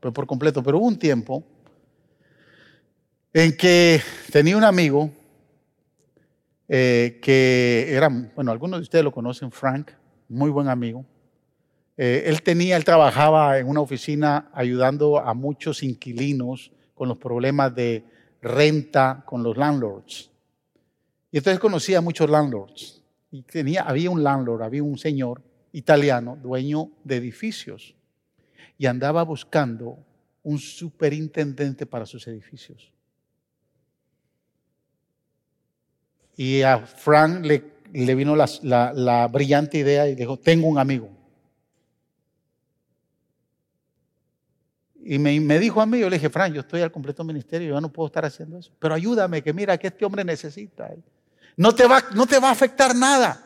fue 0.00 0.12
por 0.12 0.26
completo, 0.26 0.62
pero 0.62 0.78
hubo 0.78 0.86
un 0.86 0.98
tiempo 0.98 1.44
en 3.32 3.56
que 3.56 4.00
tenía 4.30 4.56
un 4.56 4.64
amigo 4.64 5.10
eh, 6.68 7.18
que 7.22 7.86
era, 7.88 8.08
bueno, 8.34 8.50
algunos 8.50 8.80
de 8.80 8.82
ustedes 8.82 9.04
lo 9.04 9.12
conocen, 9.12 9.50
Frank, 9.50 9.90
muy 10.28 10.50
buen 10.50 10.68
amigo. 10.68 11.04
Eh, 11.96 12.24
él 12.26 12.42
tenía, 12.42 12.76
él 12.76 12.84
trabajaba 12.84 13.58
en 13.58 13.68
una 13.68 13.80
oficina 13.80 14.50
ayudando 14.54 15.18
a 15.18 15.34
muchos 15.34 15.82
inquilinos 15.82 16.72
con 16.94 17.08
los 17.08 17.18
problemas 17.18 17.74
de 17.74 18.04
renta 18.40 19.22
con 19.26 19.42
los 19.42 19.56
landlords. 19.56 20.30
Y 21.30 21.38
entonces 21.38 21.60
conocía 21.60 21.98
a 21.98 22.00
muchos 22.00 22.28
landlords. 22.28 23.01
Y 23.32 23.42
tenía, 23.42 23.82
había 23.82 24.10
un 24.10 24.22
landlord, 24.22 24.62
había 24.62 24.84
un 24.84 24.98
señor 24.98 25.42
italiano, 25.72 26.38
dueño 26.40 26.90
de 27.02 27.16
edificios, 27.16 27.96
y 28.78 28.86
andaba 28.86 29.22
buscando 29.24 29.98
un 30.42 30.58
superintendente 30.58 31.86
para 31.86 32.06
sus 32.06 32.26
edificios. 32.28 32.92
Y 36.36 36.62
a 36.62 36.78
Frank 36.78 37.44
le, 37.44 38.14
vino 38.14 38.36
la, 38.36 38.46
la, 38.94 39.26
brillante 39.28 39.78
idea 39.78 40.08
y 40.08 40.14
dijo, 40.14 40.38
tengo 40.38 40.68
un 40.68 40.78
amigo. 40.78 41.08
Y 45.04 45.18
me, 45.18 45.58
dijo 45.58 45.80
a 45.80 45.86
mí, 45.86 45.98
yo 46.00 46.08
le 46.08 46.16
dije, 46.16 46.30
Frank, 46.30 46.52
yo 46.52 46.60
estoy 46.60 46.80
al 46.80 46.92
completo 46.92 47.24
ministerio, 47.24 47.70
yo 47.70 47.80
no 47.80 47.92
puedo 47.92 48.06
estar 48.06 48.24
haciendo 48.24 48.58
eso. 48.58 48.72
Pero 48.78 48.94
ayúdame, 48.94 49.42
que 49.42 49.52
mira 49.52 49.76
que 49.78 49.88
este 49.88 50.04
hombre 50.04 50.24
necesita. 50.24 50.94
No 51.56 51.74
te 51.74 51.86
va, 51.86 52.02
no 52.14 52.26
te 52.26 52.38
va 52.38 52.48
a 52.48 52.52
afectar 52.52 52.94
nada. 52.94 53.38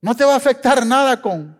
No 0.00 0.16
te 0.16 0.24
va 0.24 0.34
a 0.34 0.36
afectar 0.36 0.84
nada 0.84 1.20
con, 1.22 1.56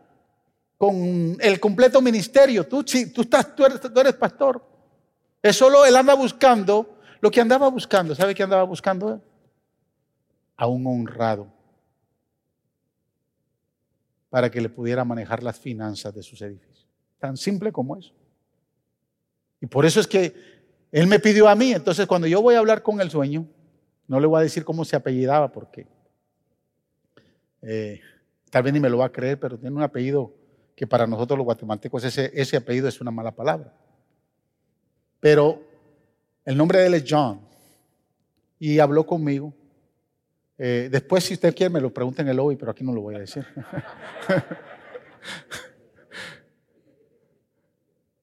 con 0.77 1.37
el 1.41 1.61
completo 1.61 2.01
ministerio. 2.01 2.67
Tú, 2.67 2.85
tú, 2.85 3.21
estás, 3.21 3.55
tú, 3.55 3.65
eres, 3.65 4.15
pastor. 4.15 4.61
Es 5.41 5.57
solo 5.57 5.85
él 5.85 5.95
anda 5.97 6.15
buscando 6.15 6.99
lo 7.21 7.31
que 7.31 7.41
andaba 7.41 7.69
buscando. 7.69 8.17
¿Sabe 8.17 8.35
qué 8.35 8.43
andaba 8.43 8.65
buscando? 8.65 9.23
A 10.57 10.67
un 10.67 10.85
honrado. 10.87 11.47
Para 14.29 14.51
que 14.51 14.61
le 14.61 14.69
pudiera 14.69 15.05
manejar 15.05 15.43
las 15.43 15.59
finanzas 15.61 16.13
de 16.13 16.23
sus 16.25 16.43
edificios. 16.43 16.89
Tan 17.21 17.37
simple 17.37 17.71
como 17.71 17.97
eso. 17.97 18.13
Y 19.61 19.67
por 19.67 19.87
eso 19.87 20.01
es 20.01 20.09
que 20.09 20.35
él 20.91 21.07
me 21.07 21.21
pidió 21.21 21.49
a 21.49 21.55
mí. 21.55 21.73
Entonces, 21.73 22.09
cuando 22.09 22.27
yo 22.27 22.43
voy 22.43 22.57
a 22.57 22.59
hablar 22.59 22.83
con 22.83 23.01
el 23.01 23.09
sueño, 23.09 23.47
no 24.09 24.21
le 24.21 24.27
voy 24.27 24.41
a 24.41 24.43
decir 24.43 24.65
cómo 24.65 24.85
se 24.85 24.97
apellidaba 24.97 25.51
porque 25.51 25.87
eh, 27.63 28.01
tal 28.51 28.63
vez 28.65 28.73
ni 28.73 28.81
me 28.81 28.91
lo 28.91 28.99
va 28.99 29.07
a 29.07 29.13
creer, 29.13 29.39
pero 29.39 29.59
tiene 29.59 29.75
un 29.75 29.83
apellido 29.83 30.35
que 30.75 30.87
para 30.87 31.07
nosotros 31.07 31.39
los 31.39 31.45
guatemaltecos 31.45 32.05
ese, 32.05 32.57
apellido 32.57 32.89
es 32.89 33.01
una 33.01 33.11
mala 33.11 33.35
palabra. 33.35 33.73
Pero 35.21 35.63
el 36.45 36.57
nombre 36.57 36.81
de 36.81 36.87
él 36.87 36.95
es 36.95 37.05
John 37.09 37.41
y 38.59 38.79
habló 38.79 39.07
conmigo. 39.07 39.55
Eh, 40.59 40.89
después, 40.91 41.25
si 41.25 41.35
usted 41.35 41.55
quiere, 41.55 41.73
me 41.73 41.81
lo 41.81 41.95
pregunta 41.95 42.23
en 42.23 42.29
el 42.29 42.37
lobby, 42.37 42.57
pero 42.57 42.73
aquí 42.73 42.85
no 42.85 42.93
lo 42.93 43.01
voy 43.01 43.15
a 43.15 43.21
decir. 43.21 43.47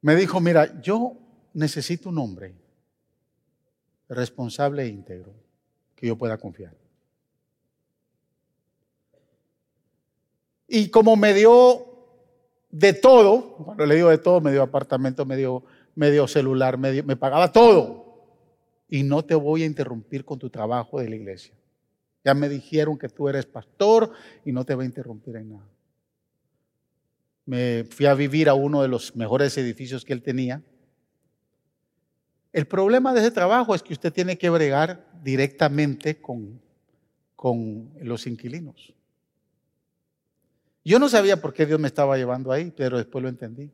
me 0.01 0.15
dijo, 0.15 0.39
mira, 0.39 0.81
yo 0.81 1.17
necesito 1.53 2.09
un 2.09 2.17
hombre 2.17 2.53
responsable 4.09 4.83
e 4.83 4.87
íntegro 4.87 5.48
que 5.99 6.07
yo 6.07 6.17
pueda 6.17 6.37
confiar. 6.37 6.73
Y 10.65 10.89
como 10.89 11.17
me 11.17 11.33
dio 11.33 11.85
de 12.69 12.93
todo, 12.93 13.57
cuando 13.57 13.85
le 13.85 13.95
digo 13.95 14.09
de 14.09 14.17
todo, 14.17 14.39
me 14.39 14.51
dio 14.51 14.61
apartamento, 14.61 15.25
me 15.25 15.35
dio, 15.35 16.27
celular, 16.27 16.77
me, 16.77 17.03
me 17.03 17.17
pagaba 17.17 17.51
todo. 17.51 18.05
Y 18.87 19.03
no 19.03 19.25
te 19.25 19.35
voy 19.35 19.63
a 19.63 19.65
interrumpir 19.65 20.23
con 20.23 20.39
tu 20.39 20.49
trabajo 20.49 21.01
de 21.01 21.09
la 21.09 21.15
iglesia. 21.17 21.53
Ya 22.23 22.33
me 22.33 22.47
dijeron 22.47 22.97
que 22.97 23.09
tú 23.09 23.27
eres 23.27 23.45
pastor 23.45 24.13
y 24.45 24.53
no 24.53 24.63
te 24.63 24.73
voy 24.75 24.85
a 24.85 24.87
interrumpir 24.87 25.35
en 25.35 25.49
nada. 25.49 25.67
Me 27.45 27.83
fui 27.89 28.05
a 28.05 28.13
vivir 28.13 28.47
a 28.47 28.53
uno 28.53 28.81
de 28.81 28.87
los 28.87 29.15
mejores 29.15 29.57
edificios 29.57 30.05
que 30.05 30.13
él 30.13 30.21
tenía 30.21 30.63
el 32.51 32.65
problema 32.65 33.13
de 33.13 33.21
ese 33.21 33.31
trabajo 33.31 33.75
es 33.75 33.83
que 33.83 33.93
usted 33.93 34.11
tiene 34.11 34.37
que 34.37 34.49
bregar 34.49 35.05
directamente 35.21 36.21
con, 36.21 36.59
con 37.35 37.89
los 38.01 38.27
inquilinos. 38.27 38.93
Yo 40.83 40.99
no 40.99 41.09
sabía 41.09 41.41
por 41.41 41.53
qué 41.53 41.65
Dios 41.65 41.79
me 41.79 41.87
estaba 41.87 42.17
llevando 42.17 42.51
ahí, 42.51 42.73
pero 42.75 42.97
después 42.97 43.21
lo 43.21 43.29
entendí. 43.29 43.69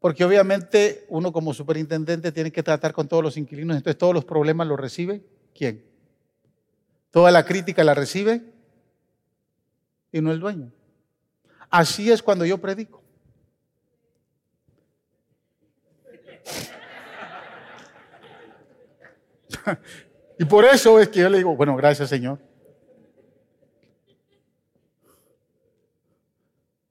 Porque 0.00 0.24
obviamente 0.24 1.06
uno 1.08 1.32
como 1.32 1.54
superintendente 1.54 2.32
tiene 2.32 2.52
que 2.52 2.62
tratar 2.62 2.92
con 2.92 3.08
todos 3.08 3.22
los 3.22 3.36
inquilinos, 3.36 3.76
entonces 3.76 3.98
todos 3.98 4.14
los 4.14 4.24
problemas 4.24 4.66
los 4.66 4.78
recibe 4.78 5.22
¿quién? 5.54 5.84
Toda 7.10 7.30
la 7.30 7.44
crítica 7.44 7.84
la 7.84 7.94
recibe 7.94 8.42
y 10.10 10.20
no 10.20 10.32
el 10.32 10.40
dueño. 10.40 10.72
Así 11.70 12.10
es 12.10 12.22
cuando 12.22 12.44
yo 12.44 12.58
predico. 12.58 13.03
y 20.38 20.44
por 20.44 20.64
eso 20.64 20.98
es 21.00 21.08
que 21.08 21.20
yo 21.20 21.28
le 21.28 21.38
digo, 21.38 21.56
bueno, 21.56 21.76
gracias 21.76 22.08
Señor. 22.08 22.38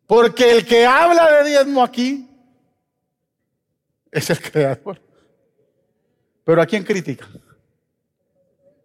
Porque 0.06 0.52
el 0.52 0.66
que 0.66 0.86
habla 0.86 1.32
de 1.32 1.50
diezmo 1.50 1.84
aquí 1.84 2.30
es 4.12 4.30
el 4.30 4.40
creador. 4.40 5.02
Pero 6.44 6.62
¿a 6.62 6.66
quién 6.66 6.84
critica? 6.84 7.28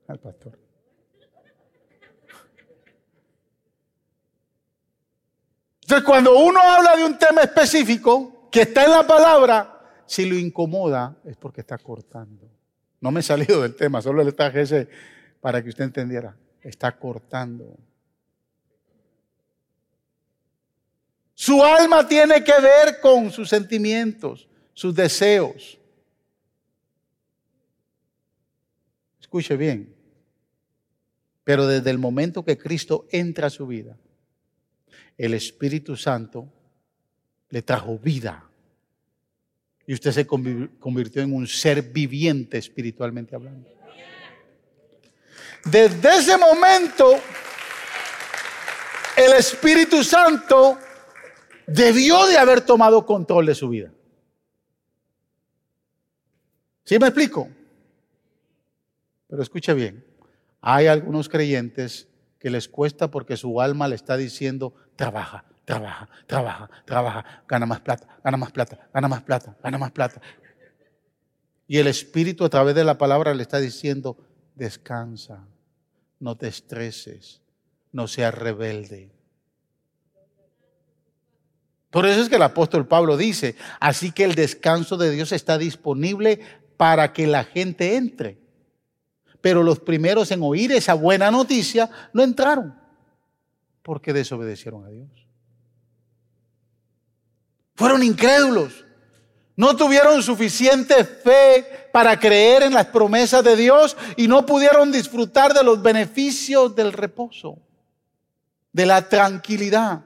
Al 0.06 0.18
pastor. 0.18 0.58
Entonces, 5.82 6.06
cuando 6.06 6.38
uno 6.38 6.60
habla 6.60 6.96
de 6.96 7.04
un 7.04 7.18
tema 7.18 7.42
específico 7.42 8.48
que 8.50 8.62
está 8.62 8.84
en 8.84 8.90
la 8.90 9.06
palabra, 9.06 10.02
si 10.06 10.28
lo 10.28 10.36
incomoda 10.36 11.16
es 11.24 11.36
porque 11.36 11.62
está 11.62 11.78
cortando. 11.78 12.57
No 13.00 13.10
me 13.10 13.20
he 13.20 13.22
salido 13.22 13.62
del 13.62 13.76
tema, 13.76 14.02
solo 14.02 14.24
le 14.24 14.32
traje 14.32 14.62
ese 14.62 14.88
para 15.40 15.62
que 15.62 15.68
usted 15.68 15.84
entendiera. 15.84 16.36
Está 16.60 16.98
cortando. 16.98 17.76
Su 21.34 21.62
alma 21.62 22.06
tiene 22.06 22.42
que 22.42 22.60
ver 22.60 23.00
con 23.00 23.30
sus 23.30 23.48
sentimientos, 23.48 24.48
sus 24.74 24.94
deseos. 24.94 25.78
Escuche 29.20 29.56
bien. 29.56 29.94
Pero 31.44 31.66
desde 31.66 31.90
el 31.90 31.98
momento 31.98 32.44
que 32.44 32.58
Cristo 32.58 33.06
entra 33.10 33.46
a 33.46 33.50
su 33.50 33.66
vida, 33.66 33.96
el 35.16 35.34
Espíritu 35.34 35.96
Santo 35.96 36.52
le 37.50 37.62
trajo 37.62 37.98
vida. 37.98 38.47
Y 39.88 39.94
usted 39.94 40.12
se 40.12 40.26
convirtió 40.26 41.22
en 41.22 41.34
un 41.34 41.46
ser 41.46 41.80
viviente 41.80 42.58
espiritualmente 42.58 43.34
hablando. 43.34 43.66
Desde 45.64 46.18
ese 46.18 46.36
momento, 46.36 47.14
el 49.16 49.32
Espíritu 49.32 50.04
Santo 50.04 50.76
debió 51.66 52.26
de 52.26 52.36
haber 52.36 52.60
tomado 52.60 53.06
control 53.06 53.46
de 53.46 53.54
su 53.54 53.70
vida. 53.70 53.90
¿Sí 56.84 56.98
me 56.98 57.06
explico? 57.06 57.48
Pero 59.26 59.42
escuche 59.42 59.72
bien, 59.72 60.04
hay 60.60 60.86
algunos 60.86 61.30
creyentes 61.30 62.08
que 62.38 62.50
les 62.50 62.68
cuesta 62.68 63.10
porque 63.10 63.38
su 63.38 63.58
alma 63.62 63.88
le 63.88 63.94
está 63.94 64.18
diciendo, 64.18 64.74
trabaja, 64.96 65.46
trabaja, 65.68 66.08
trabaja, 66.26 66.70
trabaja, 66.86 67.42
gana 67.46 67.66
más 67.66 67.80
plata, 67.80 68.06
gana 68.24 68.38
más 68.38 68.50
plata, 68.52 68.88
gana 68.94 69.06
más 69.06 69.22
plata, 69.22 69.54
gana 69.62 69.76
más 69.76 69.92
plata. 69.92 70.22
Y 71.66 71.76
el 71.76 71.88
Espíritu 71.88 72.46
a 72.46 72.48
través 72.48 72.74
de 72.74 72.84
la 72.84 72.96
palabra 72.96 73.34
le 73.34 73.42
está 73.42 73.58
diciendo, 73.58 74.16
descansa, 74.54 75.46
no 76.20 76.38
te 76.38 76.48
estreses, 76.48 77.42
no 77.92 78.08
seas 78.08 78.34
rebelde. 78.34 79.10
Por 81.90 82.06
eso 82.06 82.22
es 82.22 82.30
que 82.30 82.36
el 82.36 82.42
apóstol 82.42 82.88
Pablo 82.88 83.18
dice, 83.18 83.54
así 83.78 84.10
que 84.10 84.24
el 84.24 84.34
descanso 84.34 84.96
de 84.96 85.10
Dios 85.10 85.32
está 85.32 85.58
disponible 85.58 86.40
para 86.78 87.12
que 87.12 87.26
la 87.26 87.44
gente 87.44 87.96
entre. 87.96 88.38
Pero 89.42 89.62
los 89.62 89.80
primeros 89.80 90.30
en 90.30 90.42
oír 90.42 90.72
esa 90.72 90.94
buena 90.94 91.30
noticia 91.30 91.90
no 92.14 92.22
entraron 92.22 92.74
porque 93.82 94.14
desobedecieron 94.14 94.86
a 94.86 94.88
Dios. 94.88 95.27
Fueron 97.78 98.02
incrédulos. 98.02 98.84
No 99.54 99.76
tuvieron 99.76 100.20
suficiente 100.20 101.04
fe 101.04 101.88
para 101.92 102.18
creer 102.18 102.64
en 102.64 102.74
las 102.74 102.86
promesas 102.86 103.44
de 103.44 103.54
Dios 103.54 103.96
y 104.16 104.26
no 104.26 104.44
pudieron 104.44 104.90
disfrutar 104.90 105.54
de 105.54 105.62
los 105.62 105.80
beneficios 105.80 106.74
del 106.74 106.92
reposo, 106.92 107.60
de 108.72 108.84
la 108.84 109.08
tranquilidad. 109.08 110.04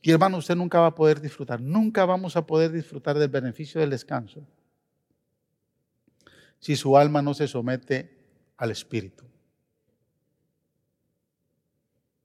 Y 0.00 0.10
hermano, 0.10 0.38
usted 0.38 0.56
nunca 0.56 0.80
va 0.80 0.86
a 0.86 0.94
poder 0.94 1.20
disfrutar, 1.20 1.60
nunca 1.60 2.06
vamos 2.06 2.34
a 2.36 2.46
poder 2.46 2.72
disfrutar 2.72 3.18
del 3.18 3.28
beneficio 3.28 3.78
del 3.78 3.90
descanso 3.90 4.40
si 6.60 6.76
su 6.76 6.96
alma 6.96 7.20
no 7.20 7.34
se 7.34 7.46
somete 7.46 8.10
al 8.56 8.70
Espíritu. 8.70 9.31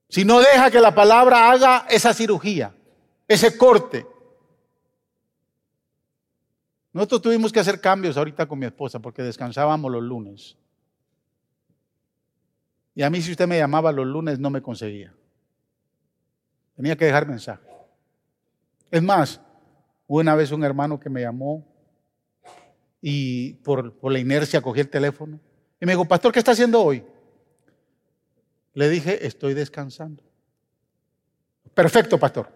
Si 0.10 0.24
no 0.24 0.40
deja 0.40 0.72
que 0.72 0.80
la 0.80 0.96
palabra 0.96 1.52
haga 1.52 1.86
esa 1.90 2.14
cirugía, 2.14 2.74
ese 3.28 3.58
corte. 3.58 4.06
Nosotros 6.94 7.22
tuvimos 7.22 7.52
que 7.52 7.60
hacer 7.60 7.82
cambios 7.82 8.18
ahorita 8.18 8.48
con 8.48 8.58
mi 8.58 8.66
esposa 8.66 9.00
porque 9.00 9.22
descansábamos 9.22 9.92
los 9.92 10.02
lunes. 10.02 10.58
Y 12.96 13.04
a 13.04 13.10
mí 13.10 13.22
si 13.22 13.32
usted 13.32 13.48
me 13.48 13.58
llamaba 13.58 13.92
los 13.92 14.08
lunes 14.08 14.40
no 14.40 14.50
me 14.50 14.62
conseguía. 14.62 15.14
Tenía 16.76 16.96
que 16.96 17.06
dejar 17.06 17.28
mensaje. 17.28 17.68
Es 18.90 19.04
más, 19.04 19.42
hubo 20.08 20.20
una 20.20 20.36
vez 20.36 20.52
un 20.52 20.64
hermano 20.64 21.00
que 21.00 21.10
me 21.10 21.22
llamó 21.22 21.68
y 23.02 23.54
por, 23.56 23.94
por 23.94 24.12
la 24.12 24.20
inercia 24.20 24.62
cogí 24.62 24.80
el 24.80 24.90
teléfono 24.90 25.40
y 25.80 25.86
me 25.86 25.92
dijo, 25.92 26.06
pastor, 26.06 26.32
¿qué 26.32 26.40
está 26.40 26.54
haciendo 26.54 26.82
hoy? 26.82 27.04
Le 28.78 28.90
dije, 28.90 29.26
estoy 29.26 29.56
descansando. 29.56 30.22
Perfecto, 31.74 32.20
pastor. 32.20 32.48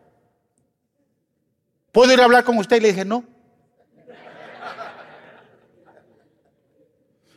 ¿Puedo 1.92 2.14
ir 2.14 2.22
a 2.22 2.26
hablar 2.26 2.44
con 2.44 2.60
usted? 2.60 2.78
Y 2.78 2.80
le 2.80 2.88
dije, 2.90 3.04
no. 3.04 3.26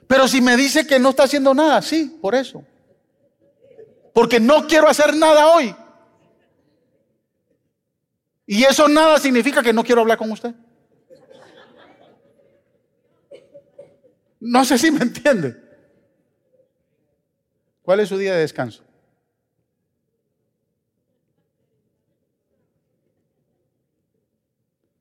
Pero 0.07 0.29
si 0.29 0.43
me 0.43 0.55
dice 0.55 0.87
que 0.87 0.99
no 0.99 1.09
está 1.09 1.23
haciendo 1.23 1.55
nada, 1.55 1.81
sí, 1.81 2.19
por 2.21 2.35
eso. 2.35 2.63
Porque 4.13 4.39
no 4.39 4.67
quiero 4.67 4.87
hacer 4.87 5.17
nada 5.17 5.47
hoy. 5.55 5.75
Y 8.45 8.65
eso 8.65 8.87
nada 8.87 9.19
significa 9.19 9.63
que 9.63 9.73
no 9.73 9.83
quiero 9.83 10.03
hablar 10.03 10.19
con 10.19 10.31
usted. 10.31 10.55
No 14.41 14.63
sé 14.67 14.77
si 14.77 14.91
me 14.91 15.05
entiende. 15.05 15.64
¿Cuál 17.85 18.01
es 18.01 18.09
su 18.09 18.17
día 18.17 18.33
de 18.33 18.41
descanso? 18.41 18.83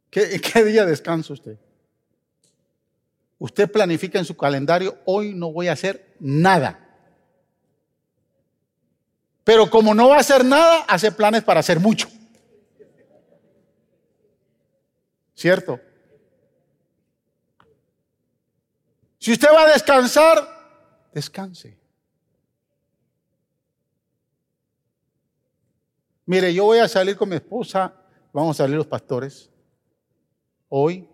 ¿Qué, 0.09 0.39
¿Qué, 0.41 0.65
día 0.65 0.85
descansa 0.85 1.31
usted? 1.31 1.57
Usted 3.39 3.71
planifica 3.71 4.19
en 4.19 4.25
su 4.25 4.35
calendario, 4.35 4.99
hoy 5.05 5.33
no 5.33 5.53
voy 5.53 5.69
a 5.69 5.71
hacer 5.71 6.13
nada. 6.19 6.77
Pero 9.45 9.69
como 9.69 9.95
no 9.95 10.09
va 10.09 10.17
a 10.17 10.19
hacer 10.19 10.43
nada, 10.43 10.81
hace 10.81 11.13
planes 11.13 11.41
para 11.43 11.61
hacer 11.61 11.79
mucho. 11.79 12.09
¿Cierto? 15.35 15.79
Si 19.19 19.31
usted 19.31 19.47
va 19.55 19.63
a 19.63 19.71
descansar, 19.71 21.09
descanse. 21.13 21.82
Mire, 26.25 26.53
yo 26.53 26.65
voy 26.65 26.79
a 26.79 26.87
salir 26.87 27.17
con 27.17 27.27
mi 27.29 27.35
esposa, 27.35 27.93
vamos 28.31 28.57
a 28.57 28.63
salir 28.63 28.77
los 28.77 28.87
pastores, 28.87 29.49
hoy, 30.69 31.07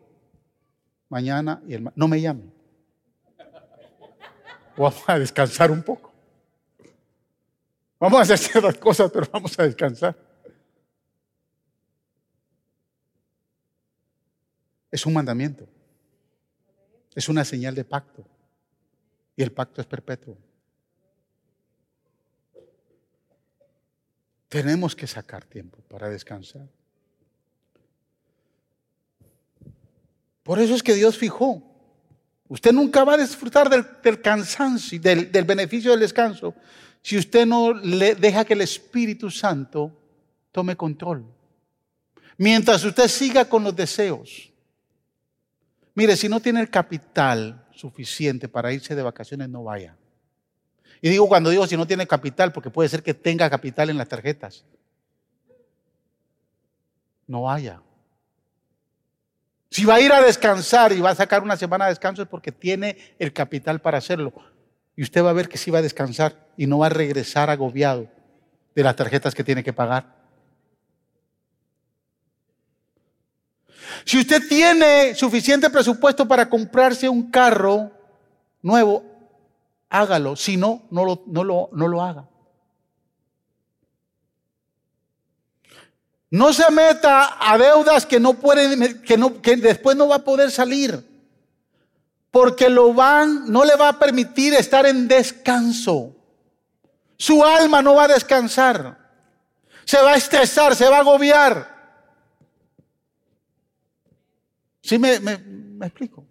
mañana 1.09 1.61
y 1.67 1.73
el 1.73 1.89
No 1.95 2.07
me 2.07 2.21
llame. 2.21 2.43
Vamos 4.77 5.03
a 5.07 5.19
descansar 5.19 5.71
un 5.71 5.83
poco. 5.83 6.13
Vamos 7.99 8.19
a 8.19 8.21
hacer 8.21 8.37
ciertas 8.37 8.77
cosas, 8.77 9.11
pero 9.11 9.27
vamos 9.31 9.57
a 9.59 9.63
descansar. 9.63 10.15
Es 14.89 15.05
un 15.05 15.13
mandamiento. 15.13 15.67
Es 17.13 17.27
una 17.27 17.43
señal 17.43 17.75
de 17.75 17.83
pacto. 17.83 18.25
Y 19.35 19.43
el 19.43 19.51
pacto 19.51 19.81
es 19.81 19.87
perpetuo. 19.87 20.37
Tenemos 24.49 24.95
que 24.95 25.05
sacar 25.05 25.45
tiempo 25.45 25.77
para 25.87 26.09
descansar. 26.09 26.67
Por 30.41 30.59
eso 30.59 30.73
es 30.73 30.81
que 30.81 30.95
Dios 30.95 31.17
fijó. 31.17 31.63
Usted 32.47 32.71
nunca 32.73 33.03
va 33.03 33.13
a 33.13 33.17
disfrutar 33.17 33.69
del, 33.69 34.21
cansancio 34.21 34.95
y 34.95 34.99
del, 34.99 35.31
del 35.31 35.45
beneficio 35.45 35.91
del 35.91 35.99
descanso 35.99 36.55
si 37.03 37.15
usted 37.15 37.45
no 37.45 37.73
le 37.73 38.15
deja 38.15 38.43
que 38.43 38.53
el 38.53 38.61
Espíritu 38.61 39.29
Santo 39.29 39.95
tome 40.51 40.75
control. 40.75 41.23
Mientras 42.37 42.83
usted 42.83 43.07
siga 43.07 43.45
con 43.45 43.63
los 43.63 43.75
deseos. 43.75 44.51
Mire, 45.93 46.17
si 46.17 46.27
no 46.27 46.39
tiene 46.39 46.61
el 46.61 46.71
capital 46.71 47.67
suficiente 47.71 48.49
para 48.49 48.73
irse 48.73 48.95
de 48.95 49.03
vacaciones, 49.03 49.47
no 49.49 49.63
vaya. 49.63 49.98
Y 51.01 51.09
digo 51.09 51.27
cuando 51.27 51.49
digo 51.49 51.65
si 51.67 51.77
no 51.77 51.87
tiene 51.87 52.07
capital, 52.07 52.51
porque 52.51 52.69
puede 52.69 52.89
ser 52.89 53.03
que 53.03 53.13
tenga 53.13 53.49
capital 53.49 53.89
en 53.89 53.97
las 53.97 54.09
tarjetas. 54.09 54.65
No 57.27 57.49
haya. 57.49 57.81
Si 59.71 59.85
va 59.85 59.95
a 59.95 60.01
ir 60.01 60.11
a 60.11 60.21
descansar 60.21 60.91
y 60.93 60.99
va 60.99 61.11
a 61.11 61.15
sacar 61.15 61.43
una 61.43 61.55
semana 61.55 61.85
de 61.85 61.91
descanso 61.91 62.23
es 62.23 62.27
porque 62.27 62.51
tiene 62.51 62.97
el 63.19 63.31
capital 63.31 63.79
para 63.79 63.99
hacerlo. 63.99 64.33
Y 64.95 65.03
usted 65.03 65.23
va 65.23 65.29
a 65.29 65.33
ver 65.33 65.47
que 65.47 65.57
sí 65.57 65.71
va 65.71 65.79
a 65.79 65.83
descansar 65.83 66.47
y 66.57 66.65
no 66.67 66.79
va 66.79 66.87
a 66.87 66.89
regresar 66.89 67.49
agobiado 67.49 68.09
de 68.75 68.83
las 68.83 68.95
tarjetas 68.95 69.35
que 69.35 69.43
tiene 69.43 69.63
que 69.63 69.71
pagar. 69.71 70.19
Si 74.05 74.17
usted 74.17 74.47
tiene 74.47 75.13
suficiente 75.15 75.69
presupuesto 75.69 76.27
para 76.27 76.49
comprarse 76.49 77.07
un 77.07 77.29
carro 77.29 77.91
nuevo, 78.61 79.08
hágalo. 79.89 80.35
Si 80.35 80.57
no, 80.57 80.83
no 80.91 81.05
lo, 81.05 81.23
no 81.27 81.43
lo, 81.43 81.69
no 81.73 81.87
lo 81.87 82.01
haga. 82.01 82.27
No 86.31 86.53
se 86.53 86.69
meta 86.71 87.37
a 87.39 87.57
deudas 87.57 88.05
que 88.05 88.19
no 88.19 88.35
pueden, 88.35 89.01
que, 89.01 89.17
no, 89.17 89.41
que 89.41 89.57
después 89.57 89.97
no 89.97 90.07
va 90.07 90.17
a 90.17 90.23
poder 90.23 90.51
salir. 90.51 91.03
porque 92.31 92.69
lo 92.69 92.93
van, 92.93 93.51
no 93.51 93.65
le 93.65 93.75
va 93.75 93.89
a 93.89 93.99
permitir 93.99 94.53
estar 94.53 94.85
en 94.85 95.07
descanso. 95.07 96.15
Su 97.17 97.43
alma 97.43 97.81
no 97.81 97.95
va 97.95 98.03
a 98.03 98.09
descansar. 98.09 98.97
Se 99.83 99.99
va 99.99 100.13
a 100.13 100.17
estresar, 100.17 100.75
se 100.75 100.87
va 100.87 100.97
a 100.97 100.99
agobiar. 100.99 101.79
¿Sí 104.81 104.99
me, 104.99 105.19
me 105.19 105.87
explico? 105.87 106.28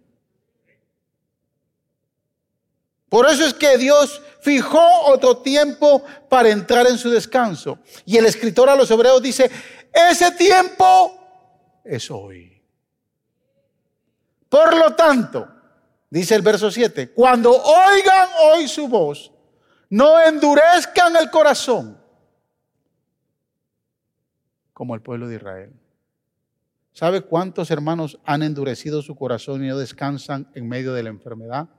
Por 3.09 3.27
eso 3.27 3.45
es 3.45 3.53
que 3.53 3.77
Dios 3.77 4.21
fijó 4.41 4.81
otro 5.05 5.37
tiempo 5.37 6.03
para 6.29 6.49
entrar 6.49 6.87
en 6.87 6.97
su 6.97 7.09
descanso. 7.09 7.79
Y 8.05 8.17
el 8.17 8.25
escritor 8.25 8.69
a 8.69 8.75
los 8.75 8.89
hebreos 8.91 9.21
dice, 9.21 9.49
ese 9.91 10.31
tiempo 10.31 11.19
es 11.83 12.09
hoy. 12.11 12.61
Por 14.47 14.77
lo 14.77 14.95
tanto, 14.95 15.47
dice 16.09 16.35
el 16.35 16.41
verso 16.41 16.69
7, 16.71 17.11
cuando 17.11 17.51
oigan 17.51 18.29
hoy 18.43 18.67
su 18.67 18.87
voz, 18.87 19.31
no 19.89 20.21
endurezcan 20.21 21.15
el 21.15 21.29
corazón 21.31 21.99
como 24.73 24.95
el 24.95 25.01
pueblo 25.01 25.27
de 25.27 25.35
Israel. 25.35 25.73
¿Sabe 26.93 27.21
cuántos 27.21 27.71
hermanos 27.71 28.19
han 28.23 28.43
endurecido 28.43 29.01
su 29.01 29.15
corazón 29.15 29.63
y 29.63 29.67
no 29.67 29.77
descansan 29.77 30.49
en 30.53 30.67
medio 30.67 30.93
de 30.93 31.03
la 31.03 31.09
enfermedad? 31.09 31.69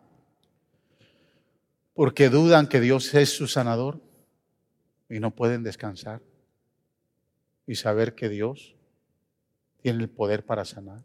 Porque 2.00 2.30
dudan 2.30 2.66
que 2.66 2.80
Dios 2.80 3.12
es 3.12 3.28
su 3.28 3.46
sanador 3.46 4.00
y 5.10 5.20
no 5.20 5.32
pueden 5.32 5.62
descansar 5.62 6.22
y 7.66 7.74
saber 7.74 8.14
que 8.14 8.30
Dios 8.30 8.74
tiene 9.82 10.04
el 10.04 10.08
poder 10.08 10.46
para 10.46 10.64
sanar. 10.64 11.02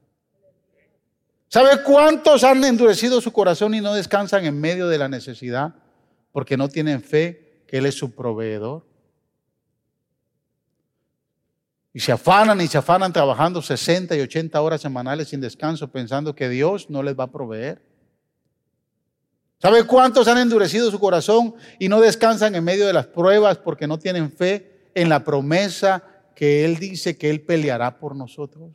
¿Sabe 1.50 1.84
cuántos 1.84 2.46
han 2.46 2.64
endurecido 2.64 3.20
su 3.20 3.34
corazón 3.34 3.74
y 3.74 3.82
no 3.82 3.94
descansan 3.94 4.46
en 4.46 4.58
medio 4.58 4.88
de 4.88 4.98
la 4.98 5.10
necesidad 5.10 5.76
porque 6.32 6.56
no 6.56 6.70
tienen 6.70 7.02
fe 7.02 7.66
que 7.68 7.80
Él 7.80 7.88
es 7.88 7.96
su 7.96 8.16
proveedor? 8.16 8.88
Y 11.92 12.00
se 12.00 12.14
afanan 12.14 12.62
y 12.62 12.68
se 12.68 12.78
afanan 12.78 13.12
trabajando 13.12 13.62
60 13.62 14.16
y 14.16 14.22
80 14.22 14.62
horas 14.62 14.80
semanales 14.80 15.28
sin 15.28 15.42
descanso 15.42 15.92
pensando 15.92 16.34
que 16.34 16.48
Dios 16.48 16.90
no 16.90 17.04
les 17.04 17.20
va 17.20 17.26
a 17.26 17.32
proveer. 17.34 17.95
¿Sabe 19.60 19.86
cuántos 19.86 20.28
han 20.28 20.38
endurecido 20.38 20.92
su 20.92 21.00
corazón 21.00 21.56
y 21.80 21.88
no 21.88 22.02
descansan 22.02 22.56
en 22.56 22.64
medio 22.64 22.86
de 22.86 22.94
las 22.94 23.08
pruebas 23.08 23.58
porque 23.58 23.88
no 23.88 23.98
tienen 23.98 24.32
fe 24.32 24.90
en 24.94 25.10
la 25.10 25.24
promesa 25.24 26.04
que 26.36 26.66
Él 26.66 26.78
dice 26.78 27.18
que 27.18 27.30
Él 27.30 27.42
peleará 27.42 27.98
por 27.98 28.16
nosotros? 28.16 28.72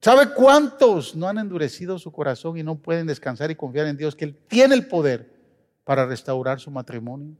¿Sabe 0.00 0.32
cuántos 0.32 1.16
no 1.16 1.28
han 1.28 1.38
endurecido 1.38 1.98
su 1.98 2.12
corazón 2.12 2.56
y 2.56 2.62
no 2.62 2.76
pueden 2.76 3.06
descansar 3.06 3.50
y 3.50 3.56
confiar 3.56 3.88
en 3.88 3.96
Dios 3.96 4.14
que 4.14 4.26
Él 4.26 4.38
tiene 4.46 4.74
el 4.74 4.86
poder 4.86 5.34
para 5.84 6.06
restaurar 6.06 6.60
su 6.60 6.70
matrimonio? 6.70 7.36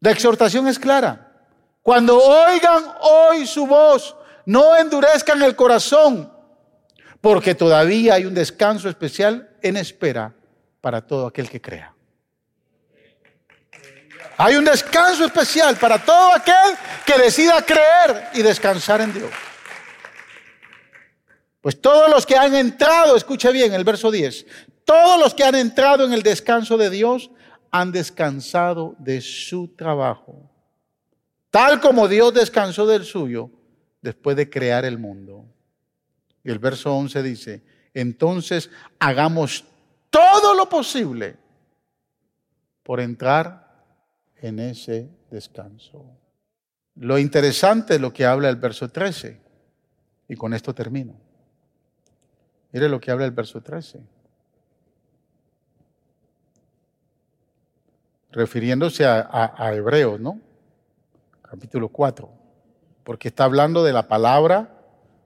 La 0.00 0.10
exhortación 0.10 0.66
es 0.66 0.78
clara. 0.78 1.22
Cuando 1.82 2.18
oigan 2.18 2.84
hoy 3.00 3.46
su 3.46 3.66
voz, 3.66 4.16
no 4.46 4.76
endurezcan 4.76 5.42
el 5.42 5.54
corazón, 5.54 6.32
porque 7.20 7.54
todavía 7.54 8.14
hay 8.14 8.24
un 8.24 8.34
descanso 8.34 8.88
especial 8.88 9.50
en 9.60 9.76
espera 9.76 10.32
para 10.80 11.04
todo 11.04 11.26
aquel 11.26 11.50
que 11.50 11.60
crea. 11.60 11.92
Hay 14.38 14.54
un 14.56 14.64
descanso 14.64 15.24
especial 15.24 15.76
para 15.76 15.98
todo 15.98 16.34
aquel 16.34 16.76
que 17.04 17.18
decida 17.18 17.60
creer 17.62 18.28
y 18.34 18.42
descansar 18.42 19.00
en 19.00 19.12
Dios. 19.12 19.30
Pues 21.60 21.80
todos 21.80 22.08
los 22.08 22.24
que 22.24 22.36
han 22.36 22.54
entrado, 22.54 23.16
escucha 23.16 23.50
bien 23.50 23.74
el 23.74 23.82
verso 23.82 24.10
10, 24.10 24.46
todos 24.84 25.18
los 25.18 25.34
que 25.34 25.42
han 25.42 25.56
entrado 25.56 26.04
en 26.04 26.12
el 26.12 26.22
descanso 26.22 26.76
de 26.76 26.90
Dios 26.90 27.30
han 27.72 27.90
descansado 27.90 28.94
de 28.98 29.20
su 29.20 29.74
trabajo, 29.74 30.48
tal 31.50 31.80
como 31.80 32.06
Dios 32.06 32.32
descansó 32.32 32.86
del 32.86 33.04
suyo 33.04 33.50
después 34.06 34.36
de 34.36 34.48
crear 34.48 34.84
el 34.84 34.98
mundo. 34.98 35.44
Y 36.44 36.50
el 36.52 36.60
verso 36.60 36.94
11 36.94 37.24
dice, 37.24 37.62
entonces 37.92 38.70
hagamos 39.00 39.64
todo 40.10 40.54
lo 40.54 40.68
posible 40.68 41.36
por 42.84 43.00
entrar 43.00 43.82
en 44.36 44.60
ese 44.60 45.10
descanso. 45.28 46.04
Lo 46.94 47.18
interesante 47.18 47.96
es 47.96 48.00
lo 48.00 48.12
que 48.12 48.24
habla 48.24 48.48
el 48.48 48.54
verso 48.54 48.88
13, 48.88 49.40
y 50.28 50.36
con 50.36 50.54
esto 50.54 50.72
termino. 50.72 51.14
Mire 52.70 52.88
lo 52.88 53.00
que 53.00 53.10
habla 53.10 53.24
el 53.24 53.32
verso 53.32 53.60
13. 53.60 54.00
refiriéndose 58.36 59.06
a, 59.06 59.72
Hebreos, 59.72 60.20
¿no? 60.20 60.38
Capítulo 61.40 61.88
4, 61.88 62.28
porque 63.06 63.28
está 63.28 63.44
hablando 63.44 63.84
de 63.84 63.92
la 63.92 64.08
palabra 64.08 64.80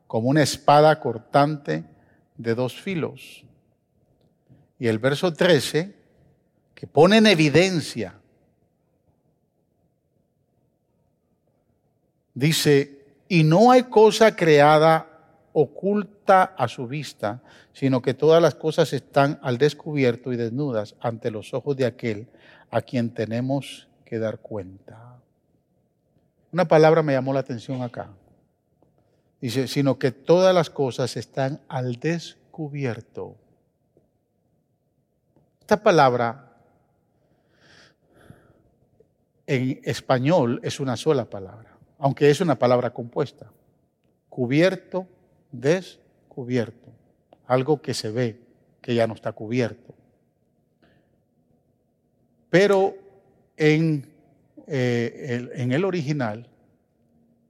como 0.06 0.28
una 0.28 0.42
espada 0.42 1.00
cortante 1.00 1.82
de 2.36 2.54
dos 2.54 2.78
filos. 2.78 3.46
Y 4.78 4.86
el 4.86 4.98
verso 4.98 5.32
13, 5.32 5.96
que 6.74 6.86
pone 6.86 7.16
en 7.16 7.26
evidencia, 7.26 8.20
dice, 12.34 12.98
y 13.28 13.44
no 13.44 13.70
hay 13.70 13.84
cosa 13.84 14.36
creada 14.36 15.06
oculta 15.54 16.54
a 16.58 16.68
su 16.68 16.86
vista, 16.86 17.40
sino 17.72 18.02
que 18.02 18.12
todas 18.12 18.42
las 18.42 18.54
cosas 18.54 18.92
están 18.92 19.38
al 19.42 19.56
descubierto 19.56 20.34
y 20.34 20.36
desnudas 20.36 20.96
ante 21.00 21.30
los 21.30 21.54
ojos 21.54 21.78
de 21.78 21.86
aquel 21.86 22.28
a 22.70 22.82
quien 22.82 23.14
tenemos 23.14 23.88
que 24.04 24.18
dar 24.18 24.40
cuenta. 24.40 25.09
Una 26.52 26.66
palabra 26.66 27.02
me 27.02 27.12
llamó 27.12 27.32
la 27.32 27.40
atención 27.40 27.82
acá. 27.82 28.10
Dice, 29.40 29.68
sino 29.68 29.98
que 29.98 30.10
todas 30.10 30.54
las 30.54 30.68
cosas 30.68 31.16
están 31.16 31.60
al 31.68 31.96
descubierto. 31.96 33.36
Esta 35.60 35.82
palabra 35.82 36.50
en 39.46 39.80
español 39.84 40.60
es 40.62 40.80
una 40.80 40.96
sola 40.96 41.24
palabra, 41.24 41.76
aunque 41.98 42.30
es 42.30 42.40
una 42.40 42.58
palabra 42.58 42.90
compuesta. 42.92 43.50
Cubierto, 44.28 45.06
descubierto. 45.50 46.90
Algo 47.46 47.80
que 47.80 47.94
se 47.94 48.10
ve, 48.10 48.40
que 48.82 48.94
ya 48.94 49.06
no 49.06 49.14
está 49.14 49.32
cubierto. 49.32 49.94
Pero 52.50 52.94
en, 53.56 54.09
eh, 54.72 55.50
en 55.54 55.72
el 55.72 55.84
original, 55.84 56.48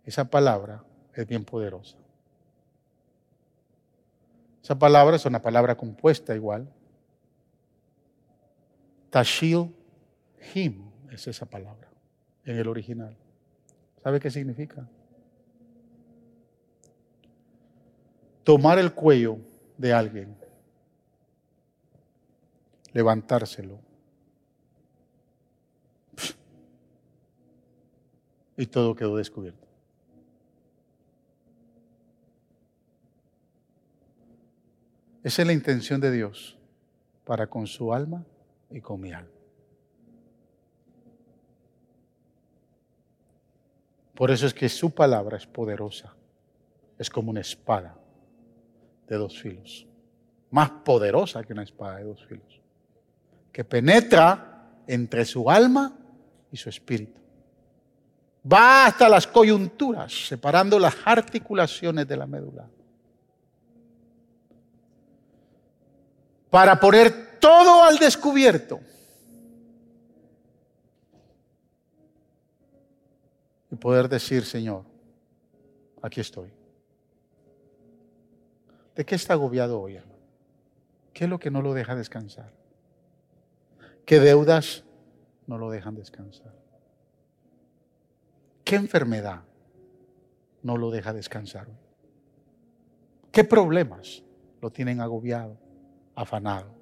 esa 0.06 0.24
palabra 0.24 0.82
es 1.14 1.26
bien 1.26 1.44
poderosa. 1.44 1.98
Esa 4.62 4.78
palabra 4.78 5.16
es 5.16 5.26
una 5.26 5.42
palabra 5.42 5.76
compuesta 5.76 6.34
igual. 6.34 6.66
Tashil 9.10 9.70
him 10.54 10.90
es 11.10 11.26
esa 11.26 11.44
palabra 11.44 11.88
en 12.46 12.56
el 12.56 12.66
original. 12.66 13.14
¿Sabe 14.02 14.18
qué 14.18 14.30
significa? 14.30 14.88
Tomar 18.44 18.78
el 18.78 18.94
cuello 18.94 19.36
de 19.76 19.92
alguien, 19.92 20.34
levantárselo 22.94 23.89
y 28.60 28.66
todo 28.66 28.94
quedó 28.94 29.16
descubierto. 29.16 29.66
Esa 35.22 35.40
es 35.40 35.46
la 35.46 35.54
intención 35.54 35.98
de 35.98 36.12
Dios 36.12 36.58
para 37.24 37.46
con 37.46 37.66
su 37.66 37.94
alma 37.94 38.22
y 38.70 38.82
con 38.82 39.00
mi 39.00 39.12
alma. 39.14 39.30
Por 44.14 44.30
eso 44.30 44.46
es 44.46 44.52
que 44.52 44.68
su 44.68 44.90
palabra 44.90 45.38
es 45.38 45.46
poderosa. 45.46 46.14
Es 46.98 47.08
como 47.08 47.30
una 47.30 47.40
espada 47.40 47.96
de 49.08 49.16
dos 49.16 49.40
filos. 49.40 49.86
Más 50.50 50.68
poderosa 50.84 51.42
que 51.44 51.54
una 51.54 51.62
espada 51.62 51.96
de 51.96 52.04
dos 52.04 52.26
filos. 52.26 52.60
Que 53.50 53.64
penetra 53.64 54.82
entre 54.86 55.24
su 55.24 55.48
alma 55.48 55.96
y 56.52 56.58
su 56.58 56.68
espíritu 56.68 57.19
Va 58.44 58.86
hasta 58.86 59.08
las 59.08 59.26
coyunturas, 59.26 60.28
separando 60.28 60.78
las 60.78 60.96
articulaciones 61.04 62.08
de 62.08 62.16
la 62.16 62.26
médula. 62.26 62.68
Para 66.48 66.80
poner 66.80 67.38
todo 67.38 67.84
al 67.84 67.98
descubierto. 67.98 68.80
Y 73.70 73.76
poder 73.76 74.08
decir, 74.08 74.44
Señor, 74.44 74.84
aquí 76.02 76.20
estoy. 76.20 76.50
¿De 78.96 79.04
qué 79.04 79.14
está 79.14 79.34
agobiado 79.34 79.80
hoy, 79.80 79.96
hermano? 79.96 80.18
¿Qué 81.12 81.24
es 81.24 81.30
lo 81.30 81.38
que 81.38 81.50
no 81.50 81.62
lo 81.62 81.74
deja 81.74 81.94
descansar? 81.94 82.52
¿Qué 84.04 84.18
deudas 84.18 84.82
no 85.46 85.58
lo 85.58 85.70
dejan 85.70 85.94
descansar? 85.94 86.59
¿Qué 88.70 88.76
enfermedad 88.76 89.42
no 90.62 90.76
lo 90.76 90.92
deja 90.92 91.12
descansar? 91.12 91.66
¿Qué 93.32 93.42
problemas 93.42 94.22
lo 94.62 94.70
tienen 94.70 95.00
agobiado, 95.00 95.58
afanado? 96.14 96.72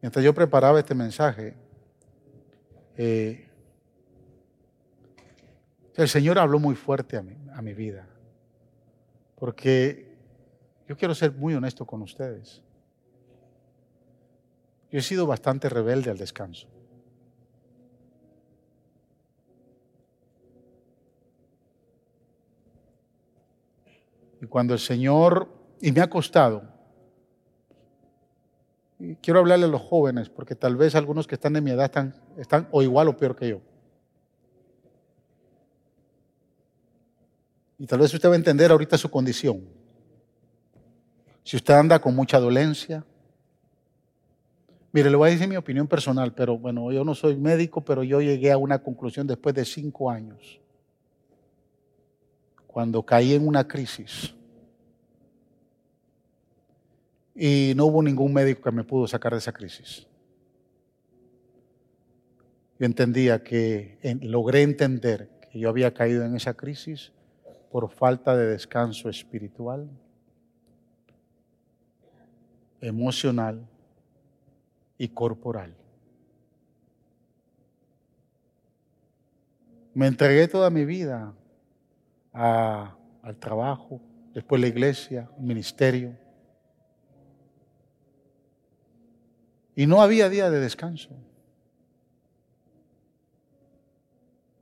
Mientras 0.00 0.24
yo 0.24 0.32
preparaba 0.32 0.78
este 0.78 0.94
mensaje, 0.94 1.56
eh, 2.96 3.50
el 5.96 6.08
Señor 6.08 6.38
habló 6.38 6.60
muy 6.60 6.76
fuerte 6.76 7.16
a 7.16 7.22
mi, 7.22 7.36
a 7.52 7.60
mi 7.60 7.74
vida, 7.74 8.06
porque 9.34 10.16
yo 10.86 10.96
quiero 10.96 11.16
ser 11.16 11.32
muy 11.32 11.54
honesto 11.54 11.84
con 11.84 12.02
ustedes. 12.02 12.62
Yo 14.90 14.98
he 14.98 15.02
sido 15.02 15.26
bastante 15.26 15.68
rebelde 15.68 16.10
al 16.10 16.18
descanso. 16.18 16.66
Y 24.40 24.46
cuando 24.46 24.72
el 24.74 24.80
Señor, 24.80 25.48
y 25.80 25.92
me 25.92 26.00
ha 26.00 26.08
costado, 26.08 26.62
quiero 29.20 29.40
hablarle 29.40 29.66
a 29.66 29.68
los 29.68 29.82
jóvenes, 29.82 30.28
porque 30.28 30.54
tal 30.54 30.76
vez 30.76 30.94
algunos 30.94 31.26
que 31.26 31.34
están 31.34 31.52
de 31.52 31.60
mi 31.60 31.70
edad 31.70 31.86
están, 31.86 32.14
están 32.36 32.68
o 32.70 32.82
igual 32.82 33.08
o 33.08 33.16
peor 33.16 33.36
que 33.36 33.48
yo. 33.48 33.60
Y 37.78 37.86
tal 37.86 38.00
vez 38.00 38.12
usted 38.12 38.28
va 38.28 38.32
a 38.32 38.36
entender 38.36 38.70
ahorita 38.70 38.98
su 38.98 39.10
condición. 39.10 39.68
Si 41.44 41.56
usted 41.56 41.74
anda 41.74 42.00
con 42.00 42.14
mucha 42.14 42.38
dolencia, 42.40 43.04
mire, 44.92 45.10
le 45.10 45.16
voy 45.16 45.28
a 45.28 45.32
decir 45.32 45.48
mi 45.48 45.56
opinión 45.56 45.86
personal, 45.86 46.32
pero 46.34 46.58
bueno, 46.58 46.90
yo 46.92 47.04
no 47.04 47.14
soy 47.14 47.36
médico, 47.36 47.80
pero 47.82 48.02
yo 48.02 48.20
llegué 48.20 48.52
a 48.52 48.58
una 48.58 48.78
conclusión 48.82 49.26
después 49.26 49.54
de 49.54 49.64
cinco 49.64 50.10
años, 50.10 50.60
cuando 52.66 53.02
caí 53.02 53.34
en 53.34 53.46
una 53.46 53.66
crisis 53.66 54.34
y 57.34 57.72
no 57.76 57.86
hubo 57.86 58.02
ningún 58.02 58.32
médico 58.32 58.62
que 58.62 58.72
me 58.72 58.82
pudo 58.82 59.06
sacar 59.06 59.32
de 59.32 59.38
esa 59.38 59.52
crisis. 59.52 60.08
Yo 62.78 62.86
entendía 62.86 63.42
que, 63.42 63.98
logré 64.22 64.62
entender 64.62 65.30
que 65.50 65.58
yo 65.60 65.68
había 65.68 65.94
caído 65.94 66.24
en 66.24 66.34
esa 66.34 66.54
crisis 66.54 67.12
por 67.70 67.90
falta 67.90 68.36
de 68.36 68.46
descanso 68.46 69.08
espiritual, 69.08 69.88
emocional 72.80 73.64
y 74.98 75.08
corporal. 75.08 75.74
Me 79.94 80.06
entregué 80.06 80.46
toda 80.46 80.68
mi 80.70 80.84
vida 80.84 81.34
al 82.32 83.36
trabajo, 83.40 84.00
después 84.34 84.60
la 84.60 84.68
iglesia, 84.68 85.30
el 85.38 85.44
ministerio. 85.44 86.16
Y 89.74 89.86
no 89.86 90.02
había 90.02 90.28
día 90.28 90.50
de 90.50 90.60
descanso. 90.60 91.10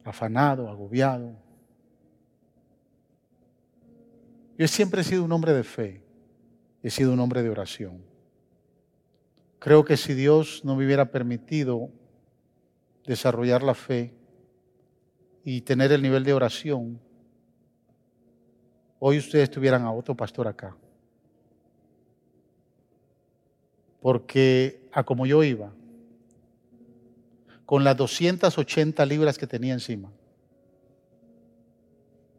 Afanado, 0.05 0.69
agobiado. 0.69 1.35
Yo 4.57 4.69
siempre 4.69 5.03
he 5.03 5.05
sido 5.05 5.25
un 5.25 5.33
hombre 5.33 5.53
de 5.53 5.65
fe, 5.65 6.03
he 6.83 6.89
sido 6.89 7.13
un 7.13 7.21
hombre 7.21 7.43
de 7.43 7.51
oración. 7.51 8.06
Creo 9.59 9.85
que 9.85 9.97
si 9.97 10.15
Dios 10.15 10.63
no 10.65 10.77
me 10.77 10.85
hubiera 10.85 11.11
permitido 11.11 11.91
desarrollar 13.07 13.63
la 13.63 13.75
fe 13.75 14.13
y 15.45 15.61
tener 15.63 15.93
el 15.93 16.03
nivel 16.03 16.25
de 16.25 16.35
oración, 16.35 17.01
hoy 18.99 19.19
ustedes 19.19 19.51
tuvieran 19.51 19.83
a 19.83 19.93
otro 19.93 20.17
pastor 20.17 20.49
acá. 20.49 20.77
Porque 24.01 24.89
a 24.93 25.05
como 25.05 25.27
yo 25.27 25.43
iba, 25.43 25.73
con 27.65 27.83
las 27.83 27.97
280 27.97 29.05
libras 29.07 29.39
que 29.39 29.47
tenía 29.47 29.73
encima, 29.73 30.13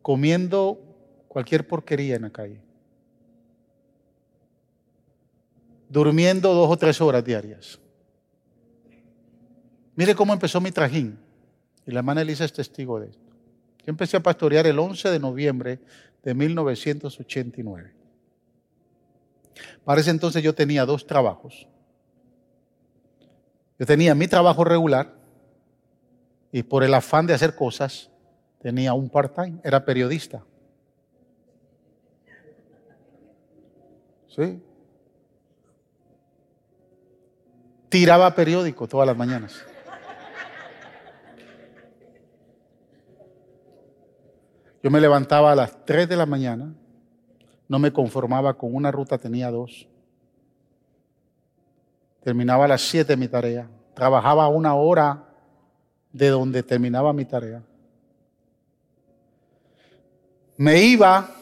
comiendo 0.01 0.79
cualquier 1.27 1.67
porquería 1.67 2.15
en 2.15 2.21
la 2.21 2.29
calle. 2.29 2.66
Durmiendo 5.89 6.53
dos 6.53 6.69
o 6.69 6.77
tres 6.77 6.99
horas 7.01 7.23
diarias. 7.23 7.79
Mire 9.95 10.13
cómo 10.15 10.33
empezó 10.33 10.61
mi 10.61 10.71
trajín. 10.71 11.17
Y 11.85 11.91
la 11.91 11.99
hermana 11.99 12.21
Elisa 12.21 12.45
es 12.45 12.53
testigo 12.53 12.99
de 12.99 13.07
esto. 13.07 13.23
Yo 13.79 13.91
empecé 13.91 14.17
a 14.17 14.19
pastorear 14.21 14.67
el 14.67 14.77
11 14.77 15.09
de 15.09 15.19
noviembre 15.19 15.79
de 16.23 16.33
1989. 16.33 17.93
Para 19.85 20.01
ese 20.01 20.11
entonces 20.11 20.43
yo 20.43 20.53
tenía 20.53 20.85
dos 20.85 21.07
trabajos. 21.07 21.67
Yo 23.79 23.85
tenía 23.85 24.13
mi 24.13 24.27
trabajo 24.27 24.63
regular 24.63 25.15
y 26.51 26.63
por 26.63 26.83
el 26.83 26.93
afán 26.93 27.27
de 27.27 27.33
hacer 27.33 27.55
cosas 27.55 28.09
tenía 28.59 28.93
un 28.93 29.09
part-time, 29.09 29.59
era 29.63 29.85
periodista. 29.85 30.43
¿Sí? 34.27 34.61
Tiraba 37.89 38.33
periódico 38.35 38.87
todas 38.87 39.07
las 39.07 39.17
mañanas. 39.17 39.63
Yo 44.83 44.91
me 44.91 45.01
levantaba 45.01 45.51
a 45.51 45.55
las 45.55 45.85
3 45.85 46.07
de 46.07 46.15
la 46.15 46.25
mañana, 46.25 46.73
no 47.67 47.79
me 47.79 47.91
conformaba 47.91 48.57
con 48.57 48.73
una 48.73 48.91
ruta, 48.91 49.17
tenía 49.17 49.51
dos. 49.51 49.87
Terminaba 52.23 52.65
a 52.65 52.67
las 52.67 52.81
7 52.81 53.17
mi 53.17 53.27
tarea, 53.27 53.69
trabajaba 53.93 54.47
una 54.47 54.75
hora 54.75 55.23
de 56.11 56.29
donde 56.29 56.63
terminaba 56.63 57.11
mi 57.13 57.25
tarea. 57.25 57.63
Me 60.57 60.81
iba 60.81 61.37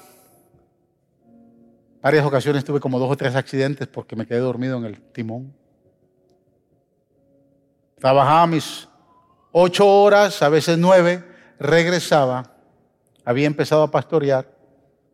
Varias 2.06 2.24
ocasiones 2.24 2.64
tuve 2.64 2.80
como 2.80 3.00
dos 3.00 3.10
o 3.10 3.18
tres 3.18 3.36
accidentes 3.36 3.88
porque 3.88 4.16
me 4.16 4.28
quedé 4.28 4.38
dormido 4.38 4.78
en 4.78 4.86
el 4.86 5.02
timón. 5.02 5.52
Trabajaba 8.00 8.48
mis 8.48 8.88
ocho 9.52 9.88
horas, 9.88 10.42
a 10.42 10.50
veces 10.50 10.78
nueve, 10.78 11.24
regresaba, 11.60 12.52
había 13.24 13.48
empezado 13.48 13.84
a 13.84 13.92
pastorear, 13.92 14.52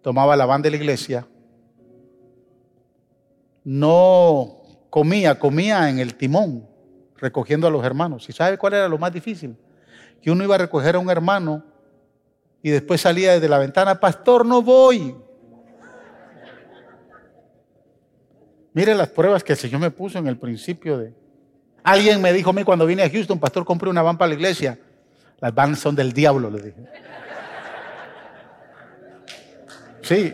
tomaba 0.02 0.36
la 0.36 0.46
van 0.46 0.62
de 0.62 0.72
la 0.72 0.78
iglesia, 0.78 1.28
no 3.64 4.64
comía, 4.90 5.38
comía 5.38 5.90
en 5.90 6.00
el 6.00 6.16
timón, 6.16 6.68
recogiendo 7.18 7.68
a 7.68 7.72
los 7.72 7.84
hermanos. 7.86 8.28
¿Y 8.28 8.34
sabe 8.34 8.58
cuál 8.58 8.74
era 8.74 8.88
lo 8.88 8.98
más 8.98 9.14
difícil? 9.14 9.56
Que 10.22 10.32
uno 10.32 10.44
iba 10.44 10.56
a 10.56 10.60
recoger 10.60 10.96
a 10.96 11.00
un 11.00 11.10
hermano 11.10 11.64
y 12.64 12.70
después 12.70 13.02
salía 13.02 13.34
desde 13.34 13.50
la 13.50 13.60
ventana, 13.60 14.00
pastor, 14.00 14.46
no 14.46 14.62
voy. 14.62 15.16
Mire 18.74 18.96
las 18.96 19.10
pruebas 19.10 19.44
que 19.44 19.54
el 19.54 19.60
Señor 19.60 19.82
me 19.82 19.92
puso 19.92 20.18
en 20.18 20.28
el 20.28 20.38
principio 20.38 20.98
de... 20.98 21.14
Alguien 21.84 22.22
me 22.22 22.34
dijo 22.34 22.52
a 22.52 22.54
mí 22.54 22.64
cuando 22.64 22.86
vine 22.86 23.04
a 23.04 23.10
Houston, 23.10 23.40
pastor, 23.40 23.66
compré 23.66 23.90
una 23.90 24.02
van 24.02 24.18
para 24.18 24.30
la 24.30 24.36
iglesia. 24.36 24.78
Las 25.40 25.54
vans 25.54 25.80
son 25.80 25.96
del 25.96 26.14
diablo, 26.14 26.50
le 26.50 26.62
dije. 26.62 26.86
Sí. 30.02 30.34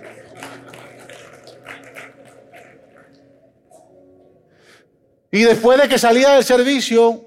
Y 5.31 5.43
después 5.43 5.79
de 5.81 5.87
que 5.87 5.97
salía 5.97 6.31
del 6.31 6.43
servicio, 6.43 7.23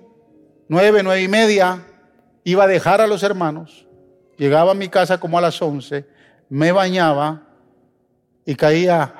nueve, 0.68 1.02
nueve 1.02 1.22
y 1.22 1.28
media, 1.28 1.84
iba 2.44 2.64
a 2.64 2.66
dejar 2.66 3.00
a 3.00 3.06
los 3.06 3.22
hermanos, 3.22 3.86
llegaba 4.36 4.72
a 4.72 4.74
mi 4.74 4.88
casa 4.88 5.20
como 5.20 5.38
a 5.38 5.40
las 5.40 5.60
once, 5.60 6.06
me 6.48 6.72
bañaba 6.72 7.42
y 8.44 8.54
caía 8.54 9.14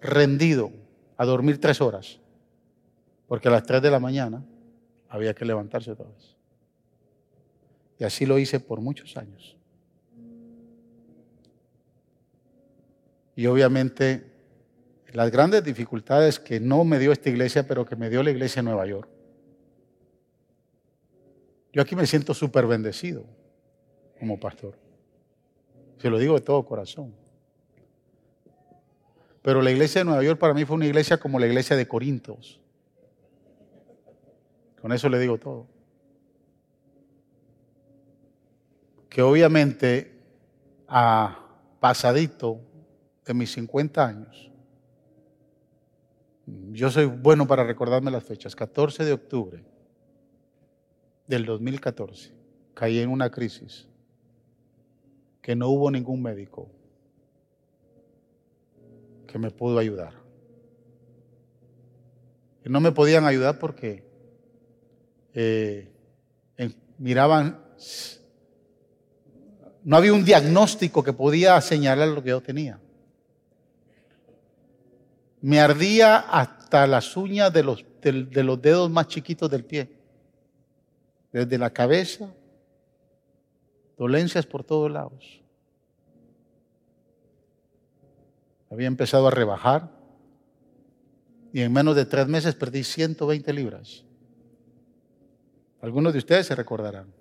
rendido 0.00 0.72
a 1.16 1.24
dormir 1.24 1.60
tres 1.60 1.80
horas, 1.80 2.18
porque 3.26 3.48
a 3.48 3.50
las 3.50 3.64
tres 3.64 3.82
de 3.82 3.90
la 3.90 3.98
mañana 3.98 4.44
había 5.08 5.34
que 5.34 5.44
levantarse 5.44 5.90
otra 5.90 6.06
vez. 6.06 6.36
Y 7.98 8.04
así 8.04 8.26
lo 8.26 8.38
hice 8.38 8.60
por 8.60 8.80
muchos 8.80 9.16
años. 9.16 9.56
Y 13.36 13.46
obviamente 13.46 14.34
las 15.12 15.30
grandes 15.30 15.62
dificultades 15.62 16.40
que 16.40 16.58
no 16.58 16.84
me 16.84 16.98
dio 16.98 17.12
esta 17.12 17.30
iglesia, 17.30 17.66
pero 17.66 17.86
que 17.86 17.94
me 17.94 18.10
dio 18.10 18.22
la 18.22 18.30
iglesia 18.30 18.62
de 18.62 18.64
Nueva 18.64 18.86
York. 18.86 19.08
Yo 21.72 21.82
aquí 21.82 21.94
me 21.94 22.06
siento 22.06 22.34
súper 22.34 22.66
bendecido 22.66 23.24
como 24.18 24.38
pastor. 24.38 24.76
Se 25.98 26.10
lo 26.10 26.18
digo 26.18 26.34
de 26.34 26.40
todo 26.40 26.64
corazón. 26.64 27.14
Pero 29.42 29.62
la 29.62 29.70
iglesia 29.70 30.00
de 30.00 30.04
Nueva 30.06 30.22
York 30.22 30.38
para 30.38 30.54
mí 30.54 30.64
fue 30.64 30.76
una 30.76 30.86
iglesia 30.86 31.18
como 31.18 31.38
la 31.38 31.46
iglesia 31.46 31.76
de 31.76 31.86
Corintios. 31.86 32.60
Con 34.84 34.92
eso 34.92 35.08
le 35.08 35.18
digo 35.18 35.38
todo. 35.38 35.66
Que 39.08 39.22
obviamente 39.22 40.12
a 40.86 41.38
pasadito 41.80 42.60
de 43.24 43.32
mis 43.32 43.50
50 43.52 44.06
años, 44.06 44.52
yo 46.72 46.90
soy 46.90 47.06
bueno 47.06 47.46
para 47.46 47.64
recordarme 47.64 48.10
las 48.10 48.24
fechas, 48.24 48.54
14 48.54 49.06
de 49.06 49.14
octubre 49.14 49.64
del 51.28 51.46
2014, 51.46 52.34
caí 52.74 52.98
en 52.98 53.08
una 53.08 53.30
crisis 53.30 53.88
que 55.40 55.56
no 55.56 55.70
hubo 55.70 55.90
ningún 55.90 56.20
médico 56.20 56.68
que 59.26 59.38
me 59.38 59.50
pudo 59.50 59.78
ayudar. 59.78 60.12
Y 62.66 62.68
no 62.68 62.80
me 62.80 62.92
podían 62.92 63.24
ayudar 63.24 63.58
porque 63.58 64.03
eh, 65.34 65.90
miraban, 66.98 67.60
no 69.82 69.96
había 69.96 70.12
un 70.12 70.24
diagnóstico 70.24 71.02
que 71.02 71.12
podía 71.12 71.60
señalar 71.60 72.08
lo 72.08 72.22
que 72.22 72.30
yo 72.30 72.40
tenía. 72.40 72.80
Me 75.40 75.60
ardía 75.60 76.16
hasta 76.16 76.86
las 76.86 77.16
uñas 77.16 77.52
de 77.52 77.62
los, 77.62 77.84
de 78.00 78.42
los 78.42 78.62
dedos 78.62 78.88
más 78.90 79.08
chiquitos 79.08 79.50
del 79.50 79.64
pie, 79.64 79.90
desde 81.32 81.58
la 81.58 81.70
cabeza, 81.70 82.32
dolencias 83.98 84.46
por 84.46 84.64
todos 84.64 84.90
lados. 84.90 85.42
Había 88.70 88.86
empezado 88.86 89.28
a 89.28 89.30
rebajar 89.30 89.90
y 91.52 91.60
en 91.60 91.72
menos 91.72 91.94
de 91.94 92.06
tres 92.06 92.26
meses 92.26 92.54
perdí 92.54 92.82
120 92.82 93.52
libras. 93.52 94.04
Algunos 95.84 96.14
de 96.14 96.18
ustedes 96.18 96.46
se 96.46 96.54
recordarán. 96.54 97.12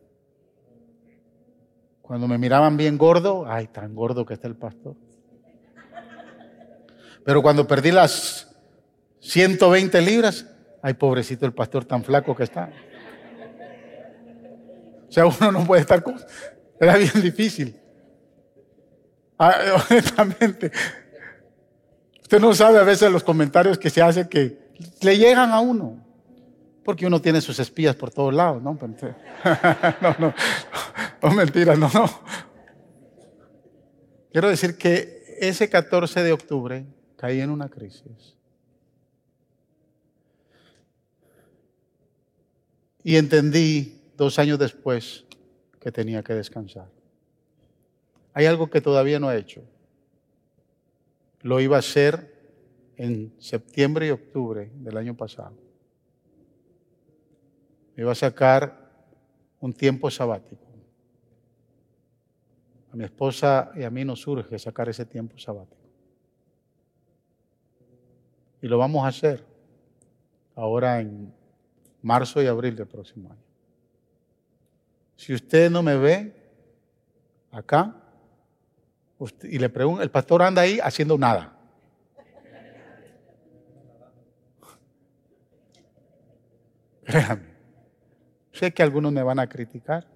Cuando 2.02 2.30
me 2.30 2.38
miraban 2.38 2.78
bien 2.78 2.98
gordo, 2.98 3.44
ay, 3.46 3.68
tan 3.68 3.94
gordo 3.94 4.26
que 4.26 4.36
está 4.36 4.48
el 4.48 4.56
pastor. 4.56 4.96
Pero 7.26 7.42
cuando 7.42 7.68
perdí 7.68 7.92
las 7.92 8.56
120 9.20 10.02
libras, 10.02 10.46
ay, 10.82 10.94
pobrecito 10.94 11.46
el 11.46 11.52
pastor 11.52 11.84
tan 11.84 12.06
flaco 12.06 12.34
que 12.34 12.44
está. 12.44 12.72
O 15.10 15.12
sea, 15.12 15.26
uno 15.26 15.52
no 15.52 15.66
puede 15.66 15.82
estar 15.82 16.02
con... 16.02 16.16
Era 16.80 16.96
bien 16.96 17.22
difícil. 17.22 17.78
Ah, 19.38 19.58
honestamente, 19.92 20.72
Usted 22.22 22.40
no 22.40 22.54
sabe 22.54 22.80
a 22.80 22.84
veces 22.84 23.12
los 23.12 23.26
comentarios 23.26 23.78
que 23.78 23.90
se 23.90 24.02
hacen 24.02 24.30
que 24.30 24.58
le 25.02 25.18
llegan 25.18 25.52
a 25.52 25.60
uno. 25.60 26.03
Porque 26.84 27.06
uno 27.06 27.22
tiene 27.22 27.42
sus 27.42 27.60
espías 27.60 27.96
por 27.96 28.12
todos 28.12 28.34
lados, 28.34 28.62
¿no? 28.62 28.74
no, 30.02 30.16
no, 30.20 30.34
no, 31.22 31.32
mentira, 31.32 31.76
no, 31.76 31.90
no. 31.94 32.10
Quiero 34.32 34.50
decir 34.50 34.78
que 34.78 35.24
ese 35.40 35.70
14 35.70 36.24
de 36.24 36.32
octubre 36.32 36.86
caí 37.16 37.40
en 37.40 37.50
una 37.50 37.70
crisis. 37.70 38.36
Y 43.04 43.16
entendí 43.18 44.02
dos 44.18 44.40
años 44.40 44.60
después 44.60 45.26
que 45.80 45.92
tenía 45.92 46.24
que 46.24 46.34
descansar. 46.34 46.88
Hay 48.34 48.46
algo 48.46 48.70
que 48.70 48.82
todavía 48.82 49.20
no 49.20 49.32
he 49.32 49.38
hecho 49.38 49.64
lo 51.44 51.60
iba 51.60 51.76
a 51.76 51.80
hacer 51.80 52.34
en 52.96 53.34
septiembre 53.38 54.08
y 54.08 54.10
octubre 54.10 54.72
del 54.74 54.98
año 54.98 55.16
pasado. 55.16 55.54
Me 57.96 58.04
iba 58.04 58.12
a 58.12 58.16
sacar 58.16 58.92
un 59.60 59.74
tiempo 59.74 60.10
sabático. 60.10 60.62
A 62.92 62.96
mi 62.96 63.04
esposa 63.04 63.72
y 63.76 63.84
a 63.84 63.90
mí 63.90 64.06
nos 64.06 64.26
urge 64.28 64.60
sacar 64.60 64.90
ese 64.90 65.06
tiempo 65.06 65.38
sabático. 65.38 65.82
Y 68.62 68.68
lo 68.68 68.78
vamos 68.78 69.04
a 69.04 69.08
hacer 69.08 69.46
ahora 70.56 71.00
en 71.00 71.34
marzo 72.02 72.42
y 72.42 72.48
abril 72.48 72.76
del 72.76 72.88
próximo 72.88 73.32
año. 73.32 73.42
Si 75.16 75.34
usted 75.34 75.72
no 75.72 75.82
me 75.82 75.96
ve 75.98 76.36
acá, 77.52 77.96
y 79.44 79.58
le 79.58 79.70
pregunta, 79.70 80.04
el 80.04 80.12
pastor 80.12 80.42
anda 80.42 80.62
ahí 80.62 80.80
haciendo 80.82 81.18
nada. 81.18 81.58
Créame. 87.06 87.53
Sé 88.54 88.72
que 88.72 88.84
algunos 88.84 89.12
me 89.12 89.24
van 89.24 89.40
a 89.40 89.50
criticar. 89.50 90.08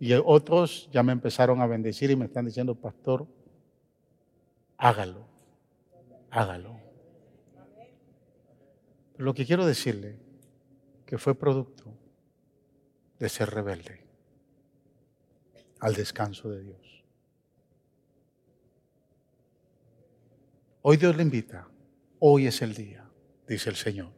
Y 0.00 0.12
otros 0.14 0.88
ya 0.92 1.02
me 1.02 1.12
empezaron 1.12 1.60
a 1.60 1.66
bendecir 1.66 2.10
y 2.10 2.16
me 2.16 2.26
están 2.26 2.46
diciendo, 2.46 2.74
pastor, 2.76 3.26
hágalo, 4.76 5.26
hágalo. 6.30 6.78
lo 9.16 9.34
que 9.34 9.44
quiero 9.44 9.66
decirle, 9.66 10.16
que 11.04 11.18
fue 11.18 11.34
producto 11.34 11.92
de 13.18 13.28
ser 13.28 13.50
rebelde 13.50 14.06
al 15.80 15.94
descanso 15.94 16.48
de 16.50 16.62
Dios. 16.62 17.04
Hoy 20.82 20.96
Dios 20.96 21.16
le 21.16 21.24
invita, 21.24 21.66
hoy 22.20 22.46
es 22.46 22.62
el 22.62 22.74
día, 22.74 23.10
dice 23.48 23.70
el 23.70 23.76
Señor, 23.76 24.17